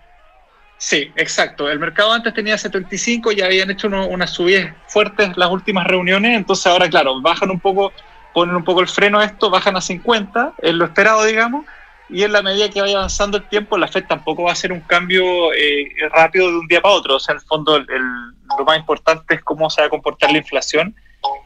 Sí, 0.77 1.11
exacto. 1.15 1.69
El 1.69 1.79
mercado 1.79 2.13
antes 2.13 2.33
tenía 2.33 2.57
75, 2.57 3.31
ya 3.31 3.45
habían 3.45 3.71
hecho 3.71 3.87
unas 3.87 4.29
subidas 4.29 4.73
fuertes 4.87 5.35
las 5.35 5.49
últimas 5.49 5.87
reuniones, 5.87 6.37
entonces 6.37 6.67
ahora, 6.67 6.87
claro, 6.87 7.19
bajan 7.19 7.49
un 7.49 7.59
poco, 7.59 7.91
ponen 8.31 8.55
un 8.55 8.63
poco 8.63 8.81
el 8.81 8.87
freno 8.87 9.19
a 9.19 9.25
esto, 9.25 9.49
bajan 9.49 9.75
a 9.75 9.81
50, 9.81 10.53
es 10.61 10.73
lo 10.75 10.85
esperado, 10.85 11.23
digamos, 11.23 11.65
y 12.09 12.23
en 12.23 12.31
la 12.31 12.41
medida 12.41 12.69
que 12.69 12.81
vaya 12.81 12.97
avanzando 12.97 13.37
el 13.37 13.47
tiempo, 13.49 13.77
la 13.77 13.87
Fed 13.87 14.05
tampoco 14.07 14.43
va 14.43 14.51
a 14.51 14.53
hacer 14.53 14.71
un 14.71 14.81
cambio 14.81 15.53
eh, 15.53 15.89
rápido 16.11 16.47
de 16.51 16.57
un 16.57 16.67
día 16.67 16.81
para 16.81 16.95
otro. 16.95 17.15
O 17.15 17.19
sea, 17.19 17.33
en 17.33 17.39
el 17.39 17.45
fondo, 17.45 17.79
lo 17.79 18.65
más 18.65 18.77
importante 18.77 19.35
es 19.35 19.43
cómo 19.43 19.69
se 19.69 19.81
va 19.81 19.87
a 19.87 19.89
comportar 19.89 20.31
la 20.31 20.37
inflación. 20.37 20.95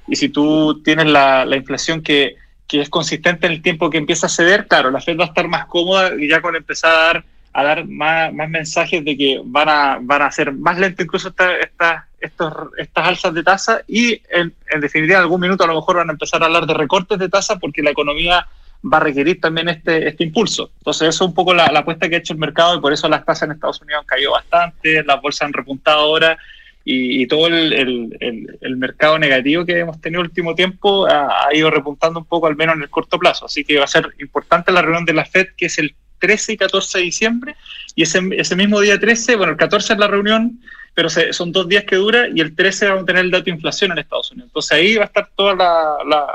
Y 0.08 0.16
si 0.16 0.30
tú 0.30 0.82
tienes 0.84 1.08
la 1.08 1.56
inflación 1.56 2.02
que 2.02 2.36
que 2.72 2.80
es 2.80 2.90
consistente 2.90 3.48
en 3.48 3.52
el 3.52 3.62
tiempo 3.62 3.90
que 3.90 3.98
empieza 3.98 4.28
a 4.28 4.30
ceder, 4.30 4.66
claro, 4.66 4.92
la 4.92 5.02
Fed 5.02 5.20
va 5.20 5.26
a 5.26 5.28
estar 5.28 5.46
más 5.46 5.66
cómoda 5.66 6.16
y 6.18 6.30
ya 6.30 6.42
con 6.42 6.56
empezar 6.56 6.94
a 6.94 7.04
dar, 7.04 7.26
a 7.52 7.64
dar 7.66 7.86
más, 7.86 8.34
más 8.34 8.50
mensajes 8.50 9.04
de 9.04 9.18
que 9.18 9.42
van 9.44 9.68
a, 9.68 9.98
van 10.02 10.22
a 10.22 10.32
ser 10.32 10.54
más 10.54 10.80
lento 10.80 11.04
incluso 11.04 11.28
esta, 11.28 11.54
esta, 11.58 12.08
estos, 12.22 12.54
estas 12.78 13.06
alzas 13.06 13.34
de 13.34 13.44
tasa 13.44 13.82
y 13.90 14.22
en, 14.30 14.54
definitiva 14.80 15.18
en 15.18 15.24
algún 15.24 15.42
minuto 15.42 15.66
a 15.66 15.68
lo 15.68 15.76
mejor 15.76 15.98
van 15.98 16.12
a 16.12 16.14
empezar 16.14 16.42
a 16.42 16.46
hablar 16.46 16.66
de 16.66 16.74
recortes 16.74 17.20
de 17.20 17.28
tasa 17.28 17.60
porque 17.60 17.84
la 17.84 17.90
economía 17.90 18.48
va 18.84 18.98
a 18.98 19.02
requerir 19.02 19.40
también 19.40 19.70
este, 19.70 20.08
este 20.08 20.24
impulso. 20.24 20.72
Entonces 20.80 21.10
eso 21.10 21.24
es 21.24 21.30
un 21.30 21.34
poco 21.34 21.54
la, 21.54 21.66
apuesta 21.66 22.10
que 22.10 22.16
ha 22.16 22.20
hecho 22.20 22.34
el 22.34 22.40
mercado 22.40 22.76
y 22.76 22.82
por 22.82 22.94
eso 22.94 23.08
las 23.08 23.26
tasas 23.26 23.44
en 23.44 23.52
Estados 23.54 23.82
Unidos 23.82 24.02
han 24.02 24.08
caído 24.08 24.32
bastante, 24.32 25.04
las 25.04 25.22
bolsas 25.22 25.48
han 25.48 25.54
repuntado 25.54 26.00
ahora 26.00 26.38
y, 26.84 27.28
todo 27.28 27.48
el, 27.48 28.78
mercado 28.78 29.20
negativo 29.20 29.66
que 29.66 29.80
hemos 29.80 30.02
tenido 30.02 30.22
el 30.22 30.28
último 30.28 30.56
tiempo 30.56 31.06
ha, 31.06 31.50
ido 31.54 31.70
repuntando 31.70 32.20
un 32.20 32.26
poco, 32.26 32.48
al 32.48 32.56
menos 32.56 32.76
en 32.76 32.82
el 32.82 32.90
corto 32.90 33.20
plazo. 33.20 33.46
Así 33.46 33.64
que 33.64 33.78
va 33.78 33.84
a 33.84 33.88
ser 33.88 34.10
importante 34.20 34.72
la 34.72 34.82
reunión 34.82 35.06
de 35.06 35.14
la 35.14 35.26
FED, 35.26 35.50
que 35.56 35.68
es 35.68 35.78
el 35.78 35.96
13 36.20 36.54
y 36.54 36.58
14 36.58 36.98
de 36.98 37.04
diciembre, 37.04 37.56
y 37.96 38.04
ese, 38.04 38.20
ese 38.36 38.56
mismo 38.56 38.80
día 38.80 39.00
13, 39.00 39.36
bueno, 39.36 39.52
el 39.54 39.58
14 39.58 39.94
es 39.94 40.00
la 40.00 40.08
reunión, 40.08 40.60
pero 40.94 41.10
son 41.10 41.52
dos 41.52 41.68
días 41.68 41.84
que 41.84 41.96
dura, 41.96 42.28
y 42.34 42.42
el 42.42 42.56
13 42.56 42.88
vamos 42.88 43.04
a 43.04 43.06
tener 43.06 43.26
el 43.26 43.32
dato 43.32 43.46
de 43.46 43.52
inflación 43.52 43.92
en 43.92 44.00
Estados 44.00 44.32
Unidos. 44.32 44.50
Entonces 44.50 44.72
ahí 44.72 44.96
va 44.96 45.04
a 45.04 45.08
estar 45.08 45.30
toda 45.36 45.56
la, 45.56 46.26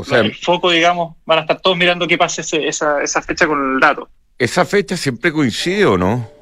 o 0.00 0.04
sea, 0.04 0.20
el 0.20 0.34
foco, 0.34 0.70
digamos, 0.70 1.16
van 1.24 1.38
a 1.38 1.40
estar 1.42 1.60
todos 1.60 1.76
mirando 1.76 2.06
qué 2.06 2.18
pasa 2.18 2.42
esa, 2.42 3.02
esa 3.02 3.22
fecha 3.22 3.46
con 3.46 3.74
el 3.74 3.80
dato. 3.80 4.08
¿Esa 4.38 4.64
fecha 4.64 4.96
siempre 4.96 5.32
coincide 5.32 5.84
o 5.84 5.98
no? 5.98 6.40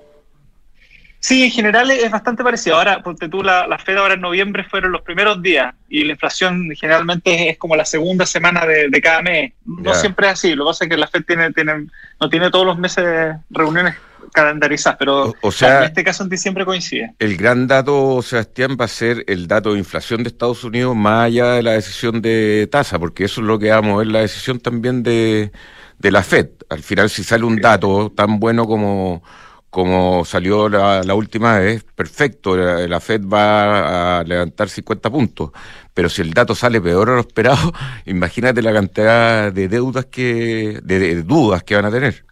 Sí, 1.20 1.42
en 1.44 1.50
general 1.50 1.90
es 1.90 2.11
bastante 2.11 2.44
parecido. 2.44 2.76
Ahora, 2.76 3.02
ponte 3.02 3.28
tú, 3.28 3.42
la, 3.42 3.66
la 3.66 3.78
Fed 3.78 3.96
ahora 3.96 4.14
en 4.14 4.20
noviembre 4.20 4.62
fueron 4.62 4.92
los 4.92 5.02
primeros 5.02 5.42
días 5.42 5.74
y 5.88 6.04
la 6.04 6.12
inflación 6.12 6.70
generalmente 6.78 7.50
es, 7.50 7.59
como 7.59 7.74
la 7.74 7.84
segunda 7.84 8.24
semana 8.24 8.64
de, 8.64 9.00
cada 9.02 9.22
mes. 9.22 9.52
No 9.64 9.94
siempre 9.94 10.28
es 10.28 10.34
así. 10.34 10.54
Lo 10.54 10.64
que 10.64 10.68
pasa 10.68 10.84
es 10.84 10.90
que 10.90 10.96
la 10.96 11.09
Fed 11.09 11.24
tiene, 11.26 11.52
tiene, 11.52 11.86
no 12.20 12.28
tiene 12.28 12.50
todos 12.50 12.66
los 12.66 12.78
meses 12.78 13.34
reuniones 13.50 13.96
calendarizadas, 14.33 14.99
pero 14.99 15.35
o, 15.41 15.53
sea, 15.53 15.79
en 15.79 15.85
este 15.85 16.05
caso 16.05 16.22
en 16.22 16.29
diciembre 16.29 16.64
coincide. 16.64 17.14
El 17.18 17.37
gran 17.37 17.66
dato, 17.66 18.22
Sebastián, 18.22 18.76
va 18.81 18.87
a 18.87 18.89
ser 18.89 19.24
el 19.26 19.47
dato 19.47 19.72
de 19.72 19.79
inflación 19.79 20.22
de 20.22 20.29
Estados 20.29 20.64
Unidos 20.64 20.95
más 20.97 21.26
allá 21.26 21.53
de 21.53 21.62
la 21.62 21.72
decisión 21.72 22.22
de 22.22 22.68
tasa, 22.70 22.99
porque 22.99 23.24
eso 23.24 23.41
es 23.41 23.47
lo 23.47 23.59
que 23.59 23.70
va 23.70 23.76
a 23.76 23.83
mover 23.83 24.09
la 24.09 24.20
decisión 24.20 24.61
también 24.61 25.03
de, 25.03 25.53
de 25.99 26.11
la 26.11 26.22
Fed. 26.22 26.49
Al 26.68 26.83
final, 26.83 27.11
si 27.11 27.24
sale 27.24 27.45
un 27.45 27.61
dato 27.61 28.12
tan 28.14 28.39
bueno 28.39 28.66
como 28.66 29.22
como 29.70 30.24
salió 30.24 30.68
la, 30.68 31.14
última 31.14 31.59
vez, 31.59 31.85
perfecto, 31.85 32.57
la, 32.57 33.01
Fed 33.01 33.22
va 33.26 34.20
a 34.20 34.24
levantar 34.24 34.68
50 34.68 35.11
puntos, 35.11 35.51
pero 35.93 36.09
si 36.09 36.22
el 36.22 36.33
dato 36.33 36.55
sale 36.55 36.81
peor 36.81 37.11
a 37.11 37.14
lo 37.14 37.20
esperado, 37.20 37.72
imagínate 38.07 38.62
la 38.62 38.72
cantidad 38.72 39.53
de 39.53 39.68
deudas 39.68 40.07
que, 40.07 40.81
de, 40.83 41.22
dudas 41.22 41.62
que 41.64 41.76
van 41.76 41.85
a 41.85 41.91
tener. 41.91 42.24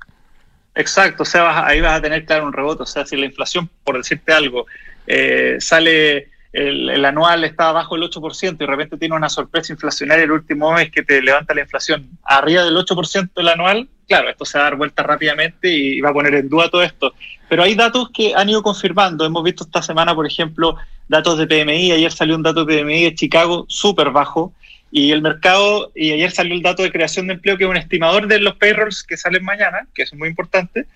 Exacto, 0.77 1.23
o 1.23 1.27
sea, 1.27 1.67
ahí 1.67 1.81
vas 1.81 1.99
a 1.99 2.03
tener 2.03 2.25
claro 2.27 2.47
un 2.47 2.53
rebote, 2.53 2.83
o 2.83 2.87
sea, 2.87 3.07
si 3.07 3.17
la 3.17 3.25
inflación, 3.25 3.69
por 3.83 3.97
decirte 3.97 4.33
algo, 4.33 4.67
eh, 5.07 5.57
sale 5.59 6.29
el, 6.53 7.05
anual 7.05 7.45
está 7.45 7.73
bajo 7.73 7.97
el 7.97 8.03
8% 8.03 8.55
y 8.55 8.57
de 8.57 8.67
repente 8.67 8.97
tiene 8.97 9.15
una 9.15 9.29
sorpresa 9.29 9.73
inflacionaria 9.73 10.25
el 10.25 10.33
último 10.33 10.73
mes 10.73 10.91
que 10.91 11.03
te 11.03 11.21
levanta 11.21 11.55
la 11.55 11.63
inflación 11.63 12.09
arriba 12.23 12.65
del 12.65 12.77
8% 12.77 13.31
el 13.37 13.49
anual, 13.49 13.89
claro, 14.07 14.29
esto 14.29 14.45
se 14.45 14.59
va 14.59 14.67
a 14.67 14.71
dar 14.71 14.79
vuelta 14.79 15.03
rápidamente 15.03 15.71
y 15.71 16.01
va 16.01 16.11
a 16.11 16.15
poner 16.15 16.35
en 16.35 16.49
duda 16.49 16.71
todo 16.71 16.83
esto. 16.83 17.15
Pero 17.49 17.63
hay 17.63 17.75
datos 17.75 18.11
que 18.11 18.35
han 18.35 18.49
ido 18.49 18.63
confirmando. 18.63 19.25
Hemos 19.25 19.45
visto 19.45 19.65
esta 19.65 19.83
semana, 19.83 20.15
por 20.15 20.27
ejemplo, 20.27 20.77
datos 21.09 21.39
de 21.39 21.47
PMI. 21.47 21.93
Ayer 21.93 22.13
salió 22.13 22.35
un 22.35 22.43
dato 22.43 22.65
de 22.65 22.83
PMI 22.83 23.05
de 23.05 23.15
Chicago 23.15 23.67
súper 23.69 24.11
bajo. 24.11 24.53
Y 24.91 25.13
el 25.13 25.23
mercado, 25.23 25.91
y 25.95 26.13
ayer 26.13 26.31
salió 26.31 26.55
el 26.55 26.63
dato 26.63 26.83
de 26.83 26.93
creación 26.93 27.27
de 27.27 27.35
empleo, 27.35 27.57
que 27.57 27.65
es 27.65 27.71
un 27.71 27.77
estimador 27.77 28.27
de 28.29 28.39
los 28.41 28.57
payrolls 28.57 29.03
que 29.03 29.17
salen 29.17 29.45
mañana, 29.45 29.87
que 29.95 30.03
es 30.03 30.15
muy 30.15 30.29
importante. 30.29 30.87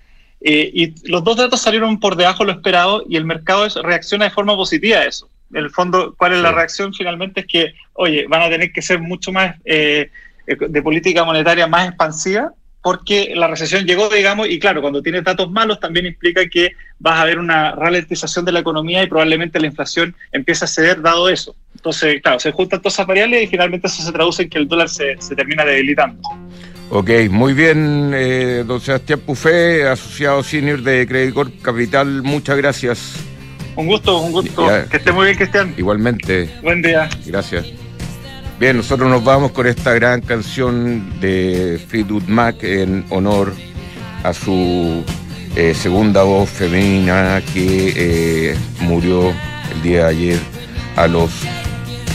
Eh, 0.40 0.70
y 0.72 1.10
los 1.10 1.22
dos 1.22 1.36
datos 1.36 1.60
salieron 1.60 2.00
por 2.00 2.16
debajo 2.16 2.44
de 2.44 2.52
lo 2.52 2.56
esperado 2.56 3.04
y 3.08 3.16
el 3.16 3.24
mercado 3.24 3.68
reacciona 3.82 4.24
de 4.26 4.30
forma 4.30 4.56
positiva 4.56 4.98
a 4.98 5.04
eso 5.04 5.28
en 5.52 5.64
el 5.64 5.70
fondo, 5.70 6.14
¿cuál 6.16 6.32
es 6.32 6.38
la 6.40 6.52
reacción 6.52 6.94
finalmente? 6.94 7.40
Es 7.40 7.46
que, 7.46 7.74
oye, 7.94 8.26
van 8.28 8.42
a 8.42 8.50
tener 8.50 8.72
que 8.72 8.82
ser 8.82 9.00
mucho 9.00 9.32
más 9.32 9.56
eh, 9.64 10.10
de 10.46 10.82
política 10.82 11.24
monetaria 11.24 11.66
más 11.66 11.88
expansiva 11.88 12.52
porque 12.82 13.32
la 13.34 13.46
recesión 13.46 13.84
llegó, 13.84 14.08
digamos, 14.08 14.48
y 14.48 14.58
claro, 14.58 14.80
cuando 14.80 15.02
tienes 15.02 15.22
datos 15.22 15.50
malos 15.50 15.80
también 15.80 16.06
implica 16.06 16.46
que 16.48 16.72
vas 16.98 17.20
a 17.20 17.24
ver 17.24 17.38
una 17.38 17.72
ralentización 17.72 18.44
de 18.44 18.52
la 18.52 18.60
economía 18.60 19.02
y 19.02 19.06
probablemente 19.06 19.60
la 19.60 19.66
inflación 19.66 20.14
empieza 20.32 20.64
a 20.64 20.68
ceder 20.68 21.02
dado 21.02 21.28
eso. 21.28 21.54
Entonces, 21.74 22.22
claro, 22.22 22.40
se 22.40 22.52
juntan 22.52 22.80
todas 22.80 22.94
esas 22.94 23.06
variables 23.06 23.44
y 23.44 23.46
finalmente 23.46 23.86
eso 23.86 24.02
se 24.02 24.12
traduce 24.12 24.42
en 24.44 24.50
que 24.50 24.58
el 24.58 24.68
dólar 24.68 24.88
se, 24.88 25.16
termina 25.36 25.64
debilitando. 25.64 26.20
Ok, 26.90 27.10
muy 27.30 27.52
bien, 27.52 28.12
eh, 28.14 28.64
don 28.66 28.80
Sebastián 28.80 29.20
Pufé, 29.20 29.86
asociado 29.86 30.42
senior 30.42 30.82
de 30.82 31.06
Credit 31.06 31.34
Corp 31.34 31.62
Capital, 31.62 32.22
muchas 32.22 32.56
gracias. 32.56 33.24
Un 33.76 33.86
gusto, 33.86 34.18
un 34.18 34.32
gusto. 34.32 34.66
que 34.90 34.96
esté 34.96 35.12
muy 35.12 35.26
bien, 35.26 35.36
Cristian. 35.36 35.74
Igualmente. 35.76 36.50
Buen 36.62 36.82
día. 36.82 37.08
Gracias. 37.26 37.89
Bien, 38.60 38.76
nosotros 38.76 39.08
nos 39.08 39.24
vamos 39.24 39.52
con 39.52 39.66
esta 39.66 39.94
gran 39.94 40.20
canción 40.20 41.18
de 41.18 41.80
Fleetwood 41.88 42.24
Mac 42.24 42.62
en 42.62 43.06
honor 43.08 43.54
a 44.22 44.34
su 44.34 45.02
eh, 45.56 45.72
segunda 45.74 46.24
voz 46.24 46.50
femenina 46.50 47.40
que 47.54 47.94
eh, 48.52 48.58
murió 48.80 49.32
el 49.72 49.82
día 49.82 50.00
de 50.00 50.08
ayer 50.10 50.38
a 50.96 51.06
los 51.06 51.30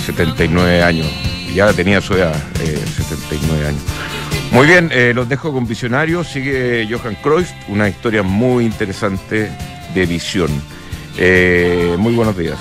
79 0.06 0.84
años. 0.84 1.08
Ya 1.52 1.74
tenía 1.74 2.00
su 2.00 2.14
edad, 2.14 2.36
79 2.60 3.64
eh, 3.64 3.68
años. 3.68 3.82
Muy 4.52 4.68
bien, 4.68 4.91
los 5.16 5.28
dejo 5.28 5.52
con 5.52 5.66
Visionarios. 5.66 6.28
Sigue 6.28 6.88
Johan 6.88 7.16
Cruyff, 7.24 7.50
una 7.70 7.89
historia 7.89 8.22
muy 8.22 8.66
interesante 8.66 9.50
de 9.96 10.06
visión. 10.06 10.52
Muy 11.98 12.14
buenos 12.14 12.38
días. 12.38 12.60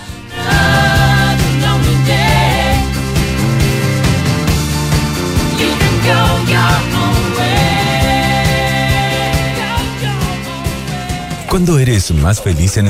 ¿Cuándo 11.49 11.79
eres 11.79 12.11
más 12.11 12.41
feliz 12.41 12.77
en 12.79 12.81
el 12.81 12.83